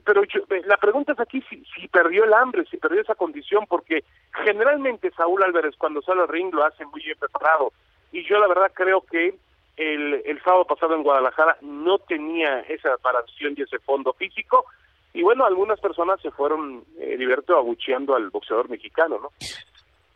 Pero 0.05 0.23
eh, 0.23 0.63
la 0.67 0.77
pregunta 0.79 1.13
es 1.13 1.21
aquí 1.21 1.43
si, 1.51 1.65
si 1.75 1.89
perdió 1.89 2.25
el 2.25 2.33
hambre, 2.33 2.65
si 2.71 2.79
perdió 2.79 3.03
esa 3.03 3.15
condición, 3.15 3.67
porque 3.69 4.05
generalmente 4.45 5.11
Saúl 5.11 5.43
Álvarez 5.43 5.75
cuando 5.77 6.01
sale 6.01 6.23
al 6.23 6.29
ring 6.29 6.53
lo 6.55 6.65
hace 6.65 6.87
muy 6.87 7.03
bien 7.03 7.19
preparado. 7.19 7.73
Y 8.13 8.25
yo 8.25 8.39
la 8.39 8.49
verdad 8.49 8.73
creo 8.75 9.03
que 9.03 9.35
el, 9.77 10.23
el 10.25 10.43
sábado 10.43 10.65
pasado 10.65 10.95
en 10.95 11.03
Guadalajara 11.03 11.57
no 11.63 11.99
tenía 11.99 12.61
esa 12.61 12.91
preparación 12.97 13.55
y 13.57 13.63
ese 13.63 13.79
fondo 13.79 14.13
físico. 14.13 14.67
Y 15.13 15.23
bueno, 15.23 15.45
algunas 15.45 15.81
personas 15.81 16.21
se 16.21 16.31
fueron, 16.31 16.85
eh, 16.99 17.17
Liberto, 17.19 17.57
abucheando 17.57 18.15
al 18.15 18.31
boxeador 18.31 18.69
mexicano, 18.69 19.19
¿no? 19.21 19.31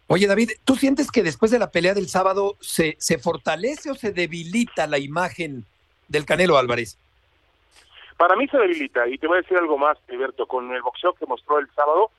Oye, 0.07 0.27
David, 0.27 0.51
¿tú 0.65 0.77
sientes 0.77 1.11
que 1.11 1.23
después 1.23 1.51
de 1.51 1.59
la 1.59 1.71
pelea 1.71 1.95
del 1.95 2.09
sábado 2.09 2.57
se, 2.61 2.95
se 2.99 3.19
fortalece 3.19 3.91
o 3.91 3.95
se 3.95 4.13
debilita 4.13 4.87
la 4.87 4.99
imagen 4.99 5.65
del 6.09 6.27
Canelo 6.27 6.59
Álvarez? 6.59 6.99
Para 8.17 8.37
mí 8.37 8.47
se 8.47 8.59
debilita, 8.59 9.09
y 9.09 9.19
te 9.19 9.27
voy 9.27 9.39
a 9.39 9.41
decir 9.41 9.57
algo 9.57 9.77
más, 9.77 9.99
Liberto, 10.09 10.47
con 10.47 10.71
el 10.73 10.83
boxeo 10.83 11.15
que 11.15 11.27
mostró 11.27 11.59
el 11.59 11.69
sábado, 11.75 12.11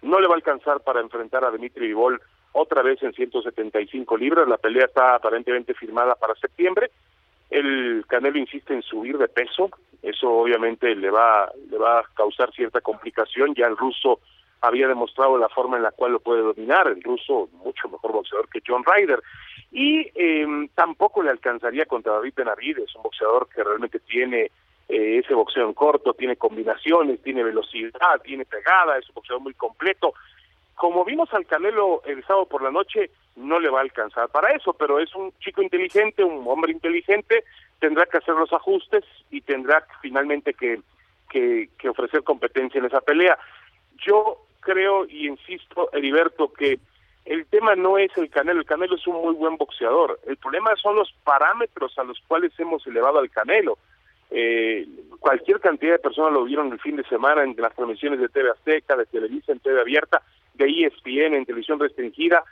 no 0.00 0.20
le 0.20 0.26
va 0.26 0.34
a 0.34 0.36
alcanzar 0.36 0.80
para 0.80 1.00
enfrentar 1.00 1.44
a 1.44 1.50
Dimitri 1.50 1.88
Vivol 1.88 2.22
otra 2.52 2.82
vez 2.82 3.02
en 3.02 3.12
175 3.12 4.16
libras. 4.16 4.48
La 4.48 4.58
pelea 4.58 4.86
está 4.86 5.16
aparentemente 5.16 5.74
firmada 5.74 6.14
para 6.14 6.34
septiembre. 6.34 6.90
El 7.50 8.04
Canelo 8.08 8.38
insiste 8.38 8.74
en 8.74 8.82
subir 8.82 9.18
de 9.18 9.28
peso. 9.28 9.70
Eso 10.02 10.30
obviamente 10.30 10.94
le 10.94 11.10
va, 11.10 11.50
le 11.70 11.78
va 11.78 12.00
a 12.00 12.04
causar 12.14 12.52
cierta 12.52 12.80
complicación. 12.80 13.54
Ya 13.54 13.66
el 13.66 13.76
ruso 13.76 14.20
había 14.60 14.88
demostrado 14.88 15.36
la 15.38 15.48
forma 15.48 15.76
en 15.76 15.82
la 15.82 15.90
cual 15.90 16.12
lo 16.12 16.20
puede 16.20 16.42
dominar. 16.42 16.88
El 16.88 17.02
ruso, 17.02 17.48
mucho 17.64 17.88
mejor 17.88 18.12
boxeador 18.12 18.48
que 18.48 18.62
John 18.66 18.84
Ryder. 18.84 19.22
Y 19.70 20.10
eh, 20.14 20.46
tampoco 20.74 21.22
le 21.22 21.30
alcanzaría 21.30 21.86
contra 21.86 22.12
David 22.12 22.34
Benavides, 22.36 22.94
un 22.94 23.02
boxeador 23.02 23.48
que 23.48 23.64
realmente 23.64 24.00
tiene 24.00 24.50
eh, 24.88 25.20
ese 25.24 25.34
boxeo 25.34 25.66
en 25.66 25.72
corto, 25.72 26.12
tiene 26.12 26.36
combinaciones, 26.36 27.22
tiene 27.22 27.42
velocidad, 27.42 28.20
tiene 28.22 28.44
pegada, 28.44 28.98
es 28.98 29.08
un 29.08 29.14
boxeador 29.14 29.42
muy 29.42 29.54
completo 29.54 30.14
como 30.74 31.04
vimos 31.04 31.32
al 31.32 31.46
Canelo 31.46 32.02
el 32.04 32.24
sábado 32.24 32.46
por 32.46 32.62
la 32.62 32.70
noche, 32.70 33.10
no 33.36 33.60
le 33.60 33.70
va 33.70 33.78
a 33.78 33.82
alcanzar 33.82 34.28
para 34.28 34.54
eso, 34.54 34.72
pero 34.74 34.98
es 34.98 35.14
un 35.14 35.32
chico 35.38 35.62
inteligente, 35.62 36.24
un 36.24 36.46
hombre 36.46 36.72
inteligente, 36.72 37.44
tendrá 37.78 38.06
que 38.06 38.18
hacer 38.18 38.34
los 38.34 38.52
ajustes 38.52 39.04
y 39.30 39.40
tendrá 39.40 39.86
finalmente 40.00 40.54
que, 40.54 40.80
ofrecer 41.88 42.22
competencia 42.22 42.78
en 42.78 42.86
esa 42.86 43.00
pelea. 43.00 43.38
Yo 44.06 44.38
creo 44.60 45.06
y 45.06 45.28
insisto, 45.28 45.90
Heriberto, 45.92 46.52
que 46.52 46.78
el 47.24 47.46
tema 47.46 47.74
no 47.74 47.98
es 47.98 48.10
el 48.16 48.28
Canelo, 48.28 48.60
el 48.60 48.66
Canelo 48.66 48.96
es 48.96 49.06
un 49.06 49.22
muy 49.22 49.34
buen 49.34 49.56
boxeador, 49.56 50.20
el 50.26 50.36
problema 50.36 50.74
son 50.76 50.96
los 50.96 51.12
parámetros 51.24 51.96
a 51.98 52.04
los 52.04 52.20
cuales 52.26 52.52
hemos 52.58 52.86
elevado 52.86 53.18
al 53.18 53.30
Canelo. 53.30 53.78
Eh, 54.34 54.86
cualquier 55.20 55.60
cantidad 55.60 55.92
de 55.92 55.98
personas 55.98 56.32
lo 56.32 56.44
vieron 56.44 56.72
el 56.72 56.80
fin 56.80 56.96
de 56.96 57.04
semana 57.04 57.44
en 57.44 57.54
las 57.58 57.74
transmisiones 57.74 58.18
de 58.18 58.28
TV 58.28 58.50
Azteca, 58.50 58.96
de 58.96 59.06
Televisa, 59.06 59.52
en 59.52 59.60
TV 59.60 59.80
Abierta, 59.80 60.22
de 60.54 60.66
ESPN, 60.66 61.34
en 61.34 61.44
televisión 61.44 61.78
restringida. 61.78 62.44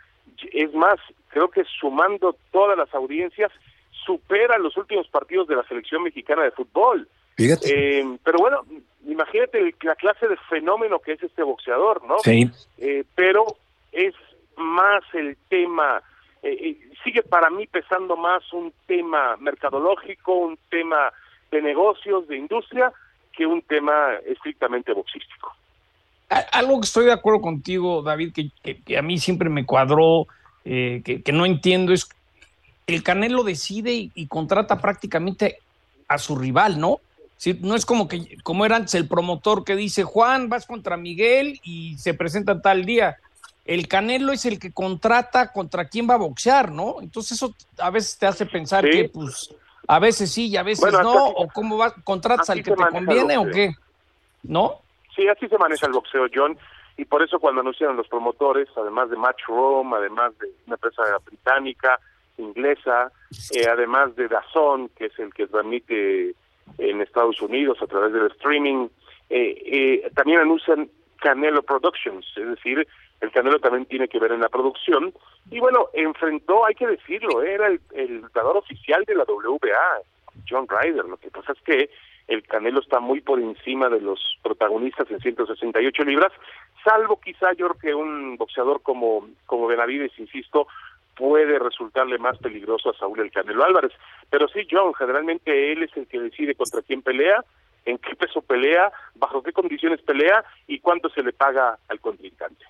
Es 0.52 0.72
más, 0.74 0.96
creo 1.28 1.48
que 1.48 1.64
sumando 1.80 2.36
todas 2.50 2.76
las 2.76 2.92
audiencias, 2.94 3.50
supera 4.04 4.58
los 4.58 4.76
últimos 4.76 5.08
partidos 5.08 5.48
de 5.48 5.56
la 5.56 5.64
selección 5.64 6.02
mexicana 6.02 6.44
de 6.44 6.50
fútbol. 6.52 7.08
Eh, 7.38 8.04
pero 8.22 8.38
bueno, 8.38 8.66
imagínate 9.06 9.74
la 9.82 9.94
clase 9.94 10.28
de 10.28 10.36
fenómeno 10.48 10.98
que 10.98 11.12
es 11.12 11.22
este 11.22 11.42
boxeador, 11.42 12.04
¿no? 12.04 12.18
Sí. 12.18 12.50
Eh, 12.78 13.04
pero 13.14 13.46
es 13.92 14.14
más 14.56 15.02
el 15.14 15.36
tema, 15.48 16.02
eh, 16.42 16.76
sigue 17.02 17.22
para 17.22 17.48
mí 17.48 17.66
pesando 17.66 18.16
más 18.16 18.52
un 18.52 18.72
tema 18.86 19.36
mercadológico, 19.38 20.34
un 20.34 20.58
tema 20.68 21.12
de 21.50 21.62
negocios, 21.62 22.28
de 22.28 22.36
industria, 22.36 22.92
que 23.32 23.46
un 23.46 23.62
tema 23.62 24.14
estrictamente 24.26 24.92
boxístico. 24.92 25.54
Algo 26.52 26.80
que 26.80 26.86
estoy 26.86 27.06
de 27.06 27.12
acuerdo 27.12 27.40
contigo, 27.40 28.02
David, 28.02 28.32
que, 28.32 28.96
a 28.96 29.02
mí 29.02 29.18
siempre 29.18 29.50
me 29.50 29.66
cuadró, 29.66 30.28
eh, 30.64 31.02
que, 31.04 31.32
no 31.32 31.44
entiendo, 31.44 31.92
es 31.92 32.08
el 32.86 33.02
Canelo 33.02 33.42
decide 33.42 34.10
y, 34.14 34.26
contrata 34.26 34.80
prácticamente 34.80 35.58
a 36.06 36.18
su 36.18 36.36
rival, 36.36 36.78
¿no? 36.78 37.00
Sí, 37.36 37.58
no 37.60 37.74
es 37.74 37.86
como 37.86 38.06
que 38.06 38.36
como 38.42 38.66
era 38.66 38.76
antes 38.76 38.94
el 38.94 39.08
promotor 39.08 39.64
que 39.64 39.74
dice 39.74 40.04
Juan, 40.04 40.48
vas 40.48 40.66
contra 40.66 40.96
Miguel 40.96 41.58
y 41.64 41.96
se 41.96 42.12
presenta 42.14 42.60
tal 42.60 42.84
día. 42.84 43.16
El 43.64 43.88
Canelo 43.88 44.32
es 44.32 44.44
el 44.44 44.58
que 44.58 44.72
contrata 44.72 45.50
contra 45.52 45.88
quién 45.88 46.08
va 46.08 46.14
a 46.14 46.18
boxear, 46.18 46.70
¿no? 46.70 46.96
Entonces 47.00 47.32
eso 47.32 47.54
a 47.78 47.90
veces 47.90 48.18
te 48.18 48.26
hace 48.26 48.44
pensar 48.44 48.88
que 48.88 49.08
pues 49.08 49.54
a 49.86 49.98
veces 49.98 50.30
sí 50.30 50.48
y 50.48 50.56
a 50.56 50.62
veces 50.62 50.92
no, 50.92 51.28
o 51.28 51.48
cómo 51.48 51.76
vas, 51.76 51.94
contratas 52.04 52.50
al 52.50 52.62
que 52.62 52.72
te 52.72 52.86
conviene 52.90 53.38
o 53.38 53.50
qué, 53.50 53.74
¿no? 54.42 54.80
Sí, 55.14 55.28
así 55.28 55.48
se 55.48 55.58
maneja 55.58 55.86
el 55.86 55.92
boxeo, 55.92 56.26
John, 56.32 56.56
y 56.96 57.04
por 57.04 57.22
eso 57.22 57.38
cuando 57.38 57.60
anunciaron 57.60 57.96
los 57.96 58.08
promotores, 58.08 58.68
además 58.76 59.10
de 59.10 59.16
Matchroom, 59.16 59.94
además 59.94 60.36
de 60.38 60.48
una 60.66 60.76
empresa 60.76 61.02
británica, 61.24 61.98
inglesa, 62.36 63.12
eh, 63.54 63.66
además 63.68 64.14
de 64.16 64.28
Dazón, 64.28 64.88
que 64.90 65.06
es 65.06 65.18
el 65.18 65.32
que 65.32 65.46
transmite 65.46 66.34
en 66.78 67.00
Estados 67.00 67.40
Unidos 67.40 67.78
a 67.82 67.86
través 67.86 68.12
del 68.12 68.26
streaming, 68.26 68.88
eh, 69.28 69.62
eh, 69.66 70.10
también 70.14 70.40
anuncian 70.40 70.90
Canelo 71.20 71.62
Productions, 71.62 72.26
es 72.36 72.48
decir, 72.48 72.86
el 73.20 73.30
Canelo 73.30 73.58
también 73.60 73.86
tiene 73.86 74.08
que 74.08 74.18
ver 74.18 74.32
en 74.32 74.40
la 74.40 74.48
producción, 74.48 75.12
y 75.50 75.60
bueno, 75.60 75.88
enfrentó, 75.92 76.64
hay 76.64 76.74
que 76.74 76.86
decirlo, 76.86 77.42
era 77.42 77.66
el, 77.66 77.80
el 77.92 78.24
oficial 78.34 79.04
de 79.04 79.14
la 79.14 79.24
WBA, 79.24 80.00
John 80.48 80.66
Ryder, 80.68 81.04
lo 81.04 81.16
que 81.18 81.30
pasa 81.30 81.52
es 81.52 81.60
que 81.62 81.90
el 82.30 82.44
Canelo 82.44 82.80
está 82.80 83.00
muy 83.00 83.20
por 83.20 83.40
encima 83.40 83.88
de 83.88 84.00
los 84.00 84.38
protagonistas 84.42 85.10
en 85.10 85.20
168 85.20 86.04
libras, 86.04 86.32
salvo 86.84 87.20
quizá 87.20 87.52
yo 87.54 87.74
que 87.74 87.92
un 87.92 88.36
boxeador 88.36 88.82
como, 88.82 89.28
como 89.46 89.66
Benavides, 89.66 90.12
insisto, 90.16 90.68
puede 91.16 91.58
resultarle 91.58 92.18
más 92.18 92.38
peligroso 92.38 92.90
a 92.90 92.96
Saúl 92.96 93.20
el 93.20 93.32
Canelo 93.32 93.64
Álvarez. 93.64 93.92
Pero 94.30 94.46
sí, 94.48 94.60
John, 94.70 94.94
generalmente 94.94 95.72
él 95.72 95.82
es 95.82 95.94
el 95.96 96.06
que 96.06 96.20
decide 96.20 96.54
contra 96.54 96.82
quién 96.82 97.02
pelea, 97.02 97.44
en 97.84 97.98
qué 97.98 98.14
peso 98.14 98.40
pelea, 98.42 98.92
bajo 99.16 99.42
qué 99.42 99.52
condiciones 99.52 100.00
pelea 100.00 100.44
y 100.68 100.78
cuánto 100.78 101.10
se 101.10 101.24
le 101.24 101.32
paga 101.32 101.78
al 101.88 101.98
contrincante. 101.98 102.64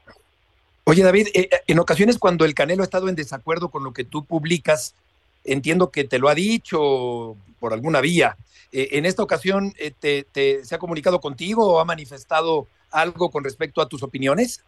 Oye, 0.85 1.03
David, 1.03 1.29
eh, 1.35 1.51
en 1.67 1.79
ocasiones 1.79 2.19
cuando 2.19 2.47
el 2.47 2.55
Canelo 2.55 2.83
ha 2.83 2.85
estado 2.85 3.11
en 3.11 3.15
desacuerdo 3.15 3.69
con 3.69 3.85
lo 3.85 3.93
que 3.93 4.05
tú 4.05 4.25
publicas, 4.25 4.97
entiendo 5.45 5.91
que 5.91 6.05
te 6.05 6.19
lo 6.19 6.29
ha 6.29 6.35
dicho 6.35 7.37
por 7.59 7.73
alguna 7.73 8.01
vía. 8.01 8.37
Eh, 8.73 8.89
¿En 8.93 9.07
esta 9.07 9.23
ocasión 9.23 9.73
eh, 9.79 9.93
te, 9.99 10.65
se 10.65 10.75
ha 10.75 10.79
comunicado 10.79 11.21
contigo 11.21 11.67
o 11.67 11.81
ha 11.81 11.85
manifestado 11.85 12.67
algo 12.91 13.31
con 13.31 13.45
respecto 13.45 13.81
a 13.81 13.89
tus 13.89 14.03
opiniones? 14.03 14.65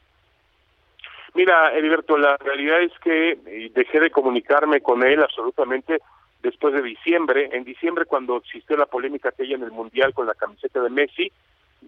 Mira, 1.34 1.74
Heriberto, 1.74 2.18
la 2.18 2.36
realidad 2.36 2.82
es 2.82 2.92
que 3.02 3.70
dejé 3.74 4.00
de 4.00 4.10
comunicarme 4.10 4.82
con 4.82 5.02
él 5.02 5.22
absolutamente 5.22 5.98
después 6.42 6.74
de 6.74 6.82
diciembre. 6.82 7.48
En 7.52 7.64
diciembre, 7.64 8.04
cuando 8.04 8.36
existió 8.36 8.76
la 8.76 8.86
polémica 8.86 9.30
aquella 9.30 9.56
en 9.56 9.62
el 9.62 9.70
Mundial 9.70 10.12
con 10.12 10.26
la 10.26 10.34
camiseta 10.34 10.82
de 10.82 10.90
Messi, 10.90 11.32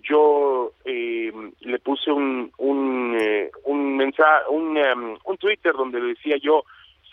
yo 0.02 0.72
eh, 0.84 1.32
le 1.60 1.78
puse 1.78 2.10
un 2.10 2.52
un, 2.58 3.16
eh, 3.18 3.50
un 3.64 3.96
mensaje, 3.96 4.44
em, 4.50 5.16
un 5.24 5.36
Twitter 5.38 5.72
donde 5.72 6.00
decía 6.00 6.36
yo, 6.42 6.64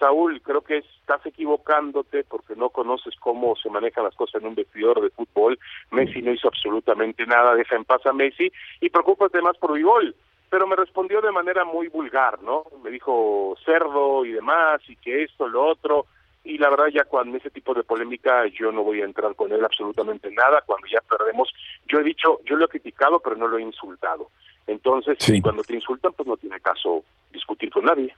Saúl, 0.01 0.41
creo 0.41 0.61
que 0.61 0.79
estás 0.79 1.23
equivocándote 1.27 2.23
porque 2.23 2.55
no 2.55 2.69
conoces 2.69 3.13
cómo 3.19 3.55
se 3.55 3.69
manejan 3.69 4.03
las 4.03 4.15
cosas 4.15 4.41
en 4.41 4.47
un 4.47 4.55
vestidor 4.55 4.99
de 4.99 5.11
fútbol. 5.11 5.59
Messi 5.91 6.23
no 6.23 6.33
hizo 6.33 6.47
absolutamente 6.47 7.23
nada, 7.27 7.53
deja 7.53 7.75
en 7.75 7.85
paz 7.85 8.03
a 8.07 8.11
Messi 8.11 8.51
y 8.79 8.89
preocúpate 8.89 9.39
más 9.43 9.57
por 9.57 9.73
mi 9.73 9.83
gol. 9.83 10.15
Pero 10.49 10.65
me 10.65 10.75
respondió 10.75 11.21
de 11.21 11.31
manera 11.31 11.65
muy 11.65 11.87
vulgar, 11.87 12.41
¿no? 12.41 12.63
Me 12.83 12.89
dijo 12.89 13.55
cerdo 13.63 14.25
y 14.25 14.31
demás 14.31 14.81
y 14.89 14.95
que 14.95 15.23
esto, 15.23 15.47
lo 15.47 15.67
otro 15.67 16.07
y 16.43 16.57
la 16.57 16.71
verdad 16.71 16.87
ya 16.87 17.03
con 17.03 17.35
ese 17.35 17.51
tipo 17.51 17.75
de 17.75 17.83
polémica 17.83 18.47
yo 18.47 18.71
no 18.71 18.83
voy 18.83 19.01
a 19.01 19.05
entrar 19.05 19.35
con 19.35 19.51
él 19.51 19.63
absolutamente 19.63 20.31
nada, 20.31 20.63
cuando 20.65 20.87
ya 20.87 20.99
perdemos, 21.01 21.53
yo 21.87 21.99
he 21.99 22.03
dicho, 22.03 22.39
yo 22.45 22.55
lo 22.55 22.65
he 22.65 22.69
criticado 22.69 23.19
pero 23.19 23.35
no 23.35 23.47
lo 23.47 23.59
he 23.59 23.61
insultado, 23.61 24.31
entonces 24.65 25.19
cuando 25.43 25.61
te 25.61 25.75
insultan 25.75 26.13
pues 26.13 26.27
no 26.27 26.37
tiene 26.37 26.59
caso 26.59 27.03
discutir 27.31 27.69
con 27.69 27.85
nadie. 27.85 28.15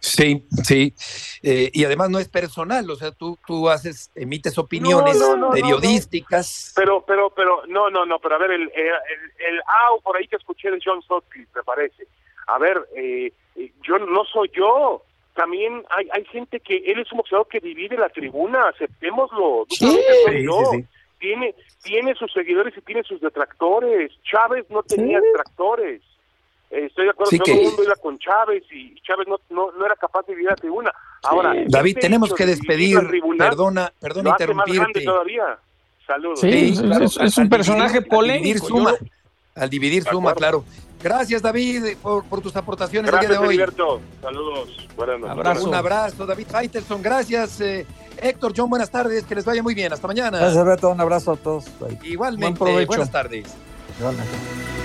Sí, 0.00 0.46
sí, 0.62 0.94
eh, 1.42 1.70
y 1.72 1.84
además 1.84 2.10
no 2.10 2.18
es 2.18 2.28
personal, 2.28 2.88
o 2.90 2.96
sea, 2.96 3.12
tú, 3.12 3.38
tú 3.46 3.68
haces, 3.68 4.10
emites 4.14 4.56
opiniones 4.58 5.18
periodísticas. 5.52 6.72
pero, 6.76 7.04
pero, 7.06 7.30
pero, 7.30 7.66
no, 7.66 7.90
no, 7.90 8.06
no, 8.06 8.18
pero 8.18 8.36
a 8.36 8.38
ver, 8.38 8.52
el, 8.52 8.62
el, 8.62 8.70
el, 8.72 9.60
por 10.02 10.16
ahí 10.16 10.26
que 10.28 10.36
escuché 10.36 10.70
de 10.70 10.78
John 10.84 11.02
Sutcliffe, 11.02 11.50
me 11.54 11.62
parece, 11.62 12.06
a 12.46 12.58
ver, 12.58 12.86
eh, 12.96 13.32
yo 13.82 13.98
no 13.98 14.24
soy 14.24 14.50
yo, 14.54 15.02
también 15.34 15.84
hay, 15.90 16.08
hay 16.12 16.24
gente 16.26 16.60
que 16.60 16.76
él 16.76 17.00
es 17.00 17.10
un 17.12 17.18
boxeador 17.18 17.48
que 17.48 17.60
divide 17.60 17.96
la 17.96 18.08
tribuna, 18.08 18.68
aceptémoslo. 18.68 19.66
Sí, 19.68 20.00
Tiene, 21.18 21.54
tiene 21.82 22.14
sus 22.14 22.32
seguidores 22.32 22.76
y 22.76 22.80
tiene 22.82 23.02
sus 23.02 23.20
detractores. 23.20 24.12
Chávez 24.22 24.66
no 24.70 24.82
tenía 24.82 25.20
detractores. 25.20 26.02
Eh, 26.74 26.86
estoy 26.86 27.04
de 27.04 27.10
acuerdo 27.10 27.30
que 27.30 27.38
todo 27.38 27.54
el 27.54 27.62
mundo 27.62 27.84
iba 27.84 27.94
con 27.94 28.18
Chávez 28.18 28.64
y 28.72 29.00
Chávez 29.02 29.28
no, 29.28 29.38
no, 29.50 29.70
no 29.78 29.86
era 29.86 29.94
capaz 29.94 30.26
de 30.26 30.32
dividir 30.32 30.50
la 30.50 30.56
tribuna. 30.56 30.92
Ahora, 31.22 31.54
David, 31.68 31.98
tenemos 32.00 32.34
que 32.34 32.46
despedir. 32.46 32.98
perdona, 33.38 33.92
perdona 34.00 34.30
interrumpirte. 34.30 35.04
todavía. 35.04 35.58
Saludos. 36.04 36.40
Sí, 36.40 36.74
es, 37.20 37.38
un 37.38 37.48
personaje 37.48 38.02
polémico. 38.02 38.90
Al 39.54 39.70
dividir 39.70 40.02
suma, 40.02 40.34
claro. 40.34 40.64
Gracias, 41.00 41.42
David, 41.42 41.96
por, 42.02 42.40
tus 42.40 42.56
aportaciones 42.56 43.12
el 43.12 43.20
día 43.20 43.28
de 43.28 43.38
hoy. 43.38 43.56
Saludos. 44.20 44.88
Buenas 44.96 45.20
noches. 45.20 45.62
Un 45.62 45.74
abrazo, 45.74 46.26
David 46.26 46.46
Faitelson. 46.48 47.02
Gracias, 47.02 47.60
eh, 47.60 47.86
Héctor, 48.20 48.52
John. 48.56 48.68
Buenas 48.68 48.90
tardes. 48.90 49.24
Que 49.24 49.36
les 49.36 49.44
vaya 49.44 49.62
muy 49.62 49.74
bien. 49.74 49.92
Hasta 49.92 50.08
mañana. 50.08 50.38
Gracias, 50.38 50.64
Beto. 50.64 50.90
Un 50.90 51.00
abrazo 51.00 51.32
a 51.32 51.36
todos. 51.36 51.66
Igualmente. 52.02 52.84
Buenas 52.86 53.12
tardes. 53.12 53.54
Igualmente. 53.98 54.83